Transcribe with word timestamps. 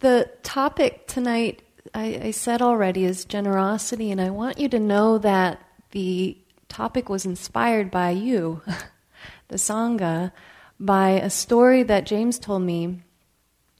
the 0.00 0.30
topic 0.42 1.06
tonight, 1.06 1.62
I, 1.94 2.20
I 2.24 2.30
said 2.30 2.60
already, 2.60 3.04
is 3.04 3.24
generosity, 3.24 4.10
and 4.10 4.20
I 4.20 4.30
want 4.30 4.58
you 4.58 4.68
to 4.68 4.78
know 4.78 5.18
that 5.18 5.60
the 5.92 6.36
topic 6.68 7.08
was 7.08 7.24
inspired 7.24 7.90
by 7.90 8.10
you, 8.10 8.62
the 9.48 9.56
Sangha, 9.56 10.32
by 10.78 11.10
a 11.10 11.30
story 11.30 11.82
that 11.84 12.06
James 12.06 12.38
told 12.38 12.62
me. 12.62 13.02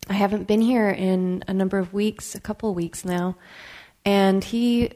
I 0.09 0.15
haven't 0.15 0.47
been 0.47 0.61
here 0.61 0.89
in 0.89 1.43
a 1.49 1.53
number 1.53 1.79
of 1.79 1.93
weeks, 1.93 2.35
a 2.35 2.41
couple 2.41 2.71
of 2.71 2.77
weeks 2.77 3.05
now, 3.05 3.37
and 4.05 4.43
he 4.43 4.93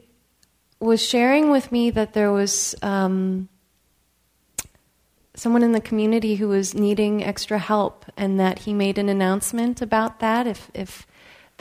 was 0.79 1.05
sharing 1.05 1.51
with 1.51 1.71
me 1.71 1.91
that 1.91 2.13
there 2.13 2.31
was 2.31 2.73
um, 2.81 3.49
someone 5.35 5.63
in 5.63 5.73
the 5.73 5.81
community 5.81 6.35
who 6.35 6.47
was 6.47 6.73
needing 6.73 7.23
extra 7.23 7.59
help, 7.59 8.05
and 8.15 8.39
that 8.39 8.59
he 8.59 8.73
made 8.73 8.97
an 8.97 9.09
announcement 9.09 9.81
about 9.81 10.21
that. 10.21 10.47
If 10.47 10.71
if 10.73 11.05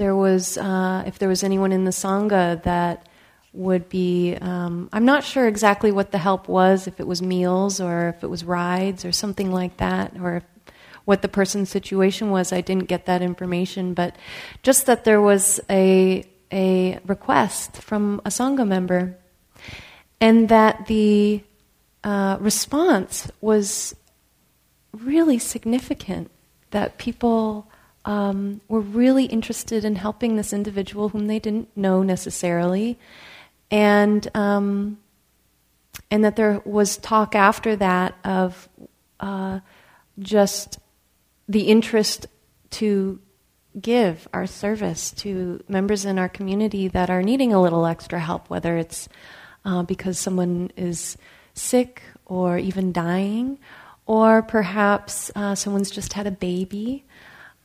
there 0.01 0.17
was 0.17 0.57
uh, 0.57 1.05
if 1.07 1.19
there 1.19 1.29
was 1.29 1.45
anyone 1.45 1.73
in 1.73 1.85
the 1.85 1.91
sangha 1.91 2.63
that 2.63 3.07
would 3.53 3.91
be, 3.91 4.35
um, 4.41 4.89
I'm 4.95 5.05
not 5.05 5.25
sure 5.25 5.47
exactly 5.47 5.93
what 5.93 6.11
the 6.11 6.17
help 6.17 6.49
was. 6.49 6.87
If 6.87 7.01
it 7.01 7.07
was 7.07 7.21
meals 7.21 7.83
or 7.83 8.09
if 8.17 8.25
it 8.25 8.29
was 8.29 8.43
rides 8.43 9.05
or 9.05 9.13
something 9.13 9.53
like 9.53 9.77
that, 9.77 10.17
or 10.19 10.43
what 11.05 11.21
the 11.21 11.29
person's 11.29 11.69
situation 11.69 12.31
was. 12.31 12.51
I 12.51 12.63
didn't 12.63 12.89
get 12.89 13.05
that 13.07 13.21
information, 13.21 13.93
but 13.93 14.17
just 14.63 14.87
that 14.87 15.05
there 15.05 15.21
was 15.21 15.61
a 15.69 16.25
a 16.51 16.99
request 17.05 17.83
from 17.83 18.23
a 18.25 18.31
sangha 18.31 18.67
member, 18.67 19.19
and 20.19 20.49
that 20.49 20.87
the 20.87 21.45
uh, 22.05 22.39
response 22.41 23.31
was 23.43 23.95
really 24.97 25.39
significant 25.39 26.31
that 26.71 26.97
people 26.97 27.70
um, 28.05 28.61
were 28.69 28.81
really 28.81 29.27
interested 29.27 29.85
in 29.85 29.97
helping 29.97 30.37
this 30.37 30.53
individual 30.53 31.11
whom 31.11 31.27
they 31.27 31.39
didn't 31.39 31.75
know 31.77 32.03
necessarily, 32.03 32.99
and 33.71 34.29
um, 34.35 34.99
and 36.11 36.25
that 36.25 36.37
there 36.37 36.63
was 36.65 36.97
talk 36.97 37.35
after 37.35 37.77
that 37.77 38.15
of 38.25 38.69
uh, 39.21 39.61
just 40.19 40.79
the 41.49 41.63
interest 41.63 42.27
to 42.71 43.21
give 43.81 44.27
our 44.33 44.47
service 44.47 45.13
to 45.13 45.63
members 45.69 46.05
in 46.05 46.19
our 46.19 46.29
community 46.29 46.89
that 46.89 47.11
are 47.11 47.23
needing 47.23 47.53
a 47.53 47.61
little 47.61 47.87
extra 47.87 48.19
help, 48.19 48.51
whether 48.51 48.77
it's 48.77 49.09
uh, 49.65 49.83
because 49.83 50.19
someone 50.19 50.71
is 50.77 51.17
sick 51.55 52.03
or 52.27 52.59
even 52.59 52.93
dying, 52.93 53.59
or 54.07 54.43
perhaps 54.43 55.31
uh, 55.37 55.55
someone's 55.55 55.91
just 55.91 56.15
had 56.15 56.27
a 56.27 56.31
baby, 56.31 57.05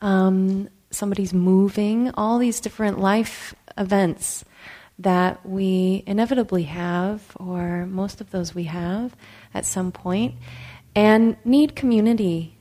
um, 0.00 0.68
somebody's 0.90 1.34
moving, 1.34 2.10
all 2.14 2.38
these 2.38 2.60
different 2.60 2.98
life 2.98 3.54
events 3.76 4.44
that 4.98 5.44
we 5.44 6.02
inevitably 6.06 6.64
have, 6.64 7.36
or 7.36 7.86
most 7.86 8.20
of 8.20 8.30
those 8.30 8.54
we 8.54 8.64
have 8.64 9.14
at 9.52 9.66
some 9.66 9.92
point, 9.92 10.34
and 10.94 11.36
need 11.44 11.76
community. 11.76 12.56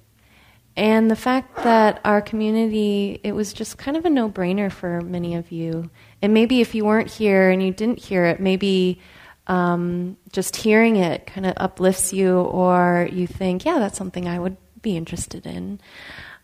And 0.76 1.10
the 1.10 1.16
fact 1.16 1.64
that 1.64 2.02
our 2.04 2.22
community, 2.22 3.22
it 3.24 3.32
was 3.32 3.54
just 3.54 3.78
kind 3.78 3.96
of 3.96 4.04
a 4.04 4.10
no 4.10 4.30
brainer 4.30 4.70
for 4.70 5.00
many 5.00 5.36
of 5.36 5.52
you. 5.52 5.90
And 6.22 6.34
maybe 6.34 6.60
if 6.60 6.76
you 6.76 6.84
weren't 6.84 7.10
here 7.10 7.50
and 7.50 7.64
you 7.64 7.72
didn't 7.72 8.00
hear 8.00 8.26
it, 8.26 8.42
maybe 8.42 9.00
um, 9.48 10.18
just 10.34 10.58
hearing 10.58 10.98
it 10.98 11.28
kind 11.28 11.46
of 11.46 11.54
uplifts 11.56 12.12
you, 12.12 12.40
or 12.40 13.08
you 13.10 13.28
think, 13.28 13.64
yeah, 13.64 13.80
that's 13.80 13.98
something 13.98 14.28
I 14.28 14.40
would 14.40 14.58
be 14.82 14.98
interested 14.98 15.46
in. 15.46 15.80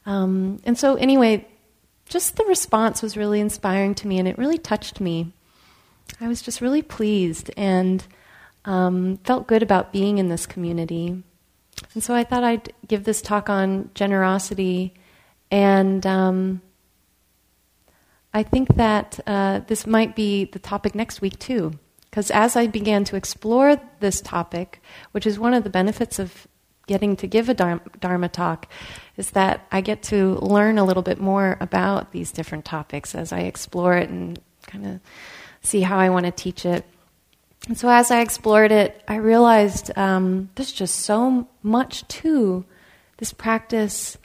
Um, 0.05 0.59
and 0.63 0.77
so, 0.77 0.95
anyway, 0.95 1.47
just 2.05 2.35
the 2.35 2.45
response 2.45 3.02
was 3.02 3.17
really 3.17 3.39
inspiring 3.39 3.95
to 3.95 4.07
me, 4.07 4.19
and 4.19 4.27
it 4.27 4.38
really 4.38 4.57
touched 4.57 4.99
me. 4.99 5.33
I 6.19 6.27
was 6.27 6.41
just 6.41 6.61
really 6.61 6.81
pleased 6.81 7.52
and 7.55 8.03
um, 8.66 9.17
felt 9.23 9.47
good 9.47 9.63
about 9.63 9.94
being 9.94 10.17
in 10.17 10.29
this 10.29 10.45
community. 10.45 11.23
And 11.94 12.03
so 12.03 12.13
I 12.13 12.23
thought 12.23 12.44
I'd 12.44 12.73
give 12.88 13.06
this 13.06 13.22
talk 13.22 13.50
on 13.50 13.90
generosity, 13.95 14.94
and 15.50 16.06
um, 16.06 16.61
I 18.34 18.44
think 18.44 18.75
that 18.75 19.19
uh, 19.25 19.61
this 19.67 19.85
might 19.88 20.16
be 20.16 20.45
the 20.45 20.59
topic 20.59 20.95
next 20.95 21.22
week 21.22 21.40
too. 21.40 21.73
Because 22.09 22.29
as 22.29 22.57
I 22.57 22.67
began 22.67 23.06
to 23.06 23.16
explore 23.16 23.79
this 24.01 24.19
topic, 24.19 24.81
which 25.13 25.25
is 25.25 25.40
one 25.40 25.53
of 25.53 25.63
the 25.63 25.69
benefits 25.69 26.19
of 26.19 26.45
getting 26.88 27.16
to 27.18 27.28
give 27.28 27.50
a 27.50 27.53
Dharma 27.53 28.30
talk, 28.30 28.68
is 29.18 29.31
that 29.31 29.66
I 29.72 29.81
get 29.81 30.03
to 30.03 30.36
learn 30.36 30.78
a 30.78 30.84
little 30.84 31.03
bit 31.03 31.19
more 31.19 31.58
about 31.59 32.12
these 32.12 32.31
different 32.31 32.66
topics 32.66 33.16
as 33.16 33.31
I 33.31 33.42
explore 33.42 33.96
it 33.97 34.09
and 34.09 34.40
kind 34.68 34.86
of 34.86 35.00
see 35.62 35.81
how 35.81 35.97
I 35.97 36.09
want 36.09 36.25
to 36.25 36.31
teach 36.31 36.66
it. 36.66 36.86
And 37.68 37.78
so 37.78 37.90
as 37.90 38.09
I 38.09 38.22
explored 38.22 38.72
it, 38.72 39.03
I 39.08 39.16
realized 39.16 39.96
um, 39.96 40.50
there's 40.56 40.72
just 40.72 40.96
so 41.02 41.47
much 41.62 42.08
to 42.08 42.66
this 43.18 43.31
practice 43.34 44.18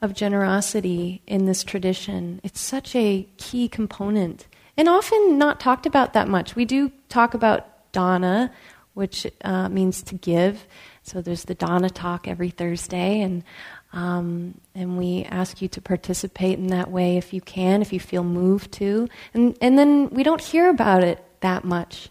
of 0.00 0.14
generosity 0.14 1.20
in 1.26 1.46
this 1.46 1.64
tradition. 1.64 2.40
It's 2.44 2.60
such 2.60 2.94
a 2.94 3.26
key 3.36 3.68
component 3.68 4.46
and 4.76 4.88
often 4.88 5.38
not 5.38 5.60
talked 5.60 5.86
about 5.86 6.12
that 6.12 6.28
much. 6.28 6.54
We 6.54 6.64
do 6.64 6.92
talk 7.08 7.34
about 7.34 7.92
dana, 7.92 8.52
which 8.94 9.26
uh, 9.42 9.68
means 9.68 10.02
to 10.04 10.14
give. 10.14 10.66
So 11.04 11.20
there's 11.20 11.44
the 11.44 11.54
Dana 11.54 11.90
talk 11.90 12.26
every 12.26 12.48
Thursday, 12.48 13.20
and 13.20 13.44
um, 13.92 14.60
and 14.74 14.96
we 14.96 15.24
ask 15.24 15.60
you 15.60 15.68
to 15.68 15.80
participate 15.80 16.58
in 16.58 16.68
that 16.68 16.90
way 16.90 17.18
if 17.18 17.34
you 17.34 17.42
can, 17.42 17.82
if 17.82 17.92
you 17.92 18.00
feel 18.00 18.24
moved 18.24 18.72
to. 18.72 19.08
And 19.34 19.56
and 19.60 19.78
then 19.78 20.08
we 20.10 20.22
don't 20.22 20.40
hear 20.40 20.70
about 20.70 21.04
it 21.04 21.22
that 21.40 21.62
much. 21.62 22.08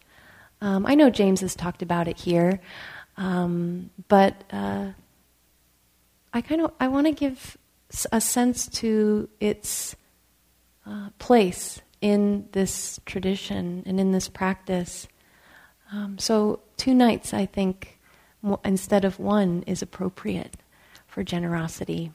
Um, 0.62 0.86
I 0.86 0.94
know 0.94 1.10
James 1.10 1.42
has 1.42 1.56
talked 1.56 1.82
about 1.82 2.08
it 2.08 2.18
here, 2.20 2.62
um, 3.18 3.90
but 4.08 4.44
uh, 4.54 4.92
I 6.32 6.42
kind 6.42 6.62
of 6.62 6.72
I 6.80 6.88
want 6.88 7.08
to 7.08 7.14
give 7.14 7.58
a 8.12 8.22
sense 8.22 8.68
to 8.68 9.28
its 9.40 9.96
uh, 10.86 11.10
place 11.18 11.82
in 12.00 12.48
this 12.52 13.00
tradition 13.06 13.82
and 13.88 14.00
in 14.00 14.12
this 14.12 14.30
practice. 14.30 15.08
Um, 15.92 16.18
so, 16.20 16.60
two 16.78 16.94
nights, 16.94 17.34
I 17.34 17.46
think, 17.46 18.00
instead 18.64 19.06
of 19.06 19.20
one, 19.20 19.64
is 19.68 19.82
appropriate 19.82 20.58
for 21.08 21.24
generosity. 21.24 22.12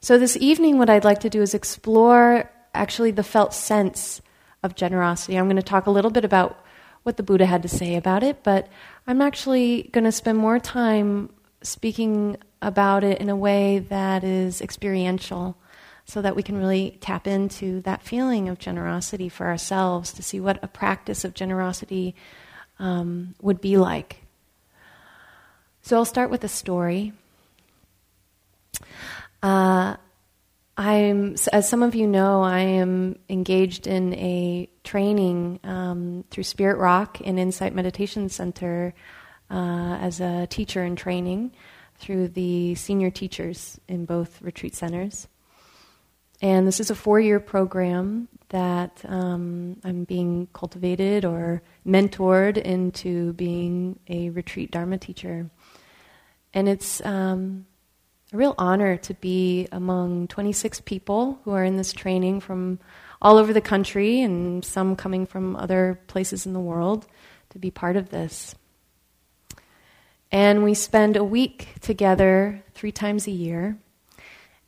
So, 0.00 0.18
this 0.18 0.36
evening, 0.36 0.78
what 0.78 0.90
I'd 0.90 1.04
like 1.04 1.20
to 1.20 1.30
do 1.30 1.42
is 1.42 1.54
explore 1.54 2.50
actually 2.74 3.10
the 3.10 3.22
felt 3.22 3.54
sense 3.54 4.20
of 4.62 4.74
generosity. 4.74 5.38
I'm 5.38 5.46
going 5.46 5.56
to 5.56 5.62
talk 5.62 5.86
a 5.86 5.90
little 5.90 6.10
bit 6.10 6.24
about 6.24 6.64
what 7.02 7.16
the 7.16 7.22
Buddha 7.22 7.46
had 7.46 7.62
to 7.62 7.68
say 7.68 7.96
about 7.96 8.22
it, 8.22 8.42
but 8.42 8.68
I'm 9.06 9.22
actually 9.22 9.88
going 9.92 10.04
to 10.04 10.12
spend 10.12 10.38
more 10.38 10.58
time 10.58 11.30
speaking 11.62 12.36
about 12.60 13.04
it 13.04 13.20
in 13.20 13.28
a 13.28 13.36
way 13.36 13.78
that 13.78 14.24
is 14.24 14.60
experiential 14.60 15.56
so 16.04 16.22
that 16.22 16.34
we 16.34 16.42
can 16.42 16.58
really 16.58 16.98
tap 17.00 17.26
into 17.26 17.80
that 17.82 18.02
feeling 18.02 18.48
of 18.48 18.58
generosity 18.58 19.28
for 19.28 19.46
ourselves 19.46 20.12
to 20.12 20.22
see 20.22 20.40
what 20.40 20.62
a 20.62 20.68
practice 20.68 21.24
of 21.24 21.34
generosity 21.34 22.14
um, 22.78 23.34
would 23.40 23.60
be 23.60 23.76
like. 23.76 24.22
So 25.88 25.96
I'll 25.96 26.04
start 26.04 26.28
with 26.28 26.44
a 26.44 26.48
story. 26.48 27.14
Uh, 29.42 29.96
I'm, 30.76 31.36
as 31.50 31.66
some 31.66 31.82
of 31.82 31.94
you 31.94 32.06
know, 32.06 32.42
I 32.42 32.58
am 32.58 33.18
engaged 33.30 33.86
in 33.86 34.12
a 34.12 34.68
training 34.84 35.60
um, 35.64 36.24
through 36.30 36.44
Spirit 36.44 36.76
Rock 36.76 37.22
and 37.24 37.40
Insight 37.40 37.74
Meditation 37.74 38.28
Center 38.28 38.92
uh, 39.50 39.96
as 40.02 40.20
a 40.20 40.46
teacher 40.48 40.84
in 40.84 40.94
training 40.94 41.52
through 41.96 42.28
the 42.28 42.74
senior 42.74 43.10
teachers 43.10 43.80
in 43.88 44.04
both 44.04 44.42
retreat 44.42 44.74
centers. 44.74 45.26
And 46.42 46.66
this 46.66 46.80
is 46.80 46.90
a 46.90 46.94
four 46.94 47.18
year 47.18 47.40
program 47.40 48.28
that 48.50 49.02
um, 49.08 49.78
I'm 49.82 50.04
being 50.04 50.48
cultivated 50.52 51.24
or 51.24 51.62
mentored 51.86 52.58
into 52.58 53.32
being 53.32 53.98
a 54.06 54.28
retreat 54.28 54.70
Dharma 54.70 54.98
teacher. 54.98 55.48
And 56.54 56.68
it's 56.68 57.04
um, 57.04 57.66
a 58.32 58.36
real 58.36 58.54
honor 58.58 58.96
to 58.98 59.14
be 59.14 59.68
among 59.72 60.28
26 60.28 60.80
people 60.82 61.40
who 61.44 61.52
are 61.52 61.64
in 61.64 61.76
this 61.76 61.92
training 61.92 62.40
from 62.40 62.78
all 63.20 63.36
over 63.36 63.52
the 63.52 63.60
country 63.60 64.20
and 64.20 64.64
some 64.64 64.96
coming 64.96 65.26
from 65.26 65.56
other 65.56 66.00
places 66.06 66.46
in 66.46 66.52
the 66.52 66.60
world 66.60 67.06
to 67.50 67.58
be 67.58 67.70
part 67.70 67.96
of 67.96 68.10
this. 68.10 68.54
And 70.30 70.62
we 70.62 70.74
spend 70.74 71.16
a 71.16 71.24
week 71.24 71.68
together 71.80 72.62
three 72.74 72.92
times 72.92 73.26
a 73.26 73.32
year. 73.32 73.78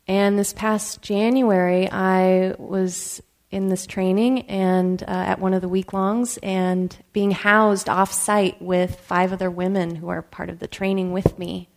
And 0.08 0.38
this 0.38 0.52
past 0.52 1.02
January, 1.02 1.88
I 1.90 2.54
was 2.58 3.22
in 3.50 3.68
this 3.68 3.86
training 3.86 4.42
and 4.42 5.02
uh, 5.02 5.06
at 5.06 5.40
one 5.40 5.54
of 5.54 5.60
the 5.60 5.68
week 5.68 5.92
longs 5.92 6.38
and 6.42 6.96
being 7.12 7.32
housed 7.32 7.88
off 7.88 8.12
site 8.12 8.60
with 8.62 9.00
five 9.00 9.32
other 9.32 9.50
women 9.50 9.96
who 9.96 10.08
are 10.08 10.22
part 10.22 10.48
of 10.48 10.60
the 10.60 10.68
training 10.68 11.12
with 11.12 11.38
me. 11.38 11.68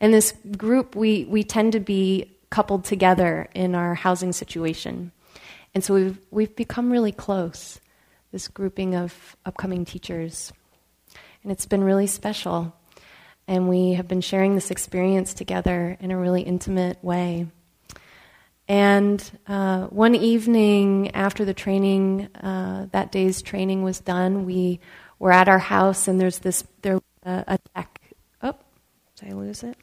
In 0.00 0.12
this 0.12 0.32
group, 0.56 0.96
we, 0.96 1.24
we 1.24 1.44
tend 1.44 1.72
to 1.72 1.80
be 1.80 2.38
coupled 2.50 2.84
together 2.84 3.48
in 3.54 3.74
our 3.74 3.94
housing 3.94 4.32
situation. 4.32 5.12
And 5.74 5.84
so 5.84 5.94
we've, 5.94 6.18
we've 6.30 6.56
become 6.56 6.90
really 6.90 7.12
close, 7.12 7.80
this 8.32 8.48
grouping 8.48 8.94
of 8.94 9.36
upcoming 9.44 9.84
teachers. 9.84 10.52
And 11.42 11.52
it's 11.52 11.66
been 11.66 11.84
really 11.84 12.06
special. 12.06 12.74
And 13.46 13.68
we 13.68 13.92
have 13.94 14.08
been 14.08 14.20
sharing 14.22 14.54
this 14.54 14.70
experience 14.70 15.34
together 15.34 15.98
in 16.00 16.10
a 16.10 16.18
really 16.18 16.42
intimate 16.42 17.02
way. 17.04 17.46
And 18.68 19.22
uh, 19.46 19.86
one 19.86 20.14
evening 20.14 21.12
after 21.12 21.46
the 21.46 21.54
training, 21.54 22.28
uh, 22.36 22.86
that 22.92 23.10
day's 23.10 23.40
training 23.40 23.82
was 23.82 23.98
done, 24.00 24.44
we 24.44 24.80
were 25.18 25.32
at 25.32 25.48
our 25.48 25.58
house, 25.58 26.06
and 26.06 26.20
there's 26.20 26.40
this 26.40 26.64
there 26.82 27.00
uh, 27.24 27.44
a 27.46 27.58
deck. 27.74 28.00
Oh, 28.42 28.54
did 29.16 29.30
I 29.30 29.32
lose 29.32 29.62
it? 29.62 29.76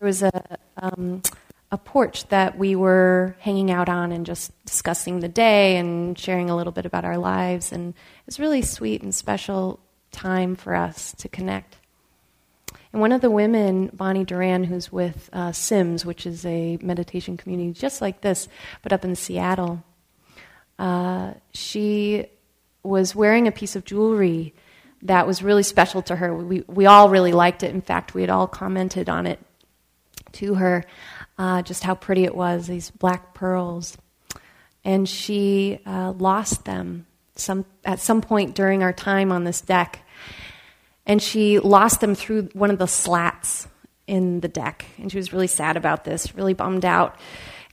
There 0.00 0.06
was 0.06 0.24
a 0.24 0.58
um, 0.76 1.22
a 1.70 1.78
porch 1.78 2.28
that 2.28 2.58
we 2.58 2.74
were 2.74 3.36
hanging 3.38 3.70
out 3.70 3.88
on 3.88 4.10
and 4.10 4.26
just 4.26 4.52
discussing 4.64 5.20
the 5.20 5.28
day 5.28 5.76
and 5.76 6.18
sharing 6.18 6.50
a 6.50 6.56
little 6.56 6.72
bit 6.72 6.84
about 6.84 7.04
our 7.04 7.18
lives, 7.18 7.70
and 7.70 7.94
it 7.94 8.26
was 8.26 8.40
really 8.40 8.62
sweet 8.62 9.02
and 9.02 9.14
special 9.14 9.78
time 10.10 10.56
for 10.56 10.74
us 10.74 11.12
to 11.18 11.28
connect. 11.28 11.76
And 12.92 13.00
one 13.00 13.12
of 13.12 13.20
the 13.20 13.30
women, 13.30 13.90
Bonnie 13.92 14.24
Duran, 14.24 14.64
who's 14.64 14.92
with 14.92 15.30
uh, 15.32 15.52
Sims, 15.52 16.04
which 16.04 16.26
is 16.26 16.44
a 16.44 16.78
meditation 16.82 17.36
community 17.36 17.72
just 17.72 18.00
like 18.00 18.20
this, 18.20 18.48
but 18.82 18.92
up 18.92 19.04
in 19.04 19.16
Seattle, 19.16 19.82
uh, 20.78 21.34
she 21.52 22.26
was 22.82 23.14
wearing 23.14 23.46
a 23.46 23.52
piece 23.52 23.76
of 23.76 23.84
jewelry 23.84 24.54
that 25.02 25.26
was 25.26 25.42
really 25.42 25.62
special 25.62 26.02
to 26.02 26.16
her. 26.16 26.34
We, 26.34 26.64
we 26.66 26.86
all 26.86 27.08
really 27.08 27.32
liked 27.32 27.62
it. 27.62 27.74
In 27.74 27.80
fact, 27.80 28.14
we 28.14 28.20
had 28.20 28.30
all 28.30 28.46
commented 28.46 29.08
on 29.08 29.26
it 29.26 29.40
to 30.32 30.54
her, 30.54 30.84
uh, 31.38 31.62
just 31.62 31.82
how 31.84 31.94
pretty 31.94 32.24
it 32.24 32.34
was, 32.34 32.66
these 32.66 32.90
black 32.90 33.34
pearls. 33.34 33.96
And 34.84 35.08
she 35.08 35.80
uh, 35.86 36.12
lost 36.12 36.64
them 36.64 37.06
some, 37.36 37.64
at 37.84 38.00
some 38.00 38.20
point 38.20 38.54
during 38.54 38.82
our 38.82 38.92
time 38.92 39.32
on 39.32 39.44
this 39.44 39.60
deck 39.60 40.01
and 41.06 41.22
she 41.22 41.58
lost 41.58 42.00
them 42.00 42.14
through 42.14 42.48
one 42.52 42.70
of 42.70 42.78
the 42.78 42.86
slats 42.86 43.68
in 44.06 44.40
the 44.40 44.48
deck. 44.48 44.84
And 44.98 45.10
she 45.10 45.16
was 45.16 45.32
really 45.32 45.46
sad 45.46 45.76
about 45.76 46.04
this, 46.04 46.34
really 46.34 46.54
bummed 46.54 46.84
out. 46.84 47.16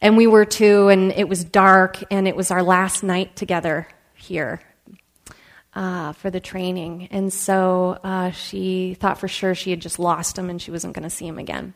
And 0.01 0.15
we 0.15 0.27
were 0.27 0.45
too, 0.45 0.87
and 0.87 1.11
it 1.11 1.27
was 1.27 1.43
dark, 1.43 2.01
and 2.09 2.27
it 2.27 2.35
was 2.35 2.51
our 2.51 2.63
last 2.63 3.03
night 3.03 3.35
together 3.35 3.87
here 4.15 4.61
uh, 5.73 6.13
for 6.13 6.29
the 6.29 6.39
training. 6.39 7.07
And 7.11 7.31
so 7.31 7.99
uh, 8.03 8.31
she 8.31 8.95
thought 8.95 9.19
for 9.19 9.27
sure 9.27 9.53
she 9.53 9.69
had 9.69 9.81
just 9.81 9.99
lost 9.99 10.37
him 10.37 10.49
and 10.49 10.61
she 10.61 10.71
wasn't 10.71 10.93
going 10.93 11.03
to 11.03 11.09
see 11.09 11.27
him 11.27 11.37
again. 11.37 11.73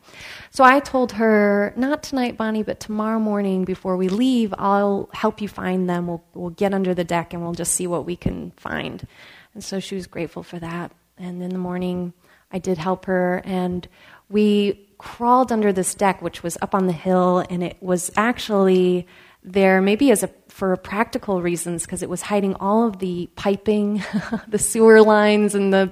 So 0.51 0.63
I 0.63 0.79
told 0.79 1.13
her, 1.13 1.73
not 1.75 2.03
tonight, 2.03 2.37
Bonnie, 2.37 2.63
but 2.63 2.79
tomorrow 2.79 3.19
morning 3.19 3.65
before 3.65 3.95
we 3.95 4.09
leave, 4.09 4.53
I'll 4.57 5.09
help 5.13 5.41
you 5.41 5.47
find 5.47 5.89
them. 5.89 6.07
We'll, 6.07 6.23
we'll 6.33 6.49
get 6.49 6.73
under 6.73 6.93
the 6.93 7.03
deck 7.03 7.33
and 7.33 7.43
we'll 7.43 7.53
just 7.53 7.73
see 7.73 7.87
what 7.87 8.05
we 8.05 8.15
can 8.15 8.51
find. 8.57 9.05
And 9.53 9.63
so 9.63 9.79
she 9.79 9.95
was 9.95 10.07
grateful 10.07 10.43
for 10.43 10.59
that. 10.59 10.91
And 11.17 11.41
in 11.41 11.49
the 11.49 11.59
morning, 11.59 12.13
I 12.51 12.59
did 12.59 12.77
help 12.77 13.05
her, 13.05 13.41
and 13.45 13.87
we 14.29 14.87
crawled 14.97 15.51
under 15.51 15.73
this 15.73 15.93
deck, 15.95 16.21
which 16.21 16.43
was 16.43 16.57
up 16.61 16.73
on 16.73 16.87
the 16.87 16.93
hill, 16.93 17.43
and 17.49 17.63
it 17.63 17.77
was 17.81 18.11
actually 18.15 19.07
there 19.43 19.81
maybe 19.81 20.09
as 20.09 20.23
a 20.23 20.29
for 20.47 20.77
practical 20.77 21.41
reasons 21.41 21.83
because 21.83 22.01
it 22.01 22.09
was 22.09 22.21
hiding 22.21 22.53
all 22.55 22.87
of 22.87 22.99
the 22.99 23.27
piping, 23.35 24.03
the 24.47 24.59
sewer 24.59 25.01
lines 25.01 25.55
and 25.55 25.73
the 25.73 25.91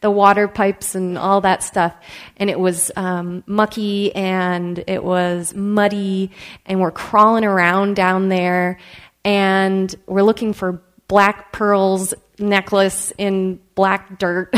the 0.00 0.10
water 0.10 0.48
pipes 0.48 0.94
and 0.94 1.16
all 1.16 1.40
that 1.40 1.62
stuff. 1.62 1.94
And 2.36 2.50
it 2.50 2.58
was 2.58 2.90
um, 2.96 3.42
mucky 3.46 4.14
and 4.14 4.82
it 4.86 5.02
was 5.02 5.54
muddy, 5.54 6.32
and 6.66 6.80
we're 6.80 6.90
crawling 6.90 7.44
around 7.44 7.96
down 7.96 8.28
there, 8.28 8.78
and 9.24 9.94
we're 10.06 10.22
looking 10.22 10.52
for 10.52 10.82
black 11.08 11.52
pearls 11.52 12.14
necklace 12.40 13.12
in 13.18 13.60
black 13.74 14.18
dirt. 14.18 14.54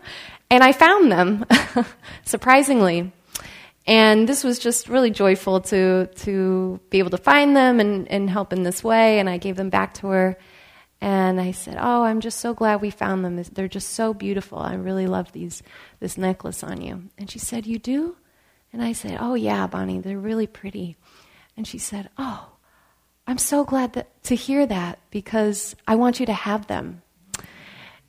and 0.50 0.62
I 0.62 0.72
found 0.72 1.10
them, 1.12 1.44
surprisingly. 2.24 3.12
And 3.86 4.28
this 4.28 4.42
was 4.42 4.58
just 4.58 4.88
really 4.88 5.10
joyful 5.10 5.60
to, 5.60 6.06
to 6.06 6.80
be 6.90 6.98
able 6.98 7.10
to 7.10 7.18
find 7.18 7.56
them 7.56 7.78
and, 7.78 8.08
and 8.08 8.28
help 8.28 8.52
in 8.52 8.62
this 8.64 8.82
way. 8.82 9.20
And 9.20 9.30
I 9.30 9.38
gave 9.38 9.56
them 9.56 9.70
back 9.70 9.94
to 9.94 10.08
her. 10.08 10.38
And 11.00 11.40
I 11.40 11.52
said, 11.52 11.76
"Oh, 11.78 12.02
I'm 12.04 12.20
just 12.20 12.40
so 12.40 12.54
glad 12.54 12.80
we 12.80 12.90
found 12.90 13.24
them. 13.24 13.36
They're 13.52 13.68
just 13.68 13.90
so 13.90 14.14
beautiful. 14.14 14.58
I 14.58 14.74
really 14.74 15.06
love 15.06 15.30
these 15.32 15.62
this 16.00 16.16
necklace 16.16 16.64
on 16.64 16.80
you." 16.80 17.10
And 17.18 17.30
she 17.30 17.38
said, 17.38 17.66
"You 17.66 17.78
do?" 17.78 18.16
And 18.72 18.82
I 18.82 18.92
said, 18.92 19.18
"Oh 19.20 19.34
yeah, 19.34 19.66
Bonnie, 19.66 20.00
they're 20.00 20.18
really 20.18 20.46
pretty." 20.46 20.96
And 21.54 21.66
she 21.66 21.76
said, 21.76 22.08
"Oh, 22.16 22.48
I'm 23.26 23.38
so 23.38 23.64
glad 23.64 23.92
that, 23.94 24.22
to 24.24 24.34
hear 24.34 24.66
that 24.66 24.98
because 25.10 25.74
I 25.86 25.96
want 25.96 26.20
you 26.20 26.26
to 26.26 26.32
have 26.32 26.66
them. 26.66 27.02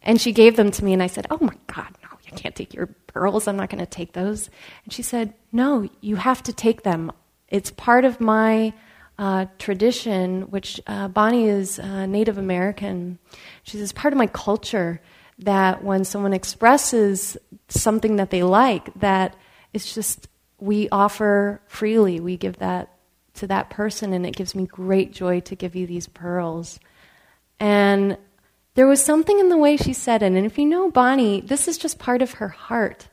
And 0.01 0.21
she 0.21 0.31
gave 0.31 0.55
them 0.55 0.71
to 0.71 0.85
me, 0.85 0.93
and 0.93 1.03
I 1.03 1.07
said, 1.07 1.27
Oh 1.29 1.39
my 1.41 1.55
God, 1.67 1.89
no, 2.03 2.09
you 2.23 2.37
can't 2.37 2.55
take 2.55 2.73
your 2.73 2.87
pearls. 3.07 3.47
I'm 3.47 3.57
not 3.57 3.69
going 3.69 3.83
to 3.83 3.89
take 3.89 4.13
those. 4.13 4.49
And 4.83 4.93
she 4.93 5.01
said, 5.01 5.33
No, 5.51 5.89
you 6.01 6.15
have 6.15 6.43
to 6.43 6.53
take 6.53 6.83
them. 6.83 7.11
It's 7.49 7.71
part 7.71 8.05
of 8.05 8.19
my 8.19 8.73
uh, 9.17 9.45
tradition, 9.57 10.43
which 10.43 10.79
uh, 10.87 11.07
Bonnie 11.07 11.47
is 11.47 11.79
uh, 11.79 12.05
Native 12.05 12.37
American. 12.37 13.17
She 13.63 13.77
says, 13.77 13.91
part 13.91 14.13
of 14.13 14.17
my 14.17 14.27
culture 14.27 15.01
that 15.39 15.83
when 15.83 16.03
someone 16.03 16.33
expresses 16.33 17.37
something 17.67 18.17
that 18.17 18.29
they 18.29 18.43
like, 18.43 18.93
that 18.99 19.35
it's 19.73 19.93
just 19.93 20.27
we 20.59 20.89
offer 20.89 21.61
freely. 21.67 22.19
We 22.19 22.37
give 22.37 22.57
that 22.57 22.93
to 23.35 23.47
that 23.47 23.69
person, 23.69 24.13
and 24.13 24.25
it 24.25 24.35
gives 24.35 24.55
me 24.55 24.65
great 24.65 25.13
joy 25.13 25.41
to 25.41 25.55
give 25.55 25.75
you 25.75 25.85
these 25.85 26.07
pearls. 26.07 26.79
And 27.59 28.17
there 28.77 28.85
was 28.85 29.03
something 29.03 29.39
in 29.39 29.49
the 29.49 29.57
way 29.57 29.75
she 29.75 29.91
said 29.91 30.21
it. 30.21 30.33
And 30.33 30.45
if 30.45 30.59
you 30.59 30.65
know 30.65 30.91
Bonnie, 30.91 31.41
this 31.41 31.67
is 31.67 31.79
just 31.79 31.97
part 31.97 32.21
of 32.21 32.33
her 32.33 32.49
heart. 32.49 33.07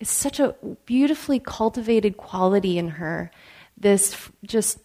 It's 0.00 0.10
such 0.10 0.40
a 0.40 0.54
beautifully 0.86 1.38
cultivated 1.38 2.16
quality 2.16 2.78
in 2.78 2.88
her. 2.88 3.30
This 3.76 4.30
just 4.42 4.78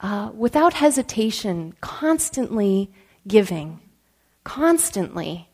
uh, 0.00 0.30
without 0.34 0.72
hesitation, 0.72 1.74
constantly 1.82 2.90
giving, 3.28 3.80
constantly. 4.42 5.50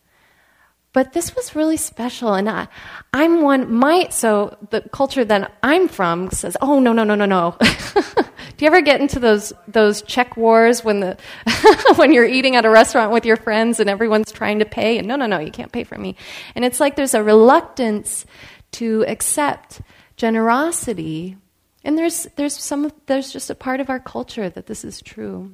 But 0.93 1.13
this 1.13 1.37
was 1.37 1.55
really 1.55 1.77
special, 1.77 2.35
and 2.35 2.49
I, 2.49 2.67
I'm 3.15 3.43
one. 3.43 3.73
My 3.73 4.09
so 4.11 4.57
the 4.71 4.81
culture 4.81 5.25
that 5.25 5.53
I'm 5.63 5.87
from 5.87 6.31
says, 6.33 6.57
"Oh 6.61 6.81
no, 6.81 6.93
no, 6.93 7.05
no, 7.05 7.15
no, 7.15 7.27
no." 7.27 7.57
Do 7.61 8.65
you 8.65 8.67
ever 8.67 8.81
get 8.81 9.01
into 9.01 9.21
those 9.21 9.53
those 9.69 10.03
check 10.03 10.37
wars 10.37 10.85
when 10.85 10.99
the 10.99 11.17
when 11.95 12.13
you're 12.13 12.27
eating 12.27 12.57
at 12.57 12.65
a 12.65 12.71
restaurant 12.71 13.13
with 13.13 13.25
your 13.25 13.37
friends 13.37 13.79
and 13.79 13.89
everyone's 13.89 14.33
trying 14.33 14.59
to 14.59 14.65
pay 14.65 14.99
and 14.99 15.07
no 15.07 15.15
no 15.15 15.27
no 15.27 15.39
you 15.39 15.53
can't 15.53 15.71
pay 15.71 15.85
for 15.85 15.97
me. 15.97 16.17
And 16.57 16.65
it's 16.65 16.81
like 16.81 16.97
there's 16.97 17.15
a 17.15 17.23
reluctance 17.23 18.27
to 18.73 19.05
accept 19.07 19.83
generosity. 20.17 21.37
And 21.85 21.97
there's 21.97 22.27
there's 22.35 22.57
some 22.57 22.91
there's 23.07 23.33
just 23.33 23.49
a 23.49 23.55
part 23.55 23.79
of 23.79 23.91
our 23.91 24.01
culture 24.01 24.51
that 24.51 24.67
this 24.67 24.85
is 24.85 25.01
true. 25.01 25.53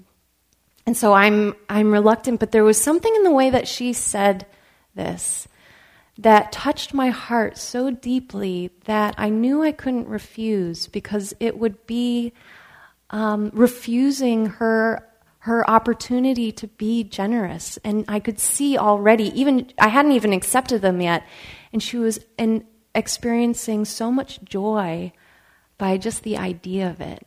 And 0.87 0.96
so 0.96 1.12
I'm 1.12 1.54
I'm 1.68 1.92
reluctant, 1.92 2.40
but 2.40 2.52
there 2.52 2.64
was 2.64 2.80
something 2.80 3.14
in 3.14 3.22
the 3.22 3.30
way 3.30 3.50
that 3.50 3.68
she 3.68 3.92
said 3.92 4.46
this 4.96 5.46
that 6.18 6.50
touched 6.50 6.94
my 6.94 7.10
heart 7.10 7.58
so 7.58 7.90
deeply 7.90 8.70
that 8.84 9.14
I 9.18 9.28
knew 9.28 9.62
I 9.62 9.72
couldn't 9.72 10.08
refuse 10.08 10.86
because 10.86 11.34
it 11.40 11.58
would 11.58 11.86
be 11.86 12.32
um, 13.10 13.50
refusing 13.52 14.46
her 14.46 15.06
her 15.40 15.68
opportunity 15.70 16.50
to 16.50 16.66
be 16.66 17.04
generous. 17.04 17.78
And 17.84 18.04
I 18.08 18.18
could 18.18 18.40
see 18.40 18.76
already, 18.76 19.28
even 19.40 19.70
I 19.78 19.86
hadn't 19.88 20.10
even 20.12 20.32
accepted 20.32 20.82
them 20.82 21.00
yet, 21.00 21.24
and 21.72 21.80
she 21.80 21.98
was 21.98 22.18
in, 22.36 22.64
experiencing 22.96 23.84
so 23.84 24.10
much 24.10 24.42
joy 24.42 25.12
by 25.78 25.98
just 25.98 26.24
the 26.24 26.36
idea 26.36 26.90
of 26.90 27.00
it. 27.00 27.24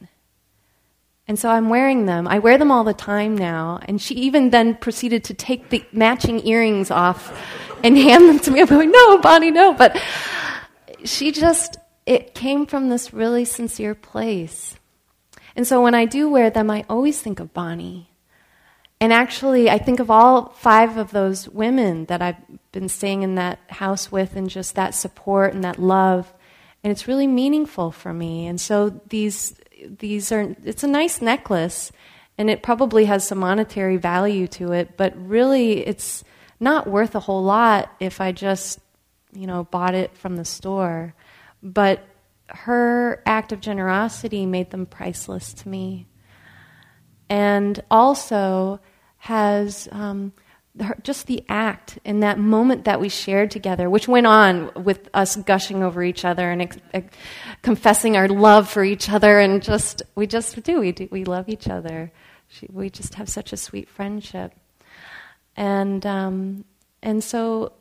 And 1.30 1.38
so 1.38 1.48
I'm 1.48 1.70
wearing 1.70 2.08
them. 2.08 2.28
I 2.28 2.40
wear 2.40 2.58
them 2.58 2.72
all 2.72 2.84
the 2.84 2.92
time 2.92 3.38
now. 3.38 3.80
And 3.84 4.02
she 4.02 4.16
even 4.16 4.50
then 4.50 4.74
proceeded 4.74 5.24
to 5.26 5.36
take 5.36 5.70
the 5.70 5.86
matching 5.92 6.46
earrings 6.48 6.90
off 6.90 7.40
and 7.84 7.96
hand 8.10 8.28
them 8.28 8.40
to 8.40 8.52
me. 8.52 8.62
I'm 8.62 8.66
going, 8.66 8.90
no, 8.92 9.20
Bonnie, 9.20 9.52
no. 9.52 9.76
But 9.76 10.02
she 11.06 11.32
just, 11.32 11.78
it 12.08 12.34
came 12.34 12.66
from 12.66 12.90
this 12.90 13.14
really 13.14 13.46
sincere 13.46 13.94
place. 13.94 14.76
And 15.56 15.68
so 15.68 15.84
when 15.84 15.94
I 15.94 16.06
do 16.06 16.28
wear 16.28 16.50
them, 16.50 16.72
I 16.72 16.84
always 16.90 17.22
think 17.22 17.40
of 17.40 17.54
Bonnie. 17.54 18.10
And 19.00 19.14
actually, 19.14 19.70
I 19.70 19.78
think 19.78 20.00
of 20.00 20.10
all 20.10 20.50
five 20.50 20.98
of 20.98 21.12
those 21.12 21.48
women 21.48 22.06
that 22.06 22.24
I've 22.24 22.38
been 22.72 22.90
staying 22.90 23.22
in 23.22 23.36
that 23.36 23.60
house 23.68 24.12
with, 24.12 24.36
and 24.36 24.50
just 24.50 24.74
that 24.76 24.96
support 24.96 25.54
and 25.54 25.64
that 25.64 25.78
love. 25.78 26.34
And 26.84 26.92
it's 26.92 27.08
really 27.08 27.28
meaningful 27.28 27.92
for 27.92 28.14
me. 28.14 28.48
And 28.48 28.60
so 28.60 29.00
these, 29.08 29.54
these 29.86 30.32
are, 30.32 30.56
it's 30.64 30.84
a 30.84 30.88
nice 30.88 31.22
necklace, 31.22 31.92
and 32.38 32.50
it 32.50 32.64
probably 32.64 33.06
has 33.06 33.28
some 33.28 33.40
monetary 33.40 33.98
value 33.98 34.48
to 34.48 34.72
it, 34.72 34.98
but 34.98 35.14
really 35.18 35.86
it's 35.86 36.24
not 36.60 36.88
worth 36.88 37.16
a 37.16 37.20
whole 37.20 37.44
lot 37.44 37.92
if 38.00 38.22
I 38.22 38.32
just, 38.32 38.80
you 39.34 39.48
know, 39.48 39.66
bought 39.66 39.96
it 39.96 40.16
from 40.18 40.36
the 40.36 40.46
store. 40.46 41.14
But 41.62 42.04
her 42.48 43.22
act 43.26 43.52
of 43.52 43.60
generosity 43.60 44.46
made 44.46 44.72
them 44.72 44.86
priceless 44.86 45.54
to 45.54 45.70
me. 45.70 46.08
And 47.30 47.80
also, 47.92 48.80
has 49.20 49.88
um, 49.92 50.32
just 51.04 51.28
the 51.28 51.44
act 51.50 52.00
and 52.06 52.24
that 52.24 52.40
moment 52.40 52.86
that 52.86 53.00
we 53.00 53.10
shared 53.10 53.52
together, 53.52 53.90
which 53.90 54.08
went 54.08 54.26
on 54.26 54.72
with 54.82 55.10
us 55.14 55.36
gushing 55.36 55.84
over 55.84 56.02
each 56.02 56.24
other 56.24 56.50
and 56.50 56.62
ex- 56.62 56.78
ex- 56.94 57.16
confessing 57.62 58.16
our 58.16 58.28
love 58.28 58.70
for 58.70 58.84
each 58.84 59.10
other, 59.10 59.40
and 59.40 59.62
just 59.62 60.02
we 60.16 60.28
just 60.28 60.62
do 60.64 60.80
we 60.80 60.92
do 60.92 61.08
we 61.12 61.24
love 61.24 61.50
each 61.50 61.68
other. 61.68 62.12
She, 62.48 62.68
we 62.72 62.90
just 62.90 63.16
have 63.16 63.30
such 63.30 63.54
a 63.54 63.58
sweet 63.58 63.90
friendship, 63.90 64.54
and 65.56 66.06
um, 66.06 66.66
and 67.02 67.24
so 67.24 67.74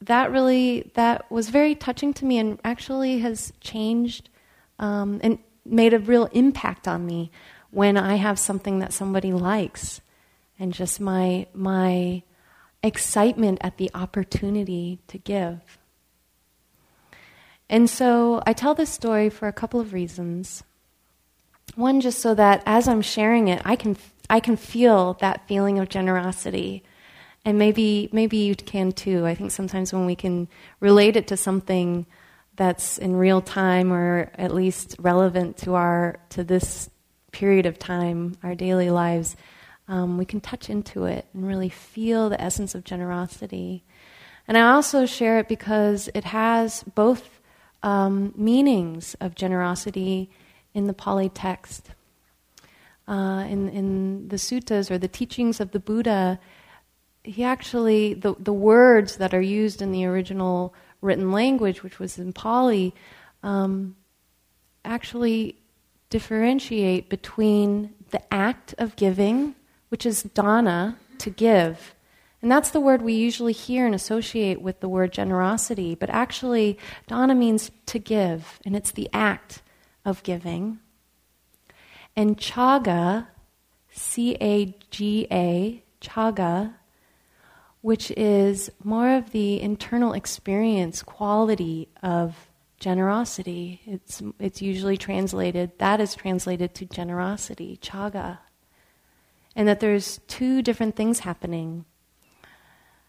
that 0.00 0.30
really 0.30 0.90
that 0.94 1.30
was 1.30 1.50
very 1.50 1.74
touching 1.74 2.14
to 2.14 2.24
me, 2.24 2.38
and 2.38 2.60
actually 2.64 3.18
has 3.20 3.52
changed 3.60 4.28
um, 4.78 5.20
and 5.22 5.38
made 5.64 5.94
a 5.94 5.98
real 5.98 6.26
impact 6.26 6.86
on 6.86 7.04
me 7.04 7.30
when 7.70 7.96
I 7.96 8.14
have 8.16 8.38
something 8.38 8.78
that 8.78 8.92
somebody 8.92 9.32
likes, 9.32 10.00
and 10.58 10.72
just 10.72 11.00
my 11.00 11.46
my 11.52 12.22
excitement 12.82 13.58
at 13.60 13.78
the 13.78 13.90
opportunity 13.94 15.00
to 15.08 15.18
give. 15.18 15.78
And 17.68 17.90
so 17.90 18.42
I 18.46 18.52
tell 18.52 18.74
this 18.74 18.90
story 18.90 19.28
for 19.28 19.48
a 19.48 19.52
couple 19.52 19.80
of 19.80 19.92
reasons. 19.92 20.62
One, 21.74 22.00
just 22.00 22.20
so 22.20 22.34
that 22.34 22.62
as 22.64 22.86
I'm 22.88 23.02
sharing 23.02 23.48
it, 23.48 23.60
I 23.64 23.76
can 23.76 23.96
I 24.30 24.40
can 24.40 24.56
feel 24.56 25.14
that 25.14 25.46
feeling 25.46 25.78
of 25.78 25.88
generosity, 25.88 26.82
and 27.44 27.58
maybe 27.58 28.08
maybe 28.12 28.38
you 28.38 28.54
can 28.54 28.92
too. 28.92 29.26
I 29.26 29.34
think 29.34 29.50
sometimes 29.50 29.92
when 29.92 30.06
we 30.06 30.16
can 30.16 30.48
relate 30.80 31.16
it 31.16 31.26
to 31.28 31.36
something 31.36 32.06
that's 32.56 32.98
in 32.98 33.16
real 33.16 33.40
time 33.40 33.92
or 33.92 34.30
at 34.36 34.54
least 34.54 34.96
relevant 34.98 35.58
to 35.58 35.74
our 35.74 36.18
to 36.30 36.44
this 36.44 36.88
period 37.32 37.66
of 37.66 37.78
time, 37.78 38.36
our 38.42 38.54
daily 38.54 38.90
lives, 38.90 39.36
um, 39.88 40.16
we 40.16 40.24
can 40.24 40.40
touch 40.40 40.70
into 40.70 41.04
it 41.04 41.26
and 41.34 41.46
really 41.46 41.68
feel 41.68 42.30
the 42.30 42.40
essence 42.40 42.74
of 42.74 42.84
generosity. 42.84 43.84
And 44.48 44.56
I 44.56 44.70
also 44.72 45.04
share 45.04 45.40
it 45.40 45.48
because 45.48 46.08
it 46.14 46.24
has 46.24 46.82
both 46.94 47.35
um, 47.86 48.34
meanings 48.36 49.14
of 49.20 49.34
generosity 49.34 50.28
in 50.74 50.86
the 50.86 50.92
Pali 50.92 51.28
text. 51.28 51.90
Uh, 53.08 53.46
in, 53.48 53.68
in 53.68 54.28
the 54.28 54.36
suttas 54.36 54.90
or 54.90 54.98
the 54.98 55.08
teachings 55.08 55.60
of 55.60 55.70
the 55.70 55.78
Buddha, 55.78 56.40
he 57.22 57.44
actually, 57.44 58.14
the, 58.14 58.34
the 58.38 58.52
words 58.52 59.16
that 59.16 59.32
are 59.32 59.40
used 59.40 59.80
in 59.80 59.92
the 59.92 60.04
original 60.04 60.74
written 61.00 61.30
language, 61.30 61.84
which 61.84 62.00
was 62.00 62.18
in 62.18 62.32
Pali, 62.32 62.92
um, 63.44 63.94
actually 64.84 65.56
differentiate 66.10 67.08
between 67.08 67.94
the 68.10 68.34
act 68.34 68.74
of 68.78 68.96
giving 68.96 69.54
which 69.88 70.06
is 70.06 70.22
dana, 70.22 70.98
to 71.18 71.30
give. 71.30 71.94
And 72.46 72.52
that's 72.52 72.70
the 72.70 72.78
word 72.78 73.02
we 73.02 73.14
usually 73.14 73.52
hear 73.52 73.86
and 73.86 73.92
associate 73.92 74.62
with 74.62 74.78
the 74.78 74.88
word 74.88 75.10
generosity. 75.10 75.96
But 75.96 76.10
actually, 76.10 76.78
dana 77.08 77.34
means 77.34 77.72
to 77.86 77.98
give, 77.98 78.60
and 78.64 78.76
it's 78.76 78.92
the 78.92 79.10
act 79.12 79.62
of 80.04 80.22
giving. 80.22 80.78
And 82.14 82.36
chaga, 82.36 83.26
C 83.90 84.36
A 84.40 84.76
G 84.92 85.26
A, 85.28 85.82
chaga, 86.00 86.74
which 87.80 88.12
is 88.12 88.70
more 88.84 89.16
of 89.16 89.32
the 89.32 89.60
internal 89.60 90.12
experience 90.12 91.02
quality 91.02 91.88
of 92.00 92.48
generosity. 92.78 93.80
It's, 93.86 94.22
it's 94.38 94.62
usually 94.62 94.96
translated, 94.96 95.76
that 95.78 96.00
is 96.00 96.14
translated 96.14 96.74
to 96.76 96.86
generosity, 96.86 97.76
chaga 97.82 98.38
and 99.56 99.66
that 99.66 99.80
there's 99.80 100.20
two 100.28 100.62
different 100.62 100.94
things 100.94 101.18
happening. 101.20 101.86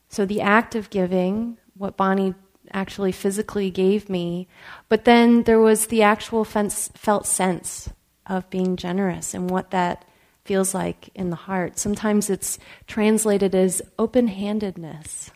So 0.09 0.25
the 0.25 0.41
act 0.41 0.75
of 0.75 0.89
giving, 0.89 1.57
what 1.75 1.97
Bonnie 1.97 2.33
actually 2.71 3.11
physically 3.11 3.69
gave 3.69 4.09
me, 4.09 4.47
but 4.89 5.05
then 5.05 5.43
there 5.43 5.59
was 5.59 5.87
the 5.87 6.03
actual 6.03 6.43
felt 6.43 7.25
sense 7.25 7.89
of 8.25 8.49
being 8.49 8.75
generous 8.75 9.33
and 9.33 9.49
what 9.49 9.71
that 9.71 10.05
feels 10.43 10.73
like 10.73 11.09
in 11.13 11.29
the 11.29 11.35
heart. 11.35 11.77
Sometimes 11.77 12.29
it's 12.29 12.57
translated 12.87 13.53
as 13.53 13.81
open 13.99 14.27
handedness. 14.27 15.31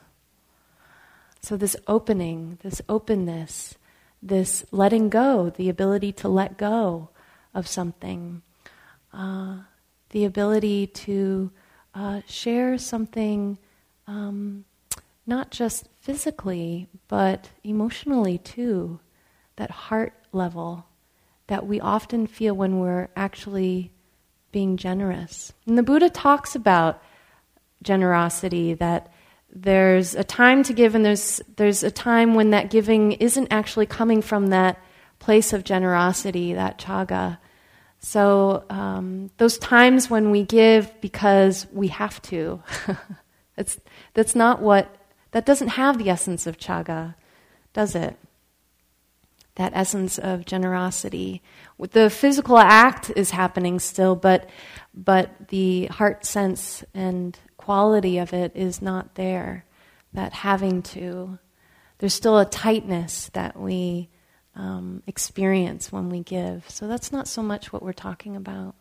So, 1.42 1.58
this 1.58 1.75
opening, 1.88 2.60
this 2.62 2.82
openness, 2.88 3.75
this 4.22 4.63
letting 4.72 5.10
go, 5.10 5.50
the 5.50 5.70
ability 5.70 6.12
to 6.13 6.30
let 6.30 6.58
go 6.58 7.10
of 7.54 7.68
something. 7.68 8.42
Uh, 9.12 9.62
the 10.12 10.24
ability 10.24 10.88
to 10.88 11.51
uh, 11.96 12.22
share 12.28 12.78
something 12.78 13.58
um, 14.12 14.65
not 15.25 15.51
just 15.51 15.88
physically, 16.01 16.89
but 17.08 17.50
emotionally 17.63 18.38
too, 18.38 19.00
that 19.56 19.72
heart 19.72 20.13
level 20.34 20.86
that 21.48 21.65
we 21.65 21.80
often 21.80 22.27
feel 22.27 22.53
when 22.53 22.80
we're 22.80 23.08
actually 23.15 23.91
being 24.51 24.75
generous. 24.75 25.53
And 25.65 25.77
the 25.77 25.84
Buddha 25.84 26.10
talks 26.10 26.56
about 26.56 27.01
generosity, 27.84 28.74
that 28.75 29.12
there's 29.53 30.13
a 30.13 30.24
time 30.24 30.63
to 30.63 30.74
give 30.74 30.94
and 30.94 31.06
there's, 31.06 31.41
there's 31.56 31.84
a 31.84 31.91
time 31.91 32.36
when 32.36 32.50
that 32.50 32.70
giving 32.70 33.13
isn't 33.13 33.48
actually 33.51 33.86
coming 33.86 34.22
from 34.22 34.48
that 34.48 34.77
place 35.20 35.53
of 35.53 35.63
generosity, 35.63 36.53
that 36.53 36.77
chaga. 36.80 37.38
So 38.00 38.65
um, 38.70 39.30
those 39.38 39.58
times 39.58 40.10
when 40.10 40.32
we 40.32 40.44
give 40.44 41.00
because 41.00 41.68
we 41.72 41.88
have 41.89 42.22
to, 42.24 42.62
that's, 43.62 43.80
that's 44.15 44.36
not 44.36 44.60
what, 44.60 44.96
that 45.32 45.46
doesn't 45.46 45.70
have 45.70 46.00
the 46.00 46.10
essence 46.10 46.48
of 46.48 46.58
chaga, 46.58 47.13
does 47.74 47.94
it? 47.94 48.18
That 49.56 49.74
essence 49.75 50.18
of 50.18 50.46
generosity. 50.46 51.44
The 51.77 52.10
physical 52.10 52.58
act 52.58 53.12
is 53.15 53.30
happening 53.30 53.77
still, 53.77 54.15
but, 54.15 54.50
but 54.96 55.50
the 55.50 55.86
heart 55.88 56.25
sense 56.25 56.84
and 56.96 57.38
quality 57.58 58.18
of 58.18 58.34
it 58.34 58.51
is 58.56 58.82
not 58.82 59.13
there. 59.13 59.65
That 60.13 60.34
having 60.34 60.82
to. 60.82 61.38
There's 62.00 62.15
still 62.15 62.39
a 62.39 62.46
tightness 62.46 63.30
that 63.34 63.58
we 63.58 64.10
um, 64.56 65.03
experience 65.06 65.91
when 65.91 66.10
we 66.10 66.22
give. 66.22 66.68
So 66.68 66.88
that's 66.88 67.12
not 67.12 67.27
so 67.27 67.44
much 67.44 67.72
what 67.72 67.84
we're 67.84 67.94
talking 67.94 68.36
about. 68.36 68.74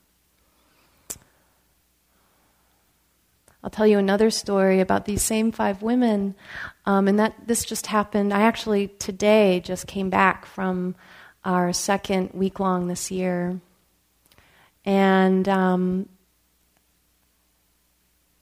I'll 3.62 3.70
tell 3.70 3.86
you 3.86 3.98
another 3.98 4.30
story 4.30 4.80
about 4.80 5.04
these 5.04 5.22
same 5.22 5.52
five 5.52 5.82
women, 5.82 6.34
um, 6.86 7.08
and 7.08 7.18
that 7.18 7.34
this 7.46 7.64
just 7.64 7.86
happened. 7.86 8.32
I 8.32 8.42
actually 8.42 8.88
today 8.88 9.60
just 9.60 9.86
came 9.86 10.10
back 10.10 10.46
from 10.46 10.94
our 11.44 11.72
second 11.72 12.30
week 12.32 12.58
long 12.58 12.88
this 12.88 13.10
year, 13.10 13.60
and 14.84 15.48
um, 15.48 16.08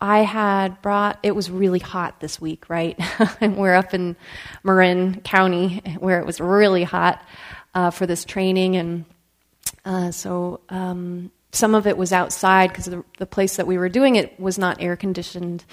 I 0.00 0.20
had 0.20 0.80
brought, 0.80 1.18
it 1.22 1.34
was 1.34 1.50
really 1.50 1.80
hot 1.80 2.20
this 2.20 2.40
week, 2.40 2.68
right? 2.70 2.98
and 3.40 3.56
we're 3.56 3.74
up 3.74 3.94
in 3.94 4.16
Marin 4.62 5.20
County 5.22 5.82
where 5.98 6.20
it 6.20 6.26
was 6.26 6.40
really 6.40 6.84
hot 6.84 7.24
uh, 7.74 7.90
for 7.90 8.06
this 8.06 8.24
training. 8.24 8.76
And 8.76 9.04
uh, 9.84 10.10
so 10.12 10.60
um, 10.68 11.32
some 11.52 11.74
of 11.74 11.86
it 11.86 11.96
was 11.96 12.12
outside 12.12 12.68
because 12.68 12.86
the, 12.86 13.04
the 13.18 13.26
place 13.26 13.56
that 13.56 13.66
we 13.66 13.78
were 13.78 13.88
doing 13.88 14.16
it 14.16 14.38
was 14.38 14.58
not 14.58 14.80
air 14.80 14.96
conditioned. 14.96 15.64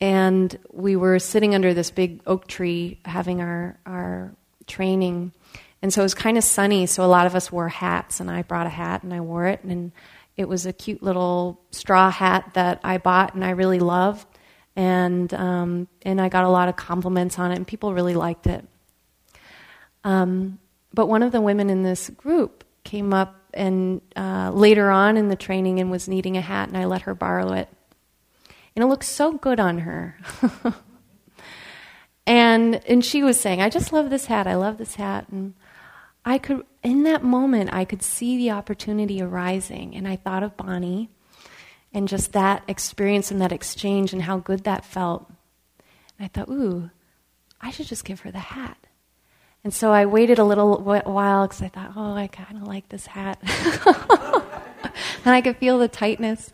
And 0.00 0.58
we 0.72 0.96
were 0.96 1.18
sitting 1.18 1.54
under 1.54 1.72
this 1.72 1.90
big 1.90 2.20
oak 2.26 2.46
tree 2.46 3.00
having 3.04 3.40
our, 3.40 3.78
our 3.86 4.34
training. 4.66 5.32
And 5.80 5.92
so 5.92 6.02
it 6.02 6.04
was 6.04 6.14
kind 6.14 6.36
of 6.36 6.44
sunny, 6.44 6.86
so 6.86 7.04
a 7.04 7.06
lot 7.06 7.26
of 7.26 7.34
us 7.34 7.52
wore 7.52 7.68
hats, 7.68 8.20
and 8.20 8.30
I 8.30 8.42
brought 8.42 8.66
a 8.66 8.70
hat 8.70 9.02
and 9.02 9.14
I 9.14 9.20
wore 9.20 9.46
it. 9.46 9.62
And 9.62 9.92
it 10.36 10.48
was 10.48 10.66
a 10.66 10.72
cute 10.72 11.02
little 11.02 11.60
straw 11.70 12.10
hat 12.10 12.50
that 12.54 12.80
I 12.84 12.98
bought 12.98 13.34
and 13.34 13.44
I 13.44 13.50
really 13.50 13.78
loved, 13.78 14.26
and 14.74 15.32
um, 15.32 15.88
and 16.02 16.20
I 16.20 16.28
got 16.28 16.44
a 16.44 16.48
lot 16.48 16.68
of 16.68 16.76
compliments 16.76 17.38
on 17.38 17.52
it, 17.52 17.56
and 17.56 17.66
people 17.66 17.94
really 17.94 18.14
liked 18.14 18.46
it. 18.46 18.66
Um, 20.04 20.58
but 20.92 21.06
one 21.06 21.22
of 21.22 21.32
the 21.32 21.40
women 21.40 21.70
in 21.70 21.82
this 21.82 22.10
group 22.10 22.64
came 22.84 23.14
up 23.14 23.35
and 23.56 24.00
uh, 24.14 24.50
later 24.52 24.90
on 24.90 25.16
in 25.16 25.28
the 25.28 25.36
training 25.36 25.80
and 25.80 25.90
was 25.90 26.08
needing 26.08 26.36
a 26.36 26.40
hat, 26.40 26.68
and 26.68 26.76
I 26.76 26.84
let 26.84 27.02
her 27.02 27.14
borrow 27.14 27.52
it, 27.52 27.68
and 28.74 28.82
it 28.82 28.86
looked 28.86 29.04
so 29.04 29.32
good 29.32 29.58
on 29.58 29.78
her. 29.78 30.16
and 32.26 32.76
and 32.86 33.04
she 33.04 33.22
was 33.22 33.40
saying, 33.40 33.60
"I 33.60 33.68
just 33.68 33.92
love 33.92 34.10
this 34.10 34.26
hat. 34.26 34.46
I 34.46 34.54
love 34.54 34.78
this 34.78 34.94
hat." 34.96 35.26
And 35.30 35.54
I 36.26 36.38
could, 36.38 36.66
in 36.82 37.04
that 37.04 37.22
moment, 37.22 37.70
I 37.72 37.84
could 37.84 38.02
see 38.02 38.36
the 38.36 38.50
opportunity 38.50 39.22
arising. 39.22 39.94
And 39.94 40.08
I 40.08 40.16
thought 40.16 40.42
of 40.42 40.56
Bonnie 40.56 41.08
and 41.94 42.08
just 42.08 42.32
that 42.32 42.64
experience 42.66 43.30
and 43.30 43.40
that 43.40 43.52
exchange 43.52 44.12
and 44.12 44.22
how 44.22 44.38
good 44.38 44.64
that 44.64 44.84
felt. 44.84 45.30
And 46.18 46.26
I 46.26 46.28
thought, 46.28 46.48
ooh, 46.48 46.90
I 47.60 47.70
should 47.70 47.86
just 47.86 48.04
give 48.04 48.20
her 48.20 48.32
the 48.32 48.40
hat. 48.40 48.85
And 49.66 49.74
so 49.74 49.90
I 49.90 50.06
waited 50.06 50.38
a 50.38 50.44
little 50.44 50.78
while 50.78 51.48
because 51.48 51.60
I 51.60 51.66
thought, 51.66 51.94
oh, 51.96 52.14
I 52.14 52.28
kind 52.28 52.56
of 52.56 52.68
like 52.68 52.88
this 52.88 53.04
hat. 53.04 53.36
and 53.42 55.34
I 55.34 55.40
could 55.40 55.56
feel 55.56 55.80
the 55.80 55.88
tightness, 55.88 56.52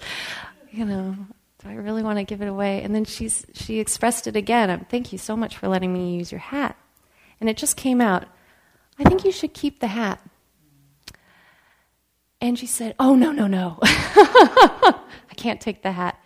you 0.71 0.87
know, 0.87 1.15
do 1.59 1.69
I 1.69 1.75
really 1.75 2.03
want 2.03 2.21
to 2.21 2.25
give 2.25 2.41
it 2.41 2.49
away? 2.49 2.83
And 2.83 2.95
then 2.95 3.05
she's, 3.05 3.45
she 3.53 3.81
expressed 3.81 4.29
it 4.29 4.35
again. 4.35 4.71
Um, 4.71 4.87
Thank 4.89 5.13
you 5.13 5.19
so 5.19 5.37
much 5.37 5.59
for 5.59 5.69
letting 5.69 5.93
me 5.93 6.17
use 6.17 6.33
your 6.33 6.39
hat. 6.39 6.75
And 7.39 7.51
it 7.51 7.59
just 7.59 7.77
came 7.77 8.01
out. 8.01 8.25
I 8.99 9.05
think 9.05 9.27
you 9.27 9.31
should 9.31 9.53
keep 9.53 9.81
the 9.81 9.89
hat. 9.89 10.19
And 12.41 12.59
she 12.59 12.67
said, 12.67 12.95
Oh, 12.99 13.15
no, 13.15 13.31
no, 13.31 13.47
no. 13.47 13.79
I 13.83 15.35
can't 15.37 15.61
take 15.61 15.83
the 15.83 15.93
hat. 15.93 16.19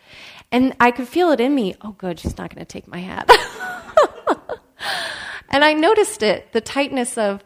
And 0.53 0.77
I 0.79 0.93
could 0.93 1.09
feel 1.09 1.33
it 1.33 1.41
in 1.41 1.53
me. 1.53 1.75
Oh, 1.83 1.97
good, 1.99 2.21
she's 2.21 2.39
not 2.39 2.55
going 2.55 2.65
to 2.65 2.73
take 2.73 2.87
my 2.87 3.01
hat. 3.01 3.29
and 5.51 5.65
I 5.65 5.73
noticed 5.73 6.23
it 6.23 6.53
the 6.53 6.61
tightness 6.61 7.17
of, 7.19 7.45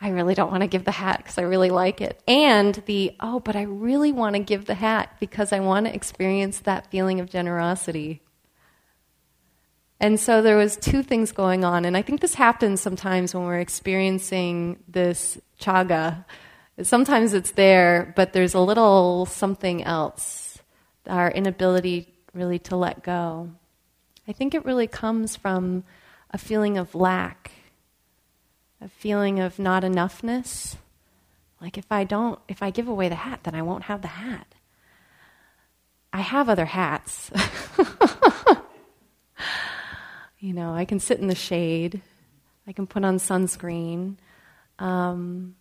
I 0.00 0.08
really 0.10 0.34
don't 0.34 0.50
want 0.50 0.62
to 0.62 0.66
give 0.66 0.84
the 0.84 0.90
hat 0.92 1.18
because 1.18 1.36
I 1.36 1.42
really 1.42 1.70
like 1.70 2.00
it. 2.00 2.22
And 2.26 2.74
the, 2.86 3.14
oh, 3.20 3.40
but 3.40 3.54
I 3.54 3.62
really 3.62 4.12
want 4.12 4.34
to 4.34 4.40
give 4.40 4.64
the 4.64 4.74
hat 4.74 5.16
because 5.20 5.52
I 5.52 5.60
want 5.60 5.86
to 5.86 5.94
experience 5.94 6.60
that 6.60 6.90
feeling 6.90 7.20
of 7.20 7.28
generosity. 7.28 8.22
And 10.00 10.18
so 10.18 10.40
there 10.40 10.56
was 10.56 10.78
two 10.78 11.02
things 11.02 11.32
going 11.32 11.64
on. 11.64 11.84
And 11.84 11.96
I 11.96 12.00
think 12.00 12.22
this 12.22 12.34
happens 12.34 12.80
sometimes 12.80 13.34
when 13.34 13.44
we're 13.44 13.60
experiencing 13.60 14.78
this 14.88 15.38
chaga. 15.60 16.24
Sometimes 16.82 17.34
it's 17.34 17.50
there, 17.50 18.14
but 18.16 18.32
there's 18.32 18.54
a 18.54 18.60
little 18.60 19.26
something 19.26 19.84
else. 19.84 20.58
Our 21.06 21.30
inability 21.30 22.14
really 22.32 22.58
to 22.60 22.76
let 22.76 23.02
go. 23.02 23.50
I 24.26 24.32
think 24.32 24.54
it 24.54 24.64
really 24.64 24.86
comes 24.86 25.36
from 25.36 25.84
a 26.30 26.38
feeling 26.38 26.78
of 26.78 26.94
lack 26.94 27.50
a 28.80 28.88
feeling 28.88 29.40
of 29.40 29.58
not 29.58 29.82
enoughness. 29.82 30.76
Like 31.60 31.76
if 31.76 31.90
I 31.90 32.04
don't, 32.04 32.38
if 32.48 32.62
I 32.62 32.70
give 32.70 32.88
away 32.88 33.08
the 33.08 33.14
hat, 33.14 33.40
then 33.44 33.54
I 33.54 33.62
won't 33.62 33.84
have 33.84 34.02
the 34.02 34.08
hat. 34.08 34.54
I 36.12 36.20
have 36.20 36.48
other 36.48 36.64
hats. 36.64 37.30
you 40.38 40.54
know, 40.54 40.72
I 40.72 40.84
can 40.84 40.98
sit 40.98 41.20
in 41.20 41.28
the 41.28 41.34
shade. 41.34 42.00
I 42.66 42.72
can 42.72 42.86
put 42.86 43.04
on 43.04 43.18
sunscreen. 43.18 44.16
Um, 44.78 45.56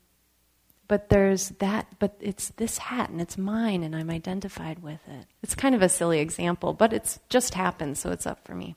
but 0.88 1.10
there's 1.10 1.50
that, 1.60 1.88
but 2.00 2.16
it's 2.20 2.50
this 2.50 2.80
hat 2.80 3.10
and 3.10 3.22
it's 3.22 3.38
mine 3.38 3.84
and 3.84 3.96
I'm 3.96 4.10
identified 4.10 4.80
with 4.82 5.02
it. 5.08 5.26
It's 5.44 5.54
kind 5.54 5.76
of 5.76 5.84
a 5.84 5.90
silly 5.90 6.20
example, 6.20 6.74
but 6.74 6.94
it's 6.94 7.20
just 7.30 7.54
happened, 7.54 7.98
so 7.98 8.12
it's 8.12 8.26
up 8.26 8.44
for 8.46 8.56
me. 8.56 8.76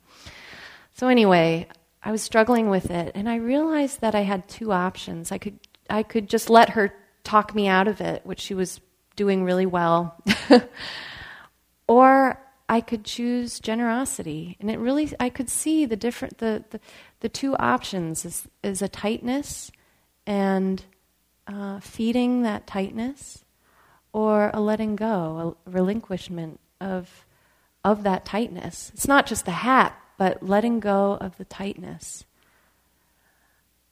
So, 0.94 1.08
anyway, 1.08 1.68
I 2.02 2.10
was 2.10 2.22
struggling 2.22 2.68
with 2.68 2.90
it, 2.90 3.12
and 3.14 3.28
I 3.28 3.36
realized 3.36 4.00
that 4.00 4.14
I 4.14 4.22
had 4.22 4.48
two 4.48 4.72
options. 4.72 5.30
I 5.30 5.38
could 5.38 5.58
I 5.88 6.02
could 6.02 6.28
just 6.28 6.50
let 6.50 6.70
her 6.70 6.94
talk 7.22 7.54
me 7.54 7.68
out 7.68 7.86
of 7.86 8.00
it, 8.00 8.24
which 8.24 8.40
she 8.40 8.54
was 8.54 8.80
doing 9.14 9.44
really 9.44 9.66
well, 9.66 10.16
or 11.88 12.40
I 12.68 12.80
could 12.80 13.04
choose 13.04 13.60
generosity. 13.60 14.56
And 14.60 14.70
it 14.70 14.78
really 14.78 15.12
I 15.20 15.28
could 15.28 15.48
see 15.48 15.84
the 15.84 15.96
different 15.96 16.38
the 16.38 16.64
the, 16.70 16.80
the 17.20 17.28
two 17.28 17.56
options 17.56 18.24
is 18.24 18.48
is 18.62 18.82
a 18.82 18.88
tightness 18.88 19.70
and 20.26 20.84
uh, 21.46 21.80
feeding 21.80 22.42
that 22.42 22.66
tightness, 22.66 23.44
or 24.12 24.50
a 24.52 24.60
letting 24.60 24.96
go, 24.96 25.56
a 25.66 25.70
relinquishment 25.70 26.58
of 26.80 27.26
of 27.84 28.02
that 28.02 28.24
tightness. 28.24 28.90
It's 28.94 29.08
not 29.08 29.26
just 29.26 29.44
the 29.44 29.52
hat, 29.52 29.96
but 30.22 30.40
letting 30.40 30.78
go 30.78 31.14
of 31.20 31.36
the 31.36 31.44
tightness. 31.44 32.24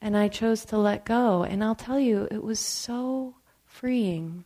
And 0.01 0.17
I 0.17 0.29
chose 0.29 0.65
to 0.67 0.79
let 0.79 1.05
go. 1.05 1.43
And 1.43 1.65
I'll 1.65 1.75
tell 1.75 1.99
you, 1.99 2.29
it 2.31 2.45
was 2.45 2.61
so 2.61 3.35
freeing. 3.65 4.45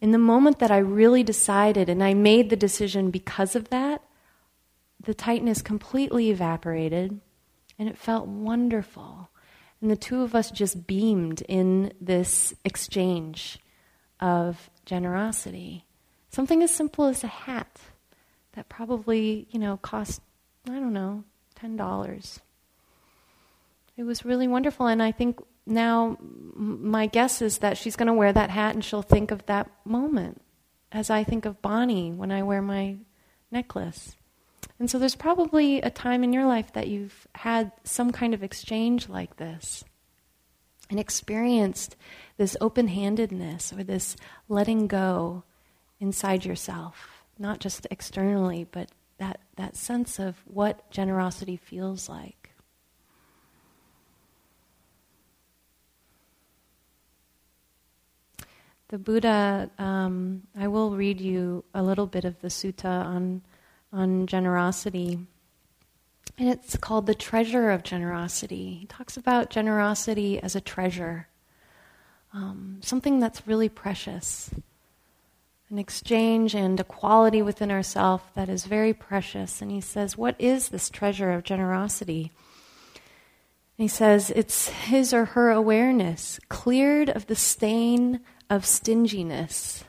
In 0.00 0.12
the 0.12 0.18
moment 0.18 0.60
that 0.60 0.70
I 0.70 0.78
really 0.78 1.24
decided 1.24 1.88
and 1.88 2.00
I 2.00 2.14
made 2.14 2.48
the 2.48 2.54
decision 2.54 3.10
because 3.10 3.56
of 3.56 3.70
that, 3.70 4.04
the 5.02 5.14
tightness 5.14 5.62
completely 5.62 6.30
evaporated 6.30 7.20
and 7.76 7.88
it 7.88 7.98
felt 7.98 8.28
wonderful. 8.28 9.30
And 9.80 9.90
the 9.90 9.96
two 9.96 10.22
of 10.22 10.32
us 10.32 10.52
just 10.52 10.86
beamed 10.86 11.40
in 11.48 11.92
this 12.00 12.54
exchange 12.64 13.58
of 14.20 14.70
generosity. 14.86 15.86
Something 16.28 16.62
as 16.62 16.70
simple 16.70 17.06
as 17.06 17.24
a 17.24 17.38
hat 17.48 17.80
that 18.52 18.68
probably, 18.68 19.48
you 19.50 19.58
know, 19.58 19.76
cost 19.78 20.20
I 20.68 20.72
don't 20.72 20.92
know, 20.92 21.24
$10. 21.60 22.38
It 23.96 24.04
was 24.04 24.24
really 24.24 24.48
wonderful. 24.48 24.86
And 24.86 25.02
I 25.02 25.12
think 25.12 25.40
now 25.66 26.16
my 26.20 27.06
guess 27.06 27.42
is 27.42 27.58
that 27.58 27.76
she's 27.76 27.96
going 27.96 28.06
to 28.06 28.12
wear 28.12 28.32
that 28.32 28.50
hat 28.50 28.74
and 28.74 28.84
she'll 28.84 29.02
think 29.02 29.30
of 29.30 29.46
that 29.46 29.70
moment 29.84 30.40
as 30.90 31.10
I 31.10 31.24
think 31.24 31.44
of 31.44 31.62
Bonnie 31.62 32.12
when 32.12 32.30
I 32.30 32.42
wear 32.42 32.62
my 32.62 32.96
necklace. 33.50 34.16
And 34.78 34.90
so 34.90 34.98
there's 34.98 35.14
probably 35.14 35.80
a 35.80 35.90
time 35.90 36.24
in 36.24 36.32
your 36.32 36.46
life 36.46 36.72
that 36.72 36.88
you've 36.88 37.26
had 37.34 37.72
some 37.84 38.10
kind 38.10 38.34
of 38.34 38.42
exchange 38.42 39.08
like 39.08 39.36
this 39.36 39.84
and 40.90 40.98
experienced 40.98 41.96
this 42.36 42.56
open 42.60 42.88
handedness 42.88 43.72
or 43.72 43.84
this 43.84 44.16
letting 44.48 44.86
go 44.86 45.44
inside 46.00 46.44
yourself, 46.44 47.24
not 47.38 47.60
just 47.60 47.86
externally, 47.90 48.66
but 48.70 48.90
that, 49.22 49.40
that 49.56 49.76
sense 49.76 50.18
of 50.18 50.36
what 50.46 50.90
generosity 50.90 51.56
feels 51.56 52.08
like. 52.08 52.50
The 58.88 58.98
Buddha, 58.98 59.70
um, 59.78 60.42
I 60.58 60.66
will 60.66 60.90
read 60.90 61.20
you 61.20 61.64
a 61.72 61.82
little 61.82 62.06
bit 62.06 62.24
of 62.24 62.40
the 62.40 62.48
sutta 62.48 62.84
on, 62.84 63.42
on 63.92 64.26
generosity. 64.26 65.20
And 66.36 66.48
it's 66.48 66.76
called 66.76 67.06
The 67.06 67.14
Treasure 67.14 67.70
of 67.70 67.84
Generosity. 67.84 68.74
He 68.80 68.86
talks 68.86 69.16
about 69.16 69.50
generosity 69.50 70.42
as 70.42 70.56
a 70.56 70.60
treasure, 70.60 71.28
um, 72.34 72.80
something 72.82 73.20
that's 73.20 73.46
really 73.46 73.68
precious 73.68 74.50
an 75.72 75.78
exchange 75.78 76.54
and 76.54 76.78
a 76.78 76.84
quality 76.84 77.40
within 77.40 77.70
ourselves 77.70 78.22
that 78.34 78.50
is 78.50 78.66
very 78.66 78.92
precious. 78.92 79.62
And 79.62 79.70
he 79.70 79.80
says, 79.80 80.18
What 80.18 80.36
is 80.38 80.68
this 80.68 80.90
treasure 80.90 81.32
of 81.32 81.44
generosity? 81.44 82.30
And 82.94 83.84
he 83.84 83.88
says, 83.88 84.30
It's 84.30 84.68
his 84.68 85.14
or 85.14 85.24
her 85.24 85.50
awareness, 85.50 86.38
cleared 86.50 87.08
of 87.08 87.26
the 87.26 87.34
stain 87.34 88.20
of 88.50 88.66
stinginess. 88.66 89.84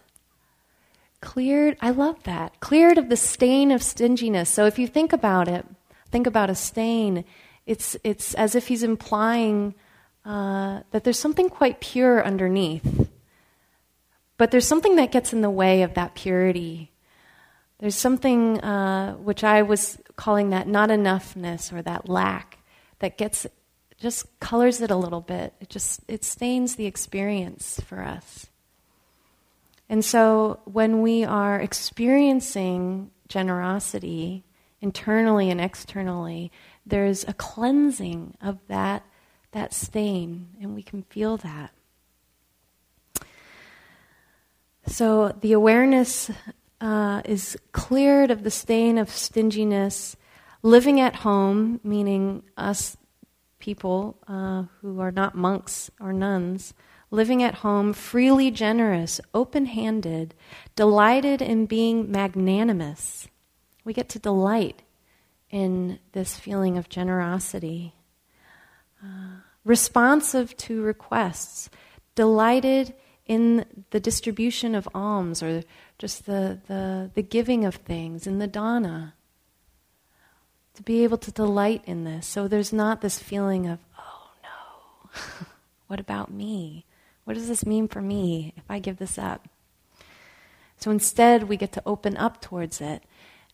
Cleared, 1.20 1.78
I 1.82 1.90
love 1.90 2.24
that. 2.24 2.62
Cleared 2.62 2.98
of 2.98 3.10
the 3.10 3.18
stain 3.18 3.70
of 3.70 3.84
stinginess. 3.84 4.50
So 4.50 4.66
if 4.66 4.80
you 4.80 4.88
think 4.88 5.12
about 5.12 5.50
it, 5.50 5.66
think 6.12 6.28
about 6.28 6.50
a 6.50 6.56
stain, 6.56 7.26
it's, 7.66 7.98
it's 8.06 8.34
as 8.36 8.56
if 8.56 8.68
he's 8.68 8.84
implying 8.84 9.76
uh, 10.24 10.82
that 10.92 11.04
there's 11.04 11.20
something 11.20 11.50
quite 11.50 11.82
pure 11.82 12.26
underneath. 12.26 13.03
But 14.38 14.52
there's 14.52 14.68
something 14.68 14.96
that 14.96 15.12
gets 15.12 15.34
in 15.34 15.42
the 15.42 15.50
way 15.50 15.84
of 15.84 15.94
that 15.94 16.16
purity. 16.16 16.92
There's 17.80 17.96
something 17.96 18.60
uh, 18.62 19.16
which 19.16 19.44
I 19.44 19.62
was 19.62 19.98
calling 20.16 20.50
that 20.50 20.68
not 20.68 20.90
enoughness 20.90 21.72
or 21.72 21.82
that 21.82 22.10
lack 22.10 22.60
that 23.00 23.18
gets 23.18 23.46
just 24.00 24.40
colors 24.40 24.82
it 24.82 24.92
a 24.92 24.96
little 24.96 25.22
bit. 25.22 25.54
It 25.60 25.70
just 25.70 26.02
it 26.08 26.24
stains 26.24 26.76
the 26.76 26.86
experience 26.86 27.80
for 27.86 28.02
us. 28.02 28.48
And 29.90 30.04
so 30.04 30.60
when 30.66 31.02
we 31.02 31.24
are 31.24 31.60
experiencing 31.60 33.12
generosity 33.28 34.44
internally 34.82 35.50
and 35.50 35.62
externally, 35.62 36.52
there's 36.86 37.24
a 37.28 37.34
cleansing 37.34 38.36
of 38.42 38.60
that 38.68 39.04
that 39.52 39.74
stain 39.74 40.50
and 40.62 40.74
we 40.74 40.84
can 40.84 41.04
feel 41.04 41.38
that. 41.38 41.72
So 44.86 45.30
the 45.42 45.54
awareness 45.54 46.30
uh, 46.82 47.22
is 47.26 47.58
cleared 47.72 48.32
of 48.32 48.44
the 48.44 48.52
stain 48.52 48.98
of 48.98 49.10
stinginess, 49.10 50.16
living 50.62 51.00
at 51.00 51.18
home, 51.18 51.80
meaning 51.84 52.44
us 52.58 52.98
people 53.60 54.18
uh, 54.28 54.64
who 54.82 55.00
are 55.00 55.12
not 55.12 55.36
monks 55.36 55.90
or 56.02 56.12
nuns, 56.12 56.74
living 57.12 57.42
at 57.42 57.56
home, 57.56 57.94
freely 57.94 58.52
generous, 58.52 59.22
open 59.34 59.68
handed, 59.68 60.34
delighted 60.76 61.42
in 61.42 61.66
being 61.66 62.12
magnanimous. 62.12 63.28
We 63.86 63.94
get 63.94 64.10
to 64.10 64.20
delight 64.20 64.82
in 65.50 66.00
this 66.12 66.38
feeling 66.38 66.78
of 66.78 66.90
generosity. 66.90 67.94
Uh, 69.02 69.38
responsive 69.64 70.58
to 70.58 70.82
requests, 70.82 71.70
delighted 72.16 72.94
in 73.26 73.66
the 73.92 74.00
distribution 74.00 74.76
of 74.76 74.88
alms 74.94 75.42
or 75.42 75.64
just 75.98 76.26
the, 76.26 76.60
the, 76.68 77.12
the 77.14 77.22
giving 77.22 77.66
of 77.66 77.76
things, 77.76 78.28
in 78.28 78.40
the 78.40 78.48
dana. 78.48 79.14
To 80.76 80.84
be 80.84 81.04
able 81.04 81.20
to 81.20 81.32
delight 81.32 81.84
in 81.86 82.04
this. 82.04 82.26
So 82.26 82.48
there's 82.48 82.74
not 82.74 83.02
this 83.02 83.20
feeling 83.20 83.68
of, 83.68 83.80
oh 83.98 84.32
no, 84.42 85.48
what 85.88 86.00
about 86.00 86.32
me? 86.32 86.86
What 87.26 87.36
does 87.36 87.48
this 87.48 87.66
mean 87.66 87.88
for 87.88 88.02
me 88.02 88.54
if 88.58 88.64
I 88.70 88.80
give 88.80 88.98
this 88.98 89.18
up? 89.18 89.48
So 90.78 90.92
instead, 90.92 91.44
we 91.44 91.56
get 91.56 91.72
to 91.74 91.84
open 91.86 92.18
up 92.18 92.42
towards 92.42 92.82
it 92.82 93.04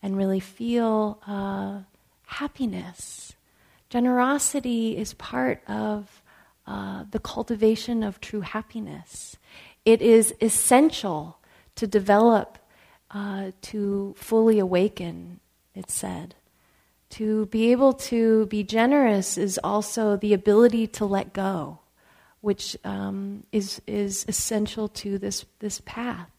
and 0.01 0.17
really 0.17 0.39
feel 0.39 1.19
uh, 1.27 1.81
happiness. 2.25 3.33
Generosity 3.89 4.97
is 4.97 5.13
part 5.13 5.61
of 5.67 6.23
uh, 6.65 7.03
the 7.11 7.19
cultivation 7.19 8.01
of 8.01 8.21
true 8.21 8.41
happiness. 8.41 9.37
It 9.89 10.03
is 10.03 10.35
essential 10.39 11.39
to 11.73 11.87
develop, 11.87 12.59
uh, 13.09 13.53
to 13.63 14.13
fully 14.15 14.59
awaken, 14.59 15.39
it 15.73 15.89
said. 15.89 16.35
To 17.17 17.47
be 17.47 17.71
able 17.71 17.93
to 17.93 18.45
be 18.45 18.63
generous 18.63 19.35
is 19.35 19.59
also 19.63 20.15
the 20.15 20.35
ability 20.35 20.85
to 20.85 21.05
let 21.07 21.33
go, 21.33 21.79
which 22.41 22.77
um, 22.83 23.45
is, 23.51 23.81
is 23.87 24.25
essential 24.27 24.89
to 24.89 25.17
this, 25.17 25.43
this 25.57 25.81
path. 25.83 26.29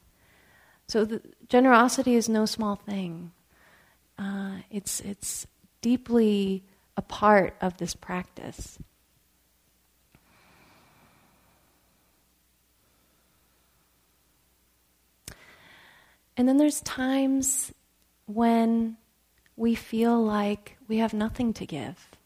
So, 0.87 1.05
the, 1.05 1.21
generosity 1.49 2.15
is 2.15 2.29
no 2.29 2.47
small 2.47 2.77
thing. 2.77 3.33
Uh, 4.17 4.59
it's, 4.71 5.01
it's 5.01 5.49
deeply 5.81 6.63
a 6.97 7.03
part 7.03 7.57
of 7.61 7.79
this 7.79 7.97
practice. 7.97 8.79
And 16.41 16.49
then 16.49 16.57
there's 16.57 16.81
times 16.81 17.71
when 18.25 18.97
we 19.57 19.75
feel 19.75 20.25
like 20.25 20.79
we 20.89 20.97
have 20.97 21.13
nothing 21.13 21.53
to 21.53 21.67
give. 21.67 22.17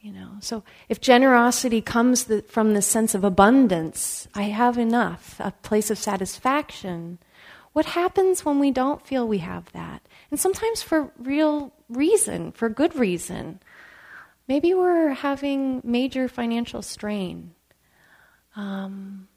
You 0.00 0.12
know, 0.12 0.30
so 0.40 0.64
if 0.88 0.98
generosity 0.98 1.82
comes 1.82 2.24
the, 2.24 2.40
from 2.48 2.72
the 2.72 2.80
sense 2.80 3.14
of 3.14 3.22
abundance, 3.22 4.28
I 4.34 4.44
have 4.44 4.78
enough, 4.78 5.38
a 5.40 5.50
place 5.50 5.90
of 5.90 5.98
satisfaction, 5.98 7.18
what 7.74 7.84
happens 7.84 8.46
when 8.46 8.60
we 8.60 8.70
don't 8.70 9.06
feel 9.06 9.28
we 9.28 9.38
have 9.38 9.70
that? 9.72 10.00
And 10.30 10.40
sometimes 10.40 10.80
for 10.80 11.12
real 11.18 11.74
reason, 11.90 12.50
for 12.50 12.70
good 12.70 12.96
reason. 12.96 13.60
Maybe 14.48 14.72
we're 14.72 15.10
having 15.10 15.82
major 15.84 16.28
financial 16.28 16.80
strain. 16.80 17.50
Um, 18.54 19.28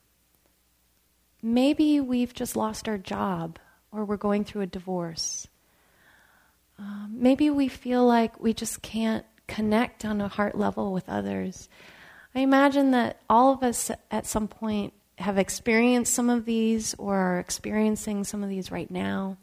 maybe 1.41 1.99
we've 1.99 2.33
just 2.33 2.55
lost 2.55 2.87
our 2.87 2.97
job 2.97 3.59
or 3.91 4.05
we're 4.05 4.17
going 4.17 4.43
through 4.43 4.61
a 4.61 4.67
divorce. 4.67 5.47
Uh, 6.79 7.07
maybe 7.09 7.49
we 7.49 7.67
feel 7.67 8.05
like 8.05 8.39
we 8.39 8.53
just 8.53 8.81
can't 8.81 9.25
connect 9.47 10.05
on 10.05 10.21
a 10.21 10.27
heart 10.27 10.57
level 10.57 10.93
with 10.93 11.09
others. 11.09 11.67
I 12.35 12.39
imagine 12.39 12.91
that 12.91 13.21
all 13.29 13.51
of 13.53 13.63
us 13.63 13.91
at 14.11 14.25
some 14.25 14.47
point 14.47 14.93
have 15.17 15.37
experienced 15.37 16.13
some 16.13 16.29
of 16.29 16.45
these 16.45 16.95
or 16.97 17.15
are 17.15 17.39
experiencing 17.39 18.23
some 18.23 18.43
of 18.43 18.49
these 18.49 18.71
right 18.71 18.89
now. 18.89 19.37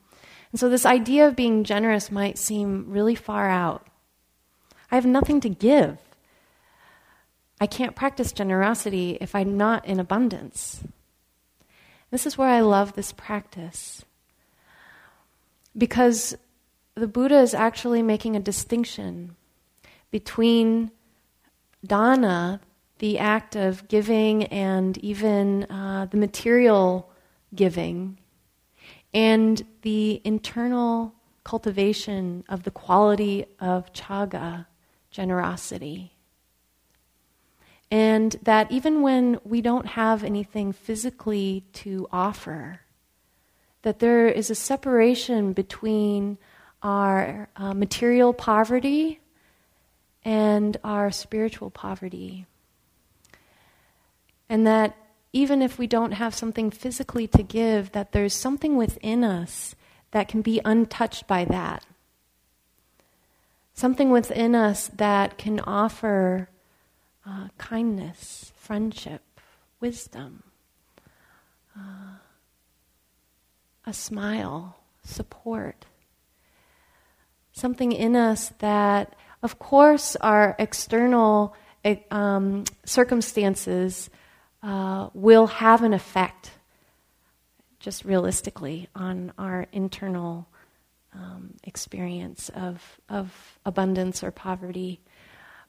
And 0.52 0.60
so, 0.60 0.68
this 0.68 0.86
idea 0.86 1.26
of 1.26 1.36
being 1.36 1.64
generous 1.64 2.10
might 2.10 2.38
seem 2.38 2.86
really 2.88 3.14
far 3.14 3.50
out. 3.50 3.86
I 4.90 4.94
have 4.94 5.04
nothing 5.04 5.40
to 5.40 5.48
give. 5.48 5.98
I 7.60 7.66
can't 7.66 7.96
practice 7.96 8.32
generosity 8.32 9.18
if 9.20 9.34
I'm 9.34 9.56
not 9.56 9.84
in 9.86 9.98
abundance. 9.98 10.84
This 12.10 12.26
is 12.26 12.38
where 12.38 12.48
I 12.48 12.60
love 12.60 12.94
this 12.94 13.12
practice. 13.12 14.04
Because 15.76 16.36
the 16.94 17.06
Buddha 17.06 17.38
is 17.40 17.52
actually 17.52 18.02
making 18.02 18.36
a 18.36 18.40
distinction 18.40 19.36
between 20.10 20.90
dana, 21.84 22.60
the 22.98 23.18
act 23.18 23.54
of 23.56 23.86
giving 23.88 24.44
and 24.44 24.96
even 24.98 25.64
uh, 25.64 26.06
the 26.10 26.16
material 26.16 27.10
giving, 27.54 28.18
and 29.12 29.64
the 29.82 30.20
internal 30.24 31.14
cultivation 31.44 32.44
of 32.48 32.62
the 32.62 32.70
quality 32.70 33.44
of 33.60 33.92
chaga, 33.92 34.66
generosity. 35.10 36.15
And 37.90 38.36
that 38.42 38.70
even 38.72 39.02
when 39.02 39.38
we 39.44 39.60
don't 39.60 39.86
have 39.86 40.24
anything 40.24 40.72
physically 40.72 41.64
to 41.74 42.08
offer, 42.10 42.80
that 43.82 44.00
there 44.00 44.26
is 44.26 44.50
a 44.50 44.54
separation 44.56 45.52
between 45.52 46.38
our 46.82 47.48
uh, 47.56 47.74
material 47.74 48.32
poverty 48.32 49.20
and 50.24 50.76
our 50.82 51.12
spiritual 51.12 51.70
poverty. 51.70 52.46
And 54.48 54.66
that 54.66 54.96
even 55.32 55.62
if 55.62 55.78
we 55.78 55.86
don't 55.86 56.12
have 56.12 56.34
something 56.34 56.70
physically 56.70 57.28
to 57.28 57.42
give, 57.42 57.92
that 57.92 58.12
there's 58.12 58.34
something 58.34 58.76
within 58.76 59.22
us 59.22 59.76
that 60.10 60.28
can 60.28 60.42
be 60.42 60.60
untouched 60.64 61.26
by 61.26 61.44
that. 61.44 61.84
Something 63.74 64.10
within 64.10 64.54
us 64.54 64.88
that 64.88 65.38
can 65.38 65.60
offer 65.60 66.48
uh, 67.28 67.48
kindness, 67.58 68.52
friendship, 68.56 69.22
wisdom, 69.80 70.42
uh, 71.76 72.18
a 73.84 73.92
smile, 73.92 74.78
support. 75.04 75.86
Something 77.52 77.92
in 77.92 78.16
us 78.16 78.50
that, 78.58 79.14
of 79.42 79.58
course, 79.58 80.16
our 80.16 80.54
external 80.58 81.54
um, 82.10 82.64
circumstances 82.84 84.10
uh, 84.62 85.08
will 85.14 85.46
have 85.46 85.82
an 85.82 85.92
effect, 85.92 86.50
just 87.78 88.04
realistically, 88.04 88.88
on 88.94 89.32
our 89.38 89.66
internal 89.72 90.48
um, 91.14 91.54
experience 91.64 92.50
of, 92.50 93.00
of 93.08 93.58
abundance 93.64 94.22
or 94.22 94.30
poverty. 94.30 95.00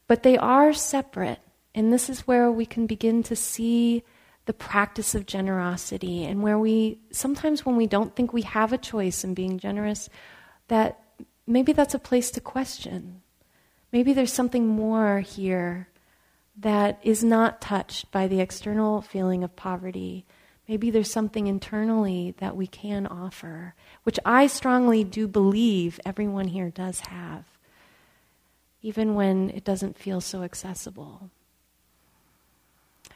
But 0.08 0.24
they 0.24 0.38
are 0.38 0.74
separate, 0.74 1.40
and 1.76 1.92
this 1.92 2.10
is 2.10 2.22
where 2.22 2.52
we 2.52 2.66
can 2.66 2.88
begin 2.88 3.24
to 3.24 3.36
see 3.36 4.04
the 4.46 4.54
practice 4.54 5.14
of 5.14 5.26
generosity, 5.26 6.24
and 6.24 6.42
where 6.42 6.58
we 6.58 7.00
sometimes, 7.12 7.66
when 7.66 7.76
we 7.76 7.86
don't 7.86 8.16
think 8.16 8.32
we 8.32 8.44
have 8.44 8.72
a 8.72 8.78
choice 8.78 9.24
in 9.24 9.34
being 9.34 9.60
generous, 9.60 10.10
that 10.70 11.04
maybe 11.46 11.74
that's 11.74 11.94
a 11.94 12.00
place 12.00 12.32
to 12.32 12.42
question. 12.42 13.22
Maybe 13.92 14.14
there's 14.14 14.34
something 14.34 14.68
more 14.68 15.20
here 15.20 15.90
that 16.58 17.00
is 17.04 17.24
not 17.24 17.62
touched 17.62 18.12
by 18.12 18.28
the 18.28 18.40
external 18.40 19.02
feeling 19.02 19.44
of 19.44 19.56
poverty. 19.56 20.26
Maybe 20.68 20.92
there's 20.92 21.12
something 21.12 21.48
internally 21.48 22.34
that 22.40 22.56
we 22.56 22.68
can 22.68 23.06
offer, 23.06 23.76
which 24.04 24.20
I 24.26 24.48
strongly 24.48 25.04
do 25.04 25.28
believe 25.28 26.00
everyone 26.06 26.48
here 26.48 26.70
does 26.70 27.02
have, 27.02 27.46
even 28.82 29.16
when 29.16 29.50
it 29.52 29.64
doesn't 29.64 29.98
feel 29.98 30.20
so 30.20 30.44
accessible. 30.44 31.30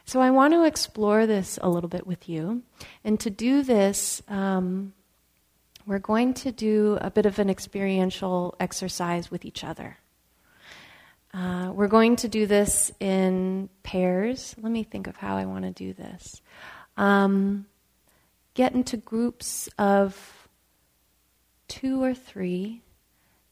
So 0.04 0.20
I 0.20 0.30
want 0.30 0.52
to 0.54 0.64
explore 0.64 1.26
this 1.26 1.58
a 1.62 1.68
little 1.68 1.88
bit 1.88 2.06
with 2.06 2.28
you. 2.28 2.62
And 3.04 3.18
to 3.20 3.30
do 3.30 3.62
this, 3.62 4.22
um, 4.28 4.92
we're 5.86 5.98
going 5.98 6.34
to 6.34 6.52
do 6.52 6.98
a 7.00 7.10
bit 7.10 7.26
of 7.26 7.38
an 7.38 7.50
experiential 7.50 8.54
exercise 8.60 9.30
with 9.30 9.44
each 9.44 9.64
other. 9.64 9.98
Uh, 11.34 11.72
we're 11.74 11.88
going 11.88 12.16
to 12.16 12.28
do 12.28 12.46
this 12.46 12.92
in 13.00 13.68
pairs. 13.82 14.54
Let 14.60 14.70
me 14.70 14.84
think 14.84 15.06
of 15.06 15.16
how 15.16 15.36
I 15.36 15.46
want 15.46 15.64
to 15.64 15.70
do 15.70 15.94
this. 15.94 16.42
Um, 16.96 17.66
get 18.54 18.74
into 18.74 18.98
groups 18.98 19.68
of 19.78 20.48
two 21.68 22.02
or 22.02 22.12
three, 22.12 22.82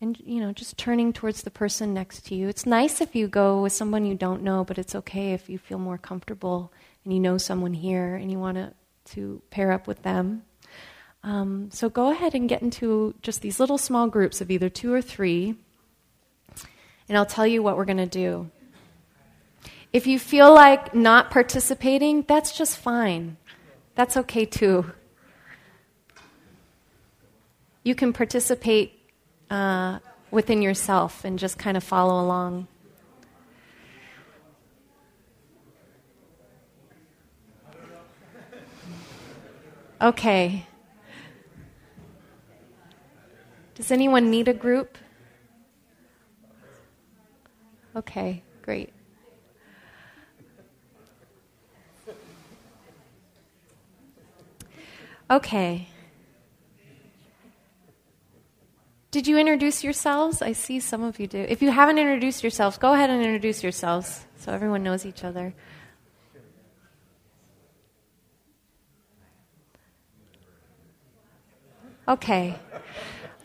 and 0.01 0.19
you 0.25 0.41
know, 0.41 0.53
just 0.53 0.79
turning 0.79 1.13
towards 1.13 1.43
the 1.43 1.51
person 1.51 1.93
next 1.93 2.27
to 2.27 2.35
you. 2.35 2.49
It's 2.49 2.67
nice 2.67 3.01
if 3.01 3.15
you 3.15 3.29
go 3.29 3.63
with 3.63 3.73
someone 3.73 4.05
you 4.05 4.15
don't 4.15 4.43
know, 4.43 4.65
but 4.65 4.79
it's 4.79 4.95
okay 4.95 5.33
if 5.33 5.49
you 5.49 5.59
feel 5.59 5.79
more 5.79 5.99
comfortable 5.99 6.73
and 7.05 7.13
you 7.13 7.21
know 7.21 7.39
someone 7.39 7.75
here 7.75 8.15
and 8.15 8.31
you 8.31 8.39
want 8.39 8.57
to 8.57 8.73
to 9.13 9.43
pair 9.51 9.73
up 9.73 9.87
with 9.87 10.03
them. 10.03 10.43
Um, 11.23 11.71
so 11.73 11.89
go 11.89 12.11
ahead 12.11 12.35
and 12.35 12.49
get 12.49 12.63
into 12.63 13.15
just 13.23 13.43
these 13.43 13.59
little 13.59 13.79
small 13.79 14.09
groups 14.09 14.41
of 14.41 14.51
either 14.51 14.69
two 14.69 14.93
or 14.93 15.03
three 15.03 15.57
and 17.11 17.19
I'll 17.19 17.27
tell 17.27 17.47
you 17.47 17.61
what 17.61 17.77
we're 17.77 17.87
going 17.87 17.97
to 17.97 18.07
do. 18.07 18.49
If 19.93 20.07
you 20.07 20.21
feel 20.21 20.55
like 20.55 20.95
not 20.95 21.33
participating, 21.33 22.23
that's 22.23 22.57
just 22.57 22.79
fine. 22.79 23.37
That's 23.97 24.17
okay 24.17 24.45
too. 24.45 24.93
You 27.83 27.97
can 27.97 28.13
participate 28.13 29.00
uh, 29.51 29.99
within 30.31 30.63
yourself 30.63 31.25
and 31.25 31.39
just 31.39 31.59
kind 31.59 31.77
of 31.77 31.85
follow 31.85 32.23
along. 32.25 32.69
Okay. 40.01 40.67
Does 43.75 43.91
anyone 43.91 44.31
need 44.31 44.49
a 44.49 44.55
group? 44.55 44.97
Okay, 47.95 48.43
great. 48.63 48.93
Okay. 55.31 55.89
Did 59.11 59.27
you 59.27 59.39
introduce 59.39 59.83
yourselves? 59.83 60.41
I 60.41 60.53
see 60.53 60.79
some 60.79 61.03
of 61.03 61.19
you 61.19 61.27
do. 61.27 61.39
If 61.39 61.63
you 61.63 61.71
haven't 61.71 61.99
introduced 61.99 62.45
yourselves, 62.45 62.79
go 62.79 62.93
ahead 62.93 63.11
and 63.11 63.23
introduce 63.23 63.63
yourselves 63.63 64.25
so 64.39 64.53
everyone 64.53 64.85
knows 64.85 65.05
each 65.05 65.25
other. 65.25 65.53
Okay. 72.07 72.57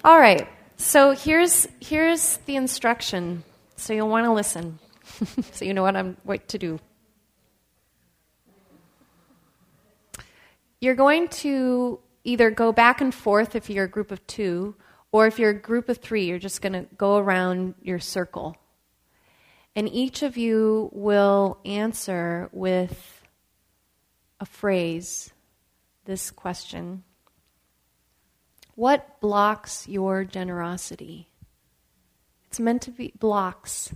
All 0.03 0.19
right. 0.19 0.47
So 0.77 1.11
here's 1.11 1.67
here's 1.79 2.37
the 2.45 2.55
instruction. 2.55 3.43
So 3.75 3.93
you'll 3.93 4.09
want 4.09 4.25
to 4.25 4.33
listen. 4.33 4.79
so 5.51 5.65
you 5.65 5.73
know 5.73 5.83
what 5.83 5.95
I'm 5.95 6.17
what 6.23 6.47
to 6.49 6.59
do. 6.59 6.79
You're 10.79 10.95
going 10.95 11.27
to 11.29 11.99
either 12.23 12.51
go 12.51 12.71
back 12.71 13.01
and 13.01 13.13
forth 13.13 13.55
if 13.55 13.69
you're 13.69 13.85
a 13.85 13.89
group 13.89 14.11
of 14.11 14.25
2 14.27 14.75
or 15.15 15.27
if 15.27 15.39
you're 15.39 15.51
a 15.51 15.53
group 15.53 15.87
of 15.87 15.99
3, 15.99 16.25
you're 16.25 16.37
just 16.37 16.61
going 16.61 16.73
to 16.73 16.85
go 16.97 17.15
around 17.15 17.73
your 17.81 17.99
circle. 17.99 18.57
And 19.73 19.87
each 19.87 20.23
of 20.23 20.35
you 20.35 20.89
will 20.91 21.57
answer 21.63 22.49
with 22.51 23.23
a 24.41 24.45
phrase 24.45 25.31
this 26.03 26.31
question 26.31 27.05
What 28.75 29.21
blocks 29.21 29.87
your 29.87 30.25
generosity? 30.25 31.29
It's 32.47 32.59
meant 32.59 32.81
to 32.81 32.91
be 32.91 33.13
blocks, 33.17 33.93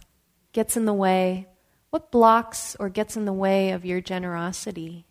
gets 0.54 0.78
in 0.78 0.86
the 0.86 0.94
way. 0.94 1.50
What 1.90 2.12
blocks 2.12 2.78
or 2.80 2.88
gets 2.88 3.18
in 3.18 3.26
the 3.26 3.34
way 3.34 3.72
of 3.72 3.84
your 3.84 4.00
generosity? 4.00 5.06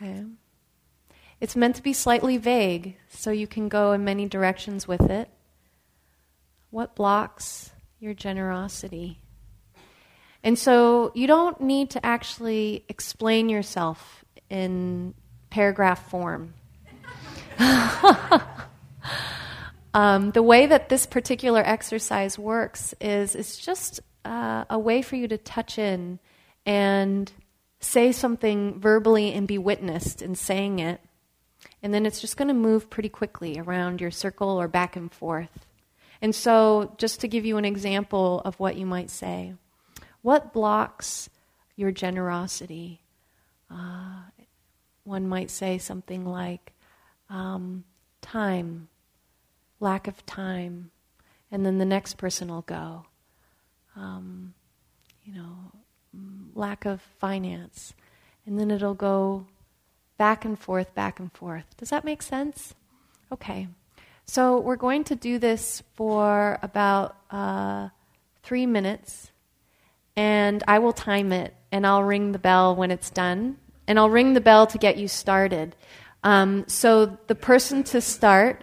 Okay. 0.00 0.24
It's 1.42 1.56
meant 1.56 1.74
to 1.74 1.82
be 1.82 1.92
slightly 1.92 2.38
vague, 2.38 2.96
so 3.08 3.32
you 3.32 3.48
can 3.48 3.68
go 3.68 3.90
in 3.90 4.04
many 4.04 4.28
directions 4.28 4.86
with 4.86 5.10
it. 5.10 5.28
What 6.70 6.94
blocks 6.94 7.72
your 7.98 8.14
generosity? 8.14 9.18
And 10.44 10.56
so 10.56 11.10
you 11.16 11.26
don't 11.26 11.60
need 11.60 11.90
to 11.90 12.06
actually 12.06 12.84
explain 12.88 13.48
yourself 13.48 14.24
in 14.50 15.14
paragraph 15.50 16.08
form. 16.08 16.54
um, 19.94 20.30
the 20.30 20.44
way 20.44 20.66
that 20.66 20.90
this 20.90 21.06
particular 21.06 21.60
exercise 21.60 22.38
works 22.38 22.94
is 23.00 23.34
it's 23.34 23.56
just 23.56 23.98
uh, 24.24 24.64
a 24.70 24.78
way 24.78 25.02
for 25.02 25.16
you 25.16 25.26
to 25.26 25.38
touch 25.38 25.76
in 25.76 26.20
and 26.64 27.32
say 27.80 28.12
something 28.12 28.78
verbally 28.78 29.32
and 29.32 29.48
be 29.48 29.58
witnessed 29.58 30.22
in 30.22 30.36
saying 30.36 30.78
it. 30.78 31.00
And 31.82 31.92
then 31.92 32.06
it's 32.06 32.20
just 32.20 32.36
going 32.36 32.48
to 32.48 32.54
move 32.54 32.90
pretty 32.90 33.08
quickly 33.08 33.58
around 33.58 34.00
your 34.00 34.10
circle 34.10 34.60
or 34.60 34.68
back 34.68 34.94
and 34.94 35.12
forth. 35.12 35.66
And 36.20 36.34
so, 36.34 36.94
just 36.98 37.20
to 37.20 37.28
give 37.28 37.44
you 37.44 37.56
an 37.56 37.64
example 37.64 38.40
of 38.44 38.60
what 38.60 38.76
you 38.76 38.86
might 38.86 39.10
say, 39.10 39.54
what 40.22 40.52
blocks 40.52 41.28
your 41.74 41.90
generosity? 41.90 43.00
Uh, 43.68 44.22
one 45.04 45.26
might 45.26 45.50
say 45.50 45.78
something 45.78 46.24
like 46.24 46.72
um, 47.28 47.82
time, 48.20 48.88
lack 49.80 50.06
of 50.06 50.24
time. 50.24 50.92
And 51.50 51.66
then 51.66 51.78
the 51.78 51.84
next 51.84 52.16
person 52.18 52.48
will 52.48 52.62
go, 52.62 53.06
um, 53.96 54.54
you 55.24 55.34
know, 55.34 55.72
lack 56.54 56.84
of 56.84 57.00
finance. 57.18 57.94
And 58.46 58.58
then 58.58 58.70
it'll 58.70 58.94
go 58.94 59.46
back 60.22 60.44
and 60.44 60.56
forth, 60.56 60.94
back 60.94 61.18
and 61.18 61.32
forth. 61.32 61.64
Does 61.78 61.90
that 61.90 62.04
make 62.04 62.22
sense? 62.22 62.76
Okay. 63.32 63.66
So 64.24 64.60
we're 64.60 64.76
going 64.76 65.02
to 65.10 65.16
do 65.16 65.40
this 65.40 65.82
for 65.94 66.60
about 66.62 67.16
uh, 67.32 67.88
three 68.44 68.64
minutes, 68.64 69.32
and 70.14 70.62
I 70.68 70.78
will 70.78 70.92
time 70.92 71.32
it, 71.32 71.56
and 71.72 71.84
I'll 71.84 72.04
ring 72.04 72.30
the 72.30 72.38
bell 72.38 72.76
when 72.76 72.92
it's 72.92 73.10
done, 73.10 73.56
and 73.88 73.98
I'll 73.98 74.10
ring 74.10 74.34
the 74.34 74.40
bell 74.40 74.64
to 74.68 74.78
get 74.78 74.96
you 74.96 75.08
started. 75.08 75.74
Um, 76.22 76.66
so 76.68 77.18
the 77.26 77.34
person 77.34 77.82
to 77.90 78.00
start 78.00 78.62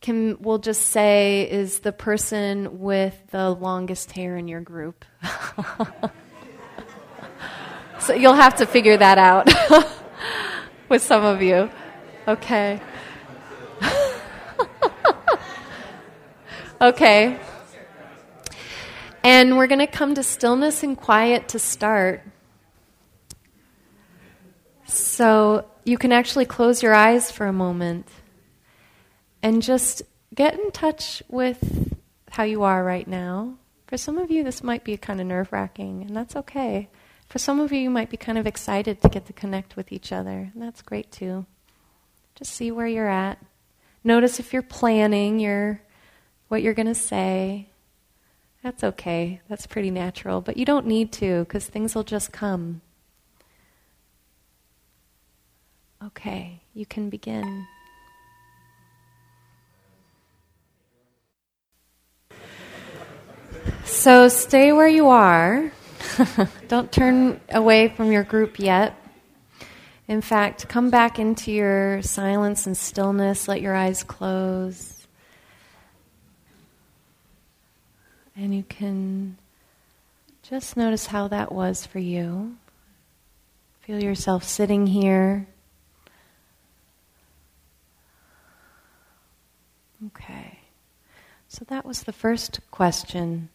can 0.00 0.36
will 0.40 0.58
just 0.58 0.88
say 0.88 1.48
is 1.48 1.78
the 1.78 1.92
person 1.92 2.80
with 2.80 3.14
the 3.30 3.50
longest 3.50 4.10
hair 4.10 4.36
in 4.36 4.48
your 4.48 4.60
group. 4.60 5.04
So 8.06 8.14
you'll 8.14 8.34
have 8.34 8.56
to 8.58 8.66
figure 8.66 8.96
that 8.96 9.18
out 9.18 9.48
with 10.88 11.02
some 11.02 11.24
of 11.24 11.42
you. 11.42 11.70
Okay. 12.28 12.80
okay. 16.80 17.38
And 19.22 19.56
we're 19.56 19.66
going 19.66 19.80
to 19.80 19.86
come 19.86 20.14
to 20.14 20.22
stillness 20.22 20.82
and 20.82 20.96
quiet 20.96 21.48
to 21.48 21.58
start. 21.58 22.22
So 24.86 25.66
you 25.84 25.98
can 25.98 26.12
actually 26.12 26.46
close 26.46 26.82
your 26.82 26.94
eyes 26.94 27.30
for 27.30 27.46
a 27.46 27.52
moment 27.52 28.08
and 29.42 29.62
just 29.62 30.02
get 30.34 30.54
in 30.54 30.70
touch 30.70 31.22
with 31.28 31.94
how 32.30 32.44
you 32.44 32.62
are 32.62 32.84
right 32.84 33.06
now. 33.06 33.54
For 33.86 33.96
some 33.96 34.18
of 34.18 34.30
you, 34.30 34.42
this 34.42 34.62
might 34.62 34.84
be 34.84 34.96
kind 34.96 35.20
of 35.20 35.26
nerve 35.26 35.52
wracking, 35.52 36.02
and 36.02 36.16
that's 36.16 36.34
okay. 36.36 36.88
For 37.28 37.38
some 37.38 37.60
of 37.60 37.72
you, 37.72 37.80
you 37.80 37.90
might 37.90 38.10
be 38.10 38.16
kind 38.16 38.38
of 38.38 38.46
excited 38.46 39.02
to 39.02 39.08
get 39.08 39.26
to 39.26 39.32
connect 39.32 39.76
with 39.76 39.92
each 39.92 40.12
other, 40.12 40.50
and 40.52 40.62
that's 40.62 40.82
great 40.82 41.10
too. 41.10 41.46
Just 42.34 42.52
see 42.52 42.70
where 42.70 42.86
you're 42.86 43.08
at. 43.08 43.38
Notice 44.04 44.38
if 44.38 44.52
you're 44.52 44.62
planning 44.62 45.40
your 45.40 45.80
what 46.48 46.62
you're 46.62 46.74
going 46.74 46.86
to 46.86 46.94
say. 46.94 47.68
That's 48.62 48.82
okay. 48.82 49.40
That's 49.48 49.66
pretty 49.66 49.90
natural, 49.90 50.40
but 50.40 50.56
you 50.56 50.64
don't 50.64 50.86
need 50.86 51.12
to 51.12 51.40
because 51.44 51.66
things 51.66 51.94
will 51.94 52.04
just 52.04 52.32
come. 52.32 52.80
Okay, 56.04 56.60
you 56.74 56.86
can 56.86 57.08
begin. 57.08 57.66
So 63.84 64.28
stay 64.28 64.72
where 64.72 64.88
you 64.88 65.08
are. 65.08 65.72
Don't 66.68 66.90
turn 66.90 67.40
away 67.50 67.88
from 67.88 68.12
your 68.12 68.24
group 68.24 68.58
yet. 68.58 68.94
In 70.08 70.20
fact, 70.20 70.68
come 70.68 70.90
back 70.90 71.18
into 71.18 71.50
your 71.50 72.00
silence 72.02 72.66
and 72.66 72.76
stillness. 72.76 73.48
Let 73.48 73.60
your 73.60 73.74
eyes 73.74 74.04
close. 74.04 75.06
And 78.36 78.54
you 78.54 78.62
can 78.62 79.36
just 80.42 80.76
notice 80.76 81.06
how 81.06 81.28
that 81.28 81.50
was 81.50 81.86
for 81.86 81.98
you. 81.98 82.56
Feel 83.80 84.02
yourself 84.02 84.44
sitting 84.44 84.86
here. 84.86 85.46
Okay. 90.06 90.60
So 91.48 91.64
that 91.68 91.84
was 91.84 92.02
the 92.02 92.12
first 92.12 92.60
question 92.70 93.48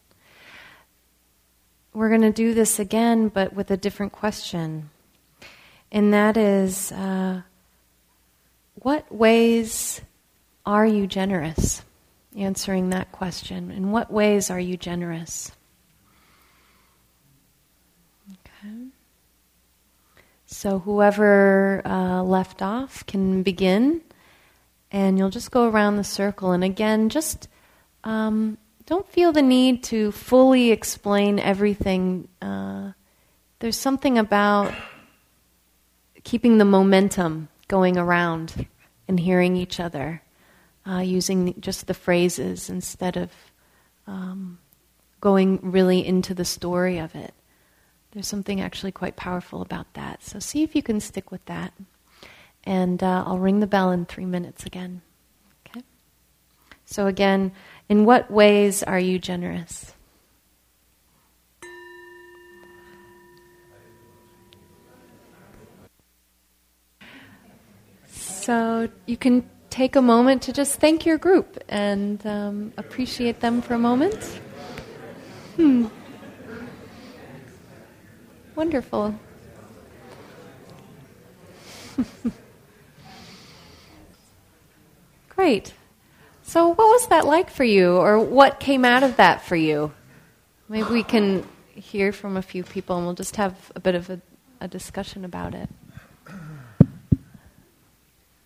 we're 1.94 2.08
going 2.08 2.22
to 2.22 2.32
do 2.32 2.54
this 2.54 2.78
again, 2.78 3.28
but 3.28 3.52
with 3.52 3.70
a 3.70 3.76
different 3.76 4.12
question. 4.12 4.90
And 5.90 6.12
that 6.14 6.36
is 6.36 6.90
uh, 6.92 7.42
what 8.76 9.12
ways 9.14 10.00
are 10.64 10.86
you 10.86 11.06
generous? 11.06 11.82
Answering 12.36 12.90
that 12.90 13.12
question. 13.12 13.70
In 13.70 13.90
what 13.90 14.10
ways 14.10 14.50
are 14.50 14.60
you 14.60 14.78
generous? 14.78 15.52
Okay. 18.30 18.86
So, 20.46 20.78
whoever 20.78 21.82
uh, 21.84 22.22
left 22.22 22.62
off 22.62 23.04
can 23.06 23.42
begin, 23.42 24.00
and 24.90 25.18
you'll 25.18 25.30
just 25.30 25.50
go 25.50 25.68
around 25.68 25.96
the 25.96 26.04
circle. 26.04 26.52
And 26.52 26.64
again, 26.64 27.10
just 27.10 27.48
um, 28.04 28.56
don't 28.86 29.08
feel 29.08 29.32
the 29.32 29.42
need 29.42 29.84
to 29.84 30.12
fully 30.12 30.70
explain 30.70 31.38
everything. 31.38 32.28
Uh, 32.40 32.92
there's 33.60 33.76
something 33.76 34.18
about 34.18 34.74
keeping 36.24 36.58
the 36.58 36.64
momentum 36.64 37.48
going 37.68 37.96
around 37.96 38.66
and 39.08 39.18
hearing 39.18 39.56
each 39.56 39.80
other, 39.80 40.22
uh, 40.88 40.98
using 40.98 41.60
just 41.60 41.86
the 41.86 41.94
phrases 41.94 42.68
instead 42.68 43.16
of 43.16 43.30
um, 44.06 44.58
going 45.20 45.58
really 45.62 46.04
into 46.04 46.34
the 46.34 46.44
story 46.44 46.98
of 46.98 47.14
it. 47.14 47.34
There's 48.12 48.28
something 48.28 48.60
actually 48.60 48.92
quite 48.92 49.16
powerful 49.16 49.62
about 49.62 49.94
that. 49.94 50.22
So 50.22 50.38
see 50.38 50.62
if 50.62 50.74
you 50.74 50.82
can 50.82 51.00
stick 51.00 51.30
with 51.30 51.44
that. 51.46 51.72
And 52.64 53.02
uh, 53.02 53.24
I'll 53.26 53.38
ring 53.38 53.60
the 53.60 53.66
bell 53.66 53.90
in 53.90 54.04
three 54.04 54.26
minutes 54.26 54.66
again. 54.66 55.02
Okay? 55.66 55.82
So, 56.84 57.06
again, 57.06 57.52
in 57.92 58.06
what 58.06 58.30
ways 58.30 58.82
are 58.82 58.98
you 58.98 59.18
generous? 59.18 59.92
So 68.08 68.88
you 69.04 69.18
can 69.18 69.46
take 69.68 69.94
a 69.94 70.00
moment 70.00 70.40
to 70.44 70.54
just 70.54 70.80
thank 70.80 71.04
your 71.04 71.18
group 71.18 71.62
and 71.68 72.26
um, 72.26 72.72
appreciate 72.78 73.40
them 73.40 73.60
for 73.60 73.74
a 73.74 73.78
moment. 73.78 74.24
Hmm. 75.56 75.88
Wonderful. 78.56 79.14
Great. 85.28 85.74
So, 86.52 86.68
what 86.68 86.76
was 86.76 87.06
that 87.06 87.24
like 87.24 87.48
for 87.48 87.64
you, 87.64 87.96
or 87.96 88.20
what 88.20 88.60
came 88.60 88.84
out 88.84 89.02
of 89.02 89.16
that 89.16 89.40
for 89.40 89.56
you? 89.56 89.90
Maybe 90.68 90.86
we 90.90 91.02
can 91.02 91.48
hear 91.74 92.12
from 92.12 92.36
a 92.36 92.42
few 92.42 92.62
people 92.62 92.98
and 92.98 93.06
we'll 93.06 93.14
just 93.14 93.36
have 93.36 93.72
a 93.74 93.80
bit 93.80 93.94
of 93.94 94.10
a, 94.10 94.20
a 94.60 94.68
discussion 94.68 95.24
about 95.24 95.54
it. 95.54 95.70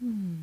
Hmm. 0.01 0.37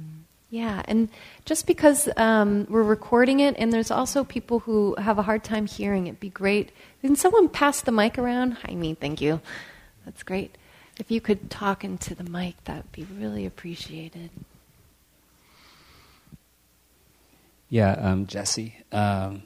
Yeah, 0.49 0.81
and 0.89 1.07
just 1.45 1.65
because 1.65 2.09
um, 2.17 2.67
we're 2.69 2.83
recording 2.83 3.39
it, 3.39 3.55
and 3.57 3.71
there's 3.71 3.91
also 3.91 4.25
people 4.25 4.59
who 4.59 4.95
have 4.95 5.17
a 5.17 5.23
hard 5.23 5.45
time 5.45 5.65
hearing, 5.65 6.07
it'd 6.07 6.19
be 6.19 6.27
great. 6.27 6.73
Can 6.99 7.15
someone 7.15 7.47
pass 7.47 7.79
the 7.79 7.93
mic 7.93 8.17
around? 8.17 8.57
Hi, 8.65 8.75
me, 8.75 8.93
thank 8.93 9.21
you. 9.21 9.39
That's 10.03 10.23
great. 10.23 10.57
If 10.99 11.09
you 11.09 11.21
could 11.21 11.49
talk 11.49 11.85
into 11.85 12.13
the 12.13 12.25
mic, 12.25 12.61
that 12.65 12.75
would 12.75 12.91
be 12.91 13.07
really 13.17 13.45
appreciated. 13.45 14.31
Yeah, 17.73 17.93
um, 17.93 18.27
Jesse. 18.27 18.75
Um, 18.91 19.41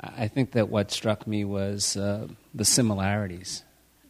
I 0.00 0.28
think 0.28 0.52
that 0.52 0.70
what 0.70 0.90
struck 0.90 1.26
me 1.26 1.44
was 1.44 1.94
uh, 1.94 2.28
the 2.54 2.64
similarities 2.64 3.62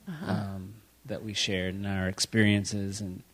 uh-huh. 0.08 0.30
um, 0.30 0.74
that 1.06 1.24
we 1.24 1.34
shared 1.34 1.74
in 1.74 1.84
our 1.84 2.06
experiences 2.06 3.00
and 3.00 3.24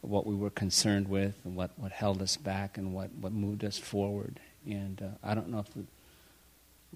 what 0.00 0.26
we 0.26 0.34
were 0.34 0.50
concerned 0.50 1.06
with 1.06 1.36
and 1.44 1.54
what, 1.54 1.70
what 1.76 1.92
held 1.92 2.20
us 2.22 2.36
back 2.36 2.76
and 2.76 2.92
what, 2.92 3.12
what 3.20 3.30
moved 3.30 3.64
us 3.64 3.78
forward. 3.78 4.40
And 4.66 5.00
uh, 5.00 5.06
I 5.22 5.36
don't 5.36 5.48
know 5.48 5.60
if 5.60 5.72
the 5.74 5.84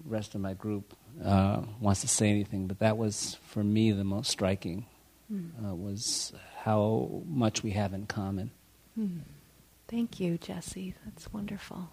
rest 0.03 0.35
of 0.35 0.41
my 0.41 0.55
group 0.55 0.93
uh, 1.23 1.61
wants 1.79 2.01
to 2.01 2.09
say 2.09 2.29
anything, 2.29 2.67
but 2.67 2.79
that 2.79 2.97
was, 2.97 3.37
for 3.47 3.63
me, 3.63 3.93
the 3.93 4.03
most 4.03 4.29
striking, 4.29 4.87
mm. 5.31 5.51
uh, 5.65 5.73
was 5.73 6.33
how 6.63 7.23
much 7.27 7.63
we 7.63 7.71
have 7.71 7.93
in 7.93 8.07
common. 8.07 8.51
Mm. 8.99 9.21
Thank 9.87 10.19
you, 10.19 10.37
Jesse. 10.37 10.95
That's 11.05 11.31
wonderful. 11.31 11.87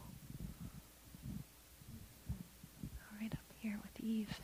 Eve. 4.02 4.40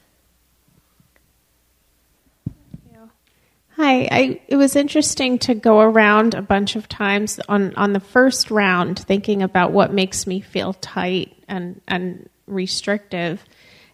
Hi, 3.78 4.08
I, 4.10 4.40
it 4.48 4.56
was 4.56 4.74
interesting 4.74 5.38
to 5.40 5.54
go 5.54 5.78
around 5.78 6.34
a 6.34 6.42
bunch 6.42 6.74
of 6.74 6.88
times 6.88 7.38
on, 7.48 7.72
on 7.76 7.92
the 7.92 8.00
first 8.00 8.50
round 8.50 8.98
thinking 8.98 9.40
about 9.40 9.70
what 9.70 9.92
makes 9.92 10.26
me 10.26 10.40
feel 10.40 10.72
tight 10.72 11.36
and, 11.46 11.80
and 11.86 12.28
restrictive, 12.48 13.44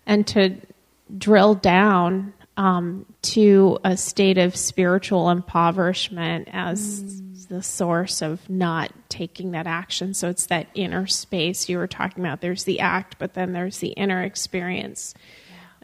and 0.06 0.26
to 0.28 0.56
drill 1.18 1.54
down 1.54 2.32
um, 2.56 3.04
to 3.20 3.78
a 3.84 3.94
state 3.98 4.38
of 4.38 4.56
spiritual 4.56 5.28
impoverishment 5.28 6.48
as 6.50 7.02
mm. 7.02 7.48
the 7.48 7.62
source 7.62 8.22
of 8.22 8.48
not 8.48 8.90
taking 9.10 9.50
that 9.50 9.66
action. 9.66 10.14
So 10.14 10.30
it's 10.30 10.46
that 10.46 10.66
inner 10.74 11.06
space 11.06 11.68
you 11.68 11.76
were 11.76 11.86
talking 11.86 12.24
about. 12.24 12.40
There's 12.40 12.64
the 12.64 12.80
act, 12.80 13.16
but 13.18 13.34
then 13.34 13.52
there's 13.52 13.78
the 13.78 13.88
inner 13.88 14.22
experience 14.22 15.12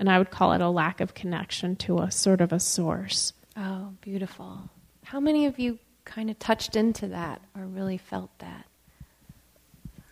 and 0.00 0.10
I 0.10 0.18
would 0.18 0.30
call 0.30 0.54
it 0.54 0.62
a 0.62 0.70
lack 0.70 1.00
of 1.00 1.12
connection 1.12 1.76
to 1.76 1.98
a 1.98 2.10
sort 2.10 2.40
of 2.40 2.52
a 2.52 2.58
source. 2.58 3.34
Oh, 3.54 3.92
beautiful. 4.00 4.70
How 5.04 5.20
many 5.20 5.44
of 5.44 5.58
you 5.58 5.78
kind 6.06 6.30
of 6.30 6.38
touched 6.38 6.74
into 6.74 7.06
that 7.08 7.42
or 7.54 7.66
really 7.66 7.98
felt 7.98 8.30
that? 8.38 8.64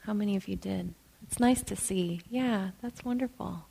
How 0.04 0.12
many 0.12 0.36
of 0.36 0.46
you 0.46 0.56
did? 0.56 0.92
It's 1.22 1.40
nice 1.40 1.62
to 1.62 1.74
see. 1.74 2.20
Yeah, 2.30 2.70
that's 2.82 3.02
wonderful. 3.02 3.64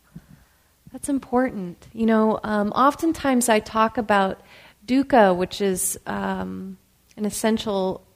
That's 0.92 1.08
important. 1.08 1.88
You 1.94 2.08
know, 2.08 2.40
um, 2.44 2.72
oftentimes 2.72 3.48
I 3.48 3.60
talk 3.60 4.00
about 4.00 4.42
dukkha, 4.88 5.38
which 5.38 5.62
is 5.62 6.00
um, 6.08 6.80
an 7.16 7.26
essential 7.26 8.07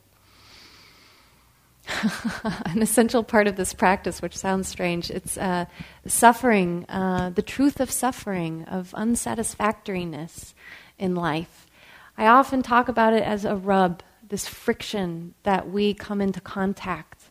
an 2.66 2.82
essential 2.82 3.24
part 3.24 3.48
of 3.48 3.56
this 3.56 3.74
practice, 3.74 4.22
which 4.22 4.38
sounds 4.38 4.68
strange. 4.68 5.10
It's 5.10 5.38
uh, 5.38 5.66
suffering, 6.06 6.86
uh, 6.90 7.30
the 7.32 7.42
truth 7.42 7.80
of 7.80 7.92
suffering, 7.92 8.64
of 8.66 8.94
unsatisfactoriness 8.96 10.54
in 10.98 11.16
life. 11.16 11.68
I 12.18 12.28
often 12.28 12.62
talk 12.62 12.88
about 12.88 13.14
it 13.14 13.24
as 13.24 13.46
a 13.46 13.56
rub, 13.56 14.04
this 14.28 14.48
friction 14.48 15.34
that 15.44 15.70
we 15.70 15.94
come 15.94 16.22
into 16.22 16.42
contact 16.42 17.26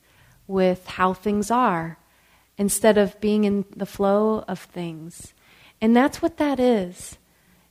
with 0.46 0.86
how 0.86 1.14
things 1.14 1.50
are 1.50 1.98
instead 2.58 2.98
of 2.98 3.20
being 3.20 3.44
in 3.44 3.64
the 3.74 3.86
flow 3.86 4.44
of 4.46 4.58
things. 4.58 5.32
And 5.80 5.96
that's 5.96 6.20
what 6.20 6.36
that 6.38 6.60
is. 6.60 7.16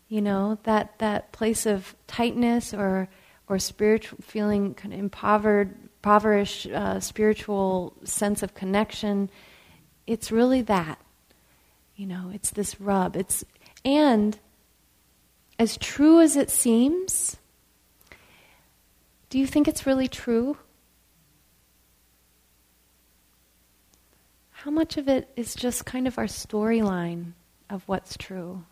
You 0.07 0.21
know, 0.21 0.57
that, 0.63 0.97
that 0.97 1.31
place 1.31 1.67
of 1.67 1.95
tightness 2.07 2.73
or, 2.73 3.07
or 3.47 3.59
spiritual 3.59 4.17
feeling 4.21 4.73
kind 4.73 4.93
of 4.93 4.99
impoverished 4.99 5.75
impoverished 5.99 6.67
uh, 6.67 6.99
spiritual 6.99 7.93
sense 8.05 8.41
of 8.41 8.53
connection. 8.53 9.29
It's 10.07 10.31
really 10.31 10.61
that. 10.63 10.99
You 11.95 12.07
know, 12.07 12.31
it's 12.33 12.51
this 12.51 12.79
rub. 12.79 13.17
It's 13.17 13.43
and 13.83 14.39
as 15.57 15.77
true 15.77 16.21
as 16.21 16.37
it 16.37 16.49
seems, 16.49 17.35
do 19.29 19.37
you 19.37 19.45
think 19.45 19.67
it's 19.67 19.85
really 19.85 20.07
true? 20.07 20.57
How 24.51 24.71
much 24.71 24.95
of 24.95 25.09
it 25.09 25.29
is 25.35 25.53
just 25.53 25.85
kind 25.85 26.07
of 26.07 26.17
our 26.17 26.25
storyline 26.25 27.33
of 27.69 27.83
what's 27.87 28.17
true? 28.17 28.63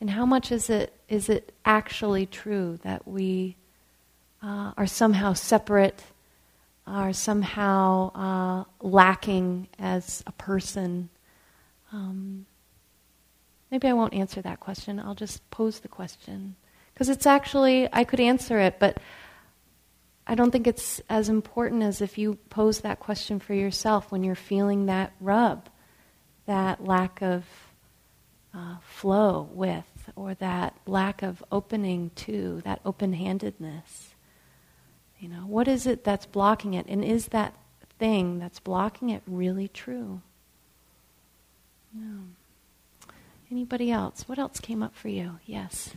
And 0.00 0.08
how 0.08 0.24
much 0.24 0.50
is 0.50 0.70
it 0.70 0.94
is 1.08 1.28
it 1.28 1.52
actually 1.66 2.24
true 2.24 2.78
that 2.82 3.06
we 3.06 3.56
uh, 4.42 4.72
are 4.76 4.86
somehow 4.86 5.34
separate 5.34 6.02
are 6.86 7.12
somehow 7.12 8.12
uh, 8.12 8.64
lacking 8.80 9.68
as 9.78 10.22
a 10.26 10.32
person? 10.32 11.08
Um, 11.92 12.46
maybe 13.70 13.88
I 13.88 13.92
won't 13.92 14.14
answer 14.14 14.42
that 14.42 14.60
question. 14.60 14.98
I'll 14.98 15.14
just 15.14 15.48
pose 15.50 15.80
the 15.80 15.88
question. 15.88 16.56
Because 16.92 17.08
it's 17.08 17.26
actually, 17.26 17.88
I 17.92 18.04
could 18.04 18.20
answer 18.20 18.58
it, 18.58 18.78
but 18.78 18.98
I 20.26 20.34
don't 20.34 20.50
think 20.50 20.66
it's 20.66 21.00
as 21.08 21.28
important 21.28 21.82
as 21.82 22.00
if 22.00 22.18
you 22.18 22.34
pose 22.50 22.80
that 22.80 23.00
question 23.00 23.38
for 23.38 23.54
yourself 23.54 24.12
when 24.12 24.22
you're 24.22 24.34
feeling 24.34 24.86
that 24.86 25.12
rub, 25.20 25.68
that 26.46 26.84
lack 26.84 27.22
of 27.22 27.44
uh, 28.54 28.76
flow 28.82 29.48
with, 29.52 29.84
or 30.14 30.34
that 30.34 30.76
lack 30.86 31.22
of 31.22 31.42
opening 31.50 32.10
to, 32.14 32.60
that 32.64 32.80
open 32.84 33.12
handedness. 33.12 34.11
You 35.22 35.28
know, 35.28 35.46
what 35.46 35.68
is 35.68 35.86
it 35.86 36.02
that's 36.02 36.26
blocking 36.26 36.74
it? 36.74 36.84
And 36.88 37.04
is 37.04 37.26
that 37.26 37.54
thing 38.00 38.40
that's 38.40 38.58
blocking 38.58 39.08
it 39.08 39.22
really 39.24 39.68
true? 39.68 40.20
No. 41.94 42.24
Anybody 43.48 43.92
else? 43.92 44.24
What 44.26 44.40
else 44.40 44.58
came 44.58 44.82
up 44.82 44.96
for 44.96 45.08
you? 45.08 45.38
Yes. 45.46 45.94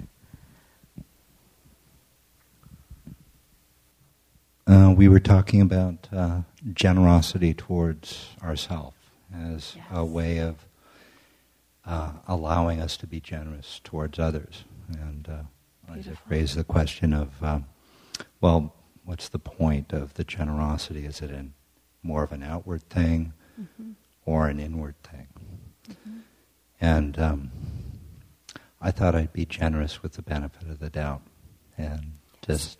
Uh, 4.67 4.93
we 4.95 5.07
were 5.07 5.19
talking 5.19 5.59
about 5.59 6.07
uh, 6.13 6.41
generosity 6.75 7.55
towards 7.55 8.27
ourselves 8.43 8.95
as 9.33 9.73
yes. 9.75 9.85
a 9.91 10.05
way 10.05 10.37
of 10.37 10.67
uh, 11.83 12.11
allowing 12.27 12.79
us 12.79 12.95
to 12.97 13.07
be 13.07 13.19
generous 13.19 13.81
towards 13.83 14.19
others. 14.19 14.65
And 15.01 15.27
uh, 15.27 15.91
I 15.91 16.03
raised 16.29 16.55
the 16.55 16.63
question 16.63 17.11
of, 17.11 17.29
uh, 17.41 17.59
well, 18.39 18.71
what's 19.05 19.29
the 19.29 19.39
point 19.39 19.93
of 19.93 20.15
the 20.15 20.23
generosity? 20.23 21.05
Is 21.05 21.21
it 21.21 21.31
in 21.31 21.53
more 22.03 22.23
of 22.23 22.31
an 22.31 22.43
outward 22.43 22.83
thing 22.89 23.33
mm-hmm. 23.59 23.91
or 24.25 24.47
an 24.47 24.59
inward 24.59 24.95
thing? 25.03 25.27
Mm-hmm. 25.89 26.17
And 26.81 27.19
um, 27.19 27.51
I 28.81 28.91
thought 28.91 29.15
I'd 29.15 29.33
be 29.33 29.45
generous 29.45 30.03
with 30.03 30.13
the 30.13 30.21
benefit 30.21 30.67
of 30.69 30.79
the 30.79 30.89
doubt 30.89 31.21
and 31.77 32.13
just 32.45 32.79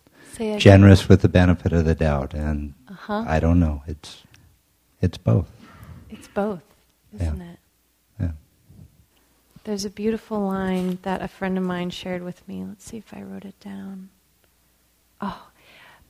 generous 0.57 1.07
with 1.07 1.21
the 1.21 1.29
benefit 1.29 1.71
of 1.71 1.85
the 1.85 1.95
doubt. 1.95 2.33
And 2.33 2.73
uh-huh. 2.89 3.25
I 3.27 3.39
don't 3.39 3.59
know. 3.59 3.83
It's 3.87 4.23
it's 5.01 5.17
both. 5.17 5.49
It's 6.09 6.27
both, 6.27 6.63
isn't 7.13 7.39
yeah. 7.39 7.51
it? 7.51 7.59
Yeah. 8.19 8.31
There's 9.63 9.85
a 9.85 9.89
beautiful 9.89 10.39
line 10.39 10.99
that 11.03 11.21
a 11.21 11.27
friend 11.27 11.57
of 11.57 11.63
mine 11.63 11.89
shared 11.89 12.23
with 12.23 12.47
me. 12.47 12.63
Let's 12.63 12.85
see 12.85 12.97
if 12.97 13.13
I 13.13 13.21
wrote 13.21 13.45
it 13.45 13.59
down. 13.59 14.09
Oh, 15.21 15.47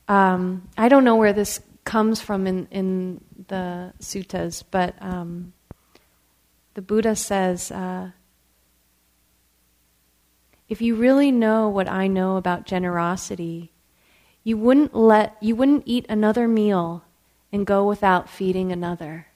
um, 0.08 0.68
I 0.76 0.88
don't 0.88 1.04
know 1.04 1.16
where 1.16 1.32
this 1.32 1.60
comes 1.84 2.20
from 2.20 2.46
in, 2.46 2.66
in 2.70 3.20
the 3.48 3.92
suttas, 4.00 4.62
but 4.70 4.94
um, 5.00 5.52
the 6.74 6.82
Buddha 6.82 7.16
says, 7.16 7.70
uh, 7.70 8.10
if 10.68 10.82
you 10.82 10.96
really 10.96 11.30
know 11.30 11.68
what 11.68 11.88
I 11.88 12.06
know 12.06 12.36
about 12.36 12.66
generosity, 12.66 13.72
you 14.42 14.56
wouldn't 14.56 14.94
let 14.94 15.36
you 15.40 15.56
wouldn't 15.56 15.84
eat 15.86 16.06
another 16.08 16.46
meal 16.46 17.04
and 17.52 17.66
go 17.66 17.86
without 17.86 18.28
feeding 18.28 18.72
another. 18.72 19.28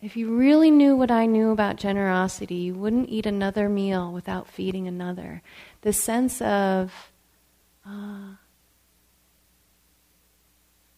If 0.00 0.18
you 0.18 0.36
really 0.36 0.70
knew 0.70 0.94
what 0.94 1.10
I 1.10 1.24
knew 1.24 1.50
about 1.50 1.76
generosity, 1.76 2.56
you 2.56 2.74
wouldn't 2.74 3.08
eat 3.08 3.24
another 3.24 3.70
meal 3.70 4.12
without 4.12 4.46
feeding 4.46 4.86
another. 4.86 5.40
The 5.80 5.94
sense 5.94 6.42
of, 6.42 7.10
uh, 7.86 8.34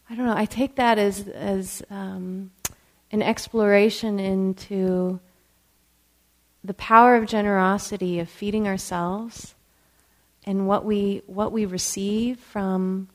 I 0.09 0.15
don't 0.15 0.25
know, 0.25 0.37
I 0.37 0.45
take 0.45 0.75
that 0.75 0.97
as, 0.97 1.27
as 1.27 1.83
um, 1.89 2.51
an 3.11 3.21
exploration 3.21 4.19
into 4.19 5.19
the 6.63 6.73
power 6.73 7.15
of 7.15 7.25
generosity, 7.25 8.19
of 8.19 8.29
feeding 8.29 8.67
ourselves, 8.67 9.53
and 10.45 10.67
what 10.67 10.85
we, 10.85 11.23
what 11.27 11.51
we 11.51 11.65
receive 11.65 12.39
from 12.39 13.09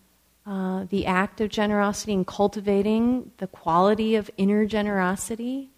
uh, 0.47 0.85
the 0.91 1.07
act 1.07 1.41
of 1.41 1.49
generosity 1.49 2.12
and 2.12 2.27
cultivating 2.27 3.31
the 3.39 3.47
quality 3.47 4.16
of 4.16 4.31
inner 4.37 4.66
generosity. 4.66 5.70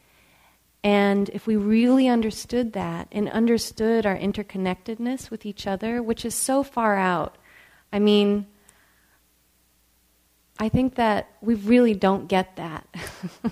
And 0.83 1.29
if 1.31 1.47
we 1.47 1.57
really 1.57 2.09
understood 2.09 2.73
that 2.73 3.09
and 3.13 3.29
understood 3.29 4.05
our 4.05 4.17
interconnectedness 4.17 5.31
with 5.31 5.47
each 5.47 5.67
other, 5.67 6.03
which 6.03 6.25
is 6.25 6.35
so 6.35 6.63
far 6.63 6.97
out, 6.97 7.37
I 7.95 8.01
mean, 8.01 8.47
I 10.59 10.69
think 10.69 10.97
that 10.97 11.29
we 11.41 11.55
really 11.55 11.95
don't 11.95 12.27
get 12.27 12.57
that. 12.57 12.89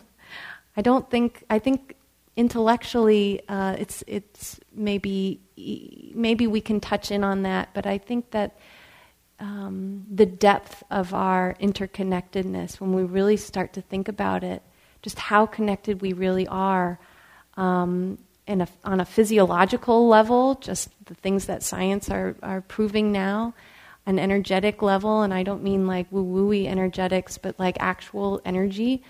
I 0.77 0.83
don't 0.83 1.09
think, 1.09 1.45
I 1.49 1.61
think 1.61 1.95
intellectually 2.37 3.41
uh, 3.49 3.77
it's, 3.79 4.03
it's 4.09 4.59
maybe, 4.75 5.41
maybe 6.13 6.49
we 6.49 6.61
can 6.61 6.81
touch 6.81 7.13
in 7.13 7.23
on 7.23 7.43
that, 7.43 7.69
but 7.73 7.87
I 7.87 7.99
think 7.99 8.33
that 8.33 8.59
um, 9.39 10.07
the 10.13 10.27
depth 10.27 10.83
of 10.91 11.15
our 11.15 11.55
interconnectedness, 11.61 12.81
when 12.81 12.93
we 12.95 13.05
really 13.05 13.37
start 13.37 13.73
to 13.75 13.81
think 13.81 14.09
about 14.09 14.43
it, 14.43 14.61
just 15.03 15.21
how 15.21 15.47
connected 15.47 16.03
we 16.03 16.15
really 16.15 16.49
are, 16.49 16.99
um, 17.57 18.19
a, 18.49 18.67
on 18.85 18.99
a 18.99 19.05
physiological 19.05 20.09
level, 20.09 20.57
just 20.57 20.89
the 21.07 21.15
things 21.15 21.47
that 21.47 21.63
science 21.63 22.11
are, 22.11 22.35
are 22.43 22.61
proving 22.61 23.13
now, 23.13 23.55
an 24.07 24.19
energetic 24.19 24.83
level, 24.83 25.23
and 25.23 25.33
I 25.33 25.43
don't 25.43 25.63
mean 25.63 25.87
like 25.87 26.07
woo 26.11 26.25
wooey 26.25 26.67
energetics, 26.67 27.39
but 27.39 27.59
like 27.59 27.77
actual 27.81 28.41
energy, 28.45 29.03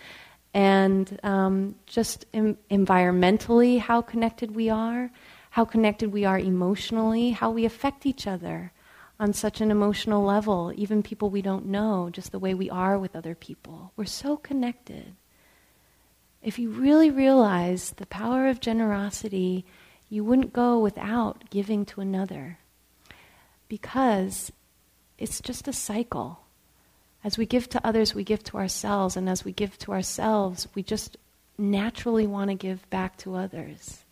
and 0.54 1.18
um, 1.22 1.74
just 1.86 2.26
em- 2.34 2.58
environmentally, 2.70 3.78
how 3.78 4.02
connected 4.02 4.54
we 4.54 4.68
are, 4.68 5.10
how 5.50 5.64
connected 5.64 6.12
we 6.12 6.24
are 6.24 6.38
emotionally, 6.38 7.30
how 7.30 7.50
we 7.50 7.64
affect 7.64 8.06
each 8.06 8.26
other 8.26 8.72
on 9.18 9.32
such 9.32 9.60
an 9.60 9.70
emotional 9.70 10.24
level, 10.24 10.72
even 10.74 11.02
people 11.02 11.30
we 11.30 11.42
don't 11.42 11.66
know, 11.66 12.10
just 12.10 12.32
the 12.32 12.38
way 12.38 12.54
we 12.54 12.68
are 12.68 12.98
with 12.98 13.14
other 13.14 13.34
people. 13.34 13.92
We're 13.96 14.04
so 14.04 14.36
connected. 14.36 15.14
If 16.42 16.58
you 16.58 16.70
really 16.70 17.08
realize 17.08 17.90
the 17.90 18.06
power 18.06 18.48
of 18.48 18.60
generosity, 18.60 19.64
you 20.10 20.24
wouldn't 20.24 20.52
go 20.52 20.78
without 20.78 21.48
giving 21.50 21.84
to 21.86 22.00
another 22.00 22.58
because 23.68 24.50
it's 25.22 25.40
just 25.40 25.68
a 25.68 25.72
cycle. 25.72 26.40
As 27.24 27.38
we 27.38 27.46
give 27.46 27.68
to 27.70 27.86
others, 27.86 28.14
we 28.14 28.24
give 28.24 28.42
to 28.44 28.56
ourselves, 28.56 29.16
and 29.16 29.28
as 29.28 29.44
we 29.44 29.52
give 29.52 29.78
to 29.78 29.92
ourselves, 29.92 30.66
we 30.74 30.82
just 30.82 31.16
naturally 31.56 32.26
want 32.26 32.50
to 32.50 32.54
give 32.54 32.88
back 32.90 33.16
to 33.18 33.36
others. 33.36 34.04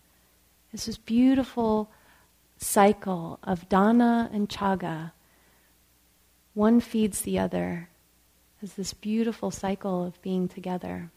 It's 0.72 0.86
this 0.86 0.98
beautiful 0.98 1.90
cycle 2.58 3.40
of 3.42 3.68
dana 3.68 4.30
and 4.32 4.48
caga. 4.48 5.10
One 6.54 6.80
feeds 6.80 7.22
the 7.22 7.38
other. 7.38 7.88
It's 8.62 8.74
this 8.74 8.92
beautiful 8.92 9.50
cycle 9.50 10.04
of 10.04 10.20
being 10.22 10.46
together. 10.46 11.10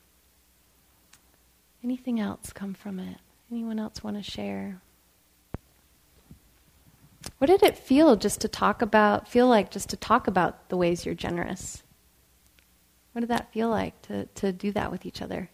Anything 1.83 2.19
else 2.19 2.51
come 2.53 2.73
from 2.73 2.99
it? 2.99 3.17
Anyone 3.51 3.77
else 3.77 4.03
want 4.03 4.17
to 4.17 4.23
share? 4.23 4.81
What 7.43 7.49
did 7.49 7.63
it 7.63 7.77
feel 7.77 8.15
just 8.15 8.39
to 8.39 8.47
talk 8.47 8.81
about, 8.81 9.27
feel 9.27 9.49
like 9.49 9.69
just 9.69 9.89
to 9.89 9.97
talk 9.97 10.27
about 10.27 10.69
the 10.69 10.77
ways 10.77 11.05
you're 11.05 11.13
generous? 11.13 11.83
What 13.11 13.19
did 13.19 13.27
that 13.31 13.51
feel 13.51 13.67
like 13.67 14.01
to, 14.03 14.27
to 14.35 14.53
do 14.53 14.71
that 14.71 14.89
with 14.89 15.05
each 15.05 15.21
other? 15.21 15.49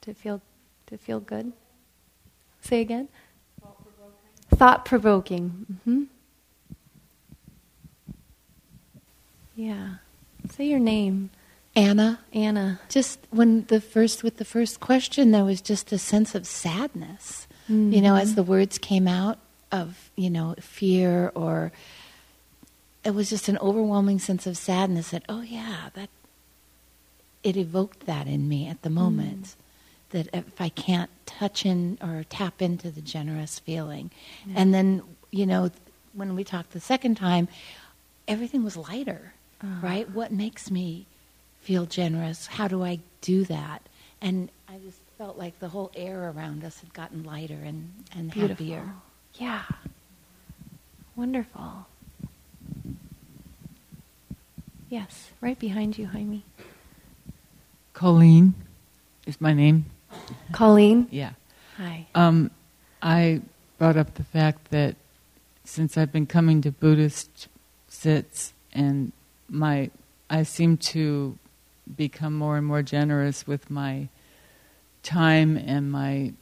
To 0.00 0.14
feel, 0.14 0.40
to 0.86 0.96
feel 0.96 1.20
good? 1.20 1.52
Say 2.62 2.80
again? 2.80 3.08
Thought 4.48 4.86
provoking. 4.86 5.66
Mm-hmm. 5.70 6.04
Yeah. 9.56 9.96
Say 10.50 10.68
your 10.68 10.78
name. 10.78 11.28
Anna. 11.76 12.20
Anna. 12.32 12.80
Just 12.88 13.20
when 13.28 13.66
the 13.66 13.82
first, 13.82 14.22
with 14.22 14.38
the 14.38 14.46
first 14.46 14.80
question, 14.80 15.32
there 15.32 15.44
was 15.44 15.60
just 15.60 15.92
a 15.92 15.98
sense 15.98 16.34
of 16.34 16.46
sadness. 16.46 17.46
Mm-hmm. 17.64 17.92
You 17.92 18.00
know, 18.00 18.16
as 18.16 18.36
the 18.36 18.42
words 18.42 18.78
came 18.78 19.06
out 19.06 19.38
of, 19.70 20.10
you 20.16 20.30
know, 20.30 20.54
fear 20.60 21.32
or 21.34 21.72
it 23.04 23.12
was 23.12 23.30
just 23.30 23.48
an 23.48 23.58
overwhelming 23.58 24.18
sense 24.18 24.46
of 24.46 24.56
sadness 24.56 25.10
that, 25.10 25.22
oh 25.28 25.42
yeah, 25.42 25.90
that 25.94 26.10
it 27.42 27.56
evoked 27.56 28.06
that 28.06 28.26
in 28.26 28.48
me 28.48 28.68
at 28.68 28.82
the 28.82 28.90
moment. 28.90 29.42
Mm 29.42 29.54
that 30.10 30.28
if 30.32 30.60
I 30.60 30.68
can't 30.68 31.10
touch 31.26 31.66
in 31.66 31.98
or 32.02 32.24
tap 32.28 32.62
into 32.62 32.90
the 32.90 33.00
generous 33.00 33.58
feeling. 33.58 34.10
Yeah. 34.46 34.54
And 34.56 34.74
then, 34.74 35.02
you 35.30 35.46
know, 35.46 35.70
when 36.14 36.34
we 36.34 36.44
talked 36.44 36.72
the 36.72 36.80
second 36.80 37.16
time, 37.16 37.48
everything 38.26 38.64
was 38.64 38.76
lighter, 38.76 39.34
uh-huh. 39.62 39.86
right? 39.86 40.10
What 40.10 40.32
makes 40.32 40.70
me 40.70 41.06
feel 41.60 41.86
generous? 41.86 42.46
How 42.46 42.68
do 42.68 42.82
I 42.82 43.00
do 43.20 43.44
that? 43.44 43.82
And 44.20 44.50
I 44.68 44.78
just 44.78 44.98
felt 45.18 45.36
like 45.36 45.58
the 45.60 45.68
whole 45.68 45.90
air 45.94 46.30
around 46.30 46.64
us 46.64 46.80
had 46.80 46.92
gotten 46.94 47.24
lighter 47.24 47.58
and, 47.64 47.92
and 48.16 48.30
Beautiful. 48.30 48.66
happier. 48.66 48.94
Yeah. 49.38 49.62
Wonderful. 51.16 51.86
Yes, 54.90 55.30
right 55.40 55.58
behind 55.58 55.96
you, 55.96 56.06
Jaime. 56.06 56.44
Colleen 57.92 58.54
is 59.26 59.40
my 59.40 59.52
name. 59.52 59.86
Colleen? 60.52 61.08
Yeah. 61.10 61.32
Hi. 61.76 62.06
Um, 62.14 62.50
I 63.02 63.42
brought 63.78 63.96
up 63.96 64.14
the 64.14 64.24
fact 64.24 64.70
that 64.70 64.96
since 65.64 65.96
I've 65.96 66.10
been 66.10 66.26
coming 66.26 66.62
to 66.62 66.72
Buddhist 66.72 67.48
sits 67.88 68.52
and 68.72 69.12
my 69.48 69.90
I 70.30 70.42
seem 70.42 70.76
to 70.78 71.38
become 71.96 72.36
more 72.36 72.56
and 72.56 72.66
more 72.66 72.82
generous 72.82 73.46
with 73.46 73.70
my 73.70 74.08
time 75.02 75.56
and 75.56 75.90
my 75.90 76.32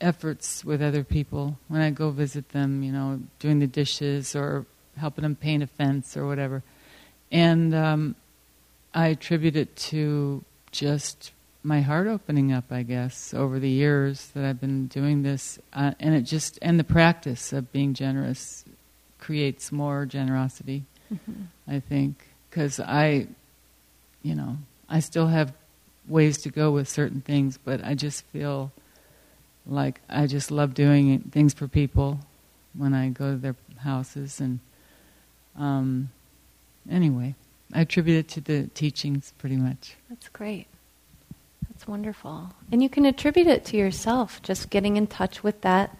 efforts 0.00 0.64
with 0.64 0.80
other 0.80 1.04
people 1.04 1.58
when 1.68 1.80
I 1.80 1.90
go 1.90 2.10
visit 2.10 2.50
them, 2.50 2.82
you 2.82 2.92
know, 2.92 3.20
doing 3.38 3.58
the 3.58 3.66
dishes 3.66 4.36
or 4.36 4.66
helping 4.96 5.22
them 5.22 5.36
paint 5.36 5.62
a 5.62 5.66
fence 5.66 6.16
or 6.16 6.26
whatever. 6.26 6.62
And 7.30 7.74
um, 7.74 8.14
I 8.94 9.08
attribute 9.08 9.56
it 9.56 9.76
to 9.76 10.44
just 10.70 11.32
my 11.62 11.80
heart 11.80 12.06
opening 12.06 12.52
up, 12.52 12.64
I 12.70 12.82
guess, 12.82 13.34
over 13.34 13.58
the 13.58 13.68
years 13.68 14.28
that 14.34 14.44
I've 14.44 14.60
been 14.60 14.86
doing 14.86 15.22
this, 15.22 15.58
uh, 15.72 15.92
and 16.00 16.14
it 16.14 16.22
just 16.22 16.58
and 16.62 16.78
the 16.78 16.84
practice 16.84 17.52
of 17.52 17.72
being 17.72 17.94
generous 17.94 18.64
creates 19.18 19.72
more 19.72 20.06
generosity. 20.06 20.84
Mm-hmm. 21.12 21.42
I 21.66 21.80
think 21.80 22.26
because 22.48 22.80
I, 22.80 23.26
you 24.22 24.34
know, 24.34 24.56
I 24.88 25.00
still 25.00 25.26
have 25.26 25.52
ways 26.06 26.38
to 26.38 26.50
go 26.50 26.70
with 26.70 26.88
certain 26.88 27.20
things, 27.20 27.58
but 27.62 27.84
I 27.84 27.94
just 27.94 28.24
feel 28.26 28.72
like 29.68 30.00
I 30.08 30.26
just 30.26 30.50
love 30.50 30.74
doing 30.74 31.20
things 31.30 31.54
for 31.54 31.68
people 31.68 32.20
when 32.74 32.94
I 32.94 33.10
go 33.10 33.32
to 33.32 33.36
their 33.36 33.56
houses, 33.78 34.40
and 34.40 34.60
um, 35.56 36.10
anyway, 36.90 37.34
I 37.72 37.82
attribute 37.82 38.18
it 38.18 38.28
to 38.28 38.40
the 38.40 38.68
teachings 38.74 39.32
pretty 39.38 39.56
much. 39.56 39.96
That's 40.08 40.28
great. 40.28 40.66
That's 41.68 41.86
wonderful. 41.86 42.52
And 42.72 42.82
you 42.82 42.88
can 42.88 43.04
attribute 43.04 43.46
it 43.46 43.64
to 43.66 43.76
yourself, 43.76 44.42
just 44.42 44.70
getting 44.70 44.96
in 44.96 45.06
touch 45.06 45.44
with 45.44 45.60
that 45.60 45.96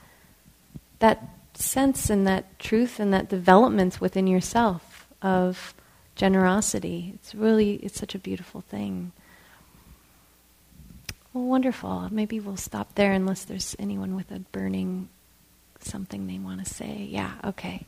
that 0.99 1.23
sense 1.55 2.11
and 2.11 2.27
that 2.27 2.59
truth 2.59 2.99
and 2.99 3.13
that 3.13 3.29
development 3.29 4.01
within 4.01 4.27
yourself 4.27 5.07
of 5.23 5.75
generosity. 6.17 7.13
It's 7.15 7.35
really 7.35 7.75
it's 7.77 7.99
such 7.99 8.15
a 8.15 8.19
beautiful 8.19 8.61
thing. 8.61 9.13
Well, 11.33 11.45
wonderful. 11.45 12.09
Maybe 12.11 12.41
we'll 12.41 12.57
stop 12.57 12.95
there 12.95 13.13
unless 13.13 13.45
there's 13.45 13.77
anyone 13.79 14.15
with 14.15 14.31
a 14.31 14.41
burning 14.41 15.09
something 15.81 16.27
they 16.27 16.39
want 16.39 16.65
to 16.65 16.73
say. 16.73 17.07
Yeah, 17.11 17.33
okay. 17.45 17.87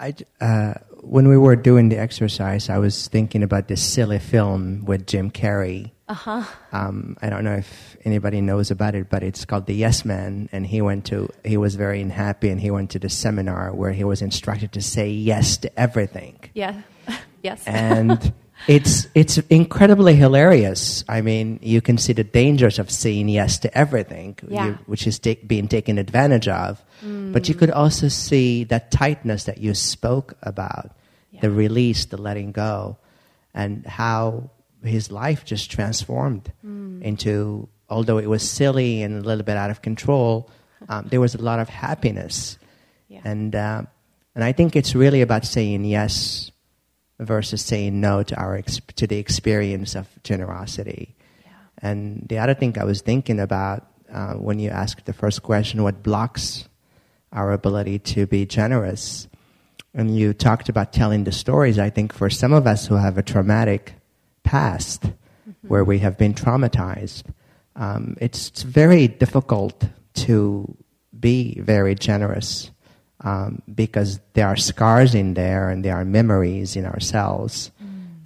I, 0.00 0.14
uh, 0.40 0.74
when 1.02 1.28
we 1.28 1.36
were 1.36 1.56
doing 1.56 1.90
the 1.90 1.98
exercise, 1.98 2.70
I 2.70 2.78
was 2.78 3.08
thinking 3.08 3.42
about 3.42 3.68
this 3.68 3.82
silly 3.82 4.18
film 4.18 4.84
with 4.86 5.06
Jim 5.06 5.30
Carrey 5.30 5.90
Uh-huh. 6.08 6.44
Um, 6.72 7.16
I 7.20 7.28
don't 7.28 7.44
know 7.44 7.56
if 7.56 7.96
anybody 8.04 8.40
knows 8.40 8.70
about 8.70 8.94
it, 8.94 9.10
but 9.10 9.22
it's 9.22 9.44
called 9.44 9.66
the 9.66 9.74
Yes 9.74 10.04
Man. 10.04 10.48
And 10.52 10.64
he 10.66 10.80
went 10.80 11.06
to, 11.06 11.28
he 11.44 11.56
was 11.56 11.74
very 11.74 12.00
unhappy 12.00 12.48
and 12.48 12.60
he 12.60 12.70
went 12.70 12.90
to 12.92 12.98
the 13.00 13.08
seminar 13.08 13.74
where 13.74 13.92
he 13.92 14.04
was 14.04 14.22
instructed 14.22 14.72
to 14.72 14.80
say 14.80 15.10
yes 15.10 15.56
to 15.58 15.78
everything. 15.78 16.38
Yeah. 16.54 16.82
yes. 17.42 17.62
And 17.66 18.32
it's, 18.68 19.06
it's 19.14 19.38
incredibly 19.50 20.14
hilarious. 20.16 21.04
I 21.08 21.20
mean, 21.20 21.58
you 21.62 21.80
can 21.80 21.98
see 21.98 22.12
the 22.12 22.24
dangers 22.24 22.78
of 22.78 22.90
saying 22.90 23.28
yes 23.28 23.58
to 23.60 23.78
everything, 23.78 24.36
Yeah. 24.48 24.66
you- 24.66 24.78
which 24.86 25.06
is 25.06 25.18
ta- 25.18 25.34
being 25.46 25.68
taken 25.68 25.98
advantage 25.98 26.48
of. 26.48 26.82
But 27.02 27.48
you 27.48 27.54
could 27.54 27.70
also 27.70 28.08
see 28.08 28.64
that 28.64 28.90
tightness 28.90 29.44
that 29.44 29.58
you 29.58 29.74
spoke 29.74 30.34
about, 30.42 30.90
the 31.40 31.50
release, 31.50 32.06
the 32.06 32.16
letting 32.16 32.50
go, 32.52 32.96
and 33.54 33.86
how 33.86 34.50
his 34.82 35.10
life 35.12 35.44
just 35.44 35.70
transformed 35.70 36.50
into, 36.64 37.68
although 37.88 38.18
it 38.18 38.26
was 38.28 38.42
silly 38.48 39.02
and 39.02 39.16
a 39.22 39.26
little 39.26 39.44
bit 39.44 39.56
out 39.56 39.70
of 39.70 39.82
control, 39.82 40.50
um, 40.88 41.06
there 41.10 41.20
was 41.20 41.34
a 41.34 41.42
lot 41.42 41.58
of 41.60 41.68
happiness. 41.68 42.58
Yeah. 43.08 43.20
And, 43.24 43.54
uh, 43.54 43.82
and 44.34 44.42
I 44.42 44.52
think 44.52 44.74
it's 44.76 44.94
really 44.94 45.20
about 45.22 45.44
saying 45.44 45.84
yes 45.84 46.50
versus 47.18 47.62
saying 47.62 48.00
no 48.00 48.22
to, 48.22 48.36
our 48.36 48.60
to 48.62 49.06
the 49.06 49.18
experience 49.18 49.94
of 49.94 50.06
generosity. 50.22 51.14
And 51.78 52.26
the 52.28 52.38
other 52.38 52.54
thing 52.54 52.78
I 52.78 52.84
was 52.84 53.02
thinking 53.02 53.40
about 53.40 53.86
uh, 54.12 54.34
when 54.34 54.58
you 54.58 54.70
asked 54.70 55.06
the 55.06 55.12
first 55.12 55.42
question, 55.42 55.82
what 55.82 56.02
blocks 56.02 56.68
our 57.32 57.52
ability 57.52 57.98
to 57.98 58.26
be 58.26 58.46
generous? 58.46 59.28
And 59.94 60.16
you 60.16 60.32
talked 60.32 60.68
about 60.68 60.92
telling 60.92 61.24
the 61.24 61.32
stories. 61.32 61.78
I 61.78 61.90
think 61.90 62.12
for 62.12 62.30
some 62.30 62.52
of 62.52 62.66
us 62.66 62.86
who 62.86 62.94
have 62.96 63.18
a 63.18 63.22
traumatic 63.22 63.94
past, 64.42 65.10
where 65.62 65.84
we 65.84 65.98
have 65.98 66.16
been 66.16 66.34
traumatized, 66.34 67.24
um, 67.74 68.16
it's 68.20 68.62
very 68.62 69.08
difficult 69.08 69.84
to 70.14 70.76
be 71.18 71.58
very 71.60 71.94
generous 71.94 72.70
um, 73.20 73.62
because 73.74 74.20
there 74.34 74.46
are 74.46 74.56
scars 74.56 75.14
in 75.14 75.34
there 75.34 75.70
and 75.70 75.84
there 75.84 75.96
are 75.96 76.04
memories 76.04 76.76
in 76.76 76.84
ourselves. 76.84 77.70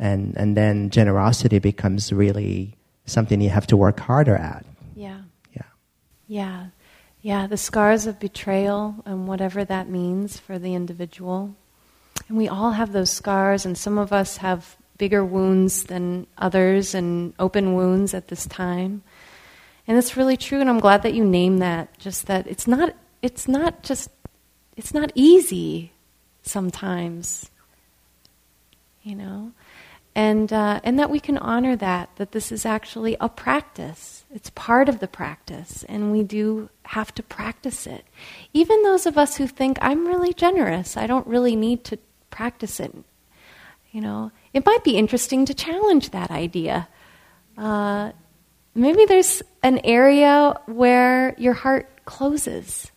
And, 0.02 0.34
and 0.38 0.56
then 0.56 0.88
generosity 0.88 1.58
becomes 1.58 2.10
really 2.10 2.74
something 3.04 3.40
you 3.42 3.50
have 3.50 3.66
to 3.66 3.76
work 3.76 4.00
harder 4.00 4.34
at. 4.34 4.64
yeah. 4.94 5.20
Yeah. 5.52 5.62
Yeah. 6.26 6.66
Yeah, 7.22 7.46
the 7.46 7.58
scars 7.58 8.06
of 8.06 8.18
betrayal 8.18 8.94
and 9.04 9.28
whatever 9.28 9.62
that 9.62 9.90
means 9.90 10.40
for 10.40 10.58
the 10.58 10.74
individual. 10.74 11.54
And 12.28 12.38
we 12.38 12.48
all 12.48 12.70
have 12.70 12.92
those 12.92 13.10
scars, 13.10 13.66
and 13.66 13.76
some 13.76 13.98
of 13.98 14.10
us 14.10 14.38
have 14.38 14.76
bigger 14.96 15.22
wounds 15.22 15.84
than 15.84 16.26
others 16.38 16.94
and 16.94 17.34
open 17.38 17.74
wounds 17.74 18.14
at 18.14 18.28
this 18.28 18.46
time. 18.46 19.02
And 19.86 19.98
it's 19.98 20.16
really 20.16 20.38
true, 20.38 20.60
and 20.60 20.70
I'm 20.70 20.80
glad 20.80 21.02
that 21.02 21.12
you 21.12 21.24
name 21.24 21.58
that. 21.58 21.98
Just 21.98 22.26
that 22.28 22.46
it's 22.46 22.66
not, 22.66 22.94
it's 23.20 23.46
not 23.46 23.82
just, 23.82 24.08
it's 24.80 24.94
not 24.94 25.12
easy 25.14 25.92
sometimes, 26.40 27.50
you 29.02 29.14
know? 29.14 29.52
And, 30.14 30.50
uh, 30.50 30.80
and 30.82 30.98
that 30.98 31.10
we 31.10 31.20
can 31.20 31.36
honor 31.36 31.76
that, 31.76 32.08
that 32.16 32.32
this 32.32 32.50
is 32.50 32.64
actually 32.64 33.14
a 33.20 33.28
practice. 33.28 34.24
It's 34.32 34.48
part 34.54 34.88
of 34.88 35.00
the 35.00 35.06
practice, 35.06 35.84
and 35.86 36.10
we 36.10 36.22
do 36.22 36.70
have 36.84 37.14
to 37.16 37.22
practice 37.22 37.86
it. 37.86 38.06
Even 38.54 38.82
those 38.82 39.04
of 39.04 39.18
us 39.18 39.36
who 39.36 39.46
think, 39.46 39.76
I'm 39.82 40.06
really 40.06 40.32
generous, 40.32 40.96
I 40.96 41.06
don't 41.06 41.26
really 41.26 41.56
need 41.56 41.84
to 41.84 41.98
practice 42.30 42.80
it. 42.80 42.94
You 43.92 44.00
know, 44.00 44.32
it 44.54 44.64
might 44.64 44.82
be 44.82 44.96
interesting 44.96 45.44
to 45.44 45.52
challenge 45.52 46.08
that 46.10 46.30
idea. 46.30 46.88
Uh, 47.58 48.12
maybe 48.74 49.04
there's 49.04 49.42
an 49.62 49.78
area 49.84 50.58
where 50.64 51.34
your 51.36 51.52
heart 51.52 51.86
closes. 52.06 52.89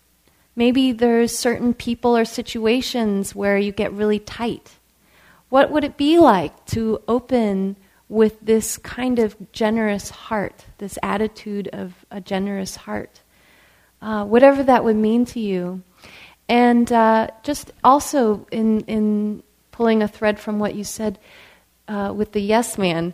Maybe 0.55 0.91
there's 0.91 1.37
certain 1.37 1.73
people 1.73 2.15
or 2.15 2.25
situations 2.25 3.33
where 3.33 3.57
you 3.57 3.71
get 3.71 3.91
really 3.91 4.19
tight. 4.19 4.71
What 5.49 5.71
would 5.71 5.83
it 5.83 5.97
be 5.97 6.19
like 6.19 6.65
to 6.67 7.01
open 7.07 7.75
with 8.09 8.39
this 8.41 8.77
kind 8.77 9.17
of 9.17 9.35
generous 9.51 10.09
heart, 10.09 10.65
this 10.77 10.99
attitude 11.01 11.69
of 11.73 12.05
a 12.11 12.21
generous 12.21 12.75
heart? 12.75 13.21
Uh, 14.01 14.25
whatever 14.25 14.63
that 14.63 14.83
would 14.83 14.95
mean 14.95 15.25
to 15.25 15.39
you. 15.39 15.81
And 16.49 16.91
uh, 16.91 17.29
just 17.41 17.71
also 17.83 18.45
in, 18.51 18.81
in 18.81 19.43
pulling 19.71 20.03
a 20.03 20.07
thread 20.07 20.39
from 20.39 20.59
what 20.59 20.75
you 20.75 20.83
said 20.83 21.17
uh, 21.87 22.13
with 22.15 22.33
the 22.33 22.41
yes 22.41 22.77
man, 22.77 23.13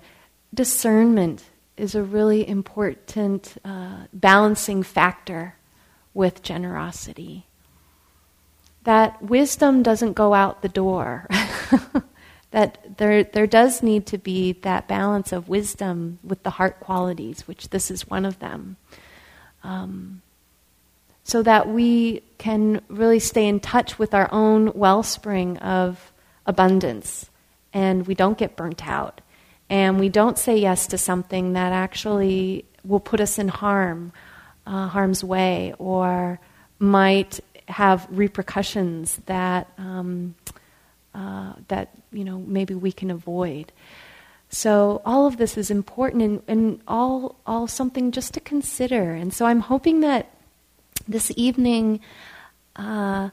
discernment 0.53 1.43
is 1.77 1.95
a 1.95 2.03
really 2.03 2.47
important 2.47 3.55
uh, 3.63 4.07
balancing 4.11 4.83
factor 4.83 5.55
with 6.19 6.43
generosity. 6.43 7.45
That 8.83 9.21
wisdom 9.21 9.83
doesn't 9.83 10.13
go 10.13 10.33
out 10.33 10.61
the 10.61 10.67
door. 10.67 11.29
that 12.51 12.97
there, 12.97 13.23
there 13.23 13.47
does 13.47 13.81
need 13.81 14.05
to 14.07 14.17
be 14.17 14.51
that 14.51 14.85
balance 14.85 15.31
of 15.31 15.47
wisdom 15.47 16.19
with 16.21 16.43
the 16.43 16.49
heart 16.49 16.81
qualities, 16.81 17.47
which 17.47 17.69
this 17.69 17.89
is 17.89 18.09
one 18.09 18.25
of 18.25 18.39
them. 18.39 18.75
Um, 19.63 20.21
so 21.23 21.41
that 21.41 21.69
we 21.69 22.21
can 22.37 22.81
really 22.89 23.19
stay 23.19 23.47
in 23.47 23.61
touch 23.61 23.97
with 23.97 24.13
our 24.13 24.27
own 24.33 24.73
wellspring 24.73 25.57
of 25.59 26.11
abundance 26.45 27.29
and 27.71 28.05
we 28.07 28.13
don't 28.13 28.37
get 28.37 28.57
burnt 28.57 28.85
out 28.85 29.21
and 29.69 29.97
we 29.97 30.09
don't 30.09 30.37
say 30.37 30.57
yes 30.57 30.85
to 30.87 30.97
something 30.97 31.53
that 31.53 31.71
actually 31.71 32.65
will 32.83 32.99
put 32.99 33.21
us 33.21 33.37
in 33.37 33.47
harm, 33.47 34.11
uh, 34.69 34.87
harm's 34.87 35.23
way, 35.23 35.73
or 35.79 36.39
might 36.77 37.39
have 37.67 38.07
repercussions 38.09 39.17
that 39.25 39.67
um, 39.77 40.35
uh, 41.15 41.53
that 41.67 41.89
you 42.11 42.23
know 42.23 42.39
maybe 42.39 42.75
we 42.75 42.91
can 42.91 43.09
avoid. 43.09 43.71
So 44.51 45.01
all 45.05 45.27
of 45.27 45.37
this 45.37 45.57
is 45.57 45.69
important 45.69 46.23
and, 46.23 46.41
and 46.47 46.81
all 46.87 47.35
all 47.45 47.67
something 47.67 48.11
just 48.11 48.33
to 48.35 48.39
consider. 48.39 49.13
And 49.13 49.33
so 49.33 49.45
I'm 49.45 49.61
hoping 49.61 50.01
that 50.01 50.29
this 51.07 51.31
evening. 51.35 51.99
Uh, 52.75 53.29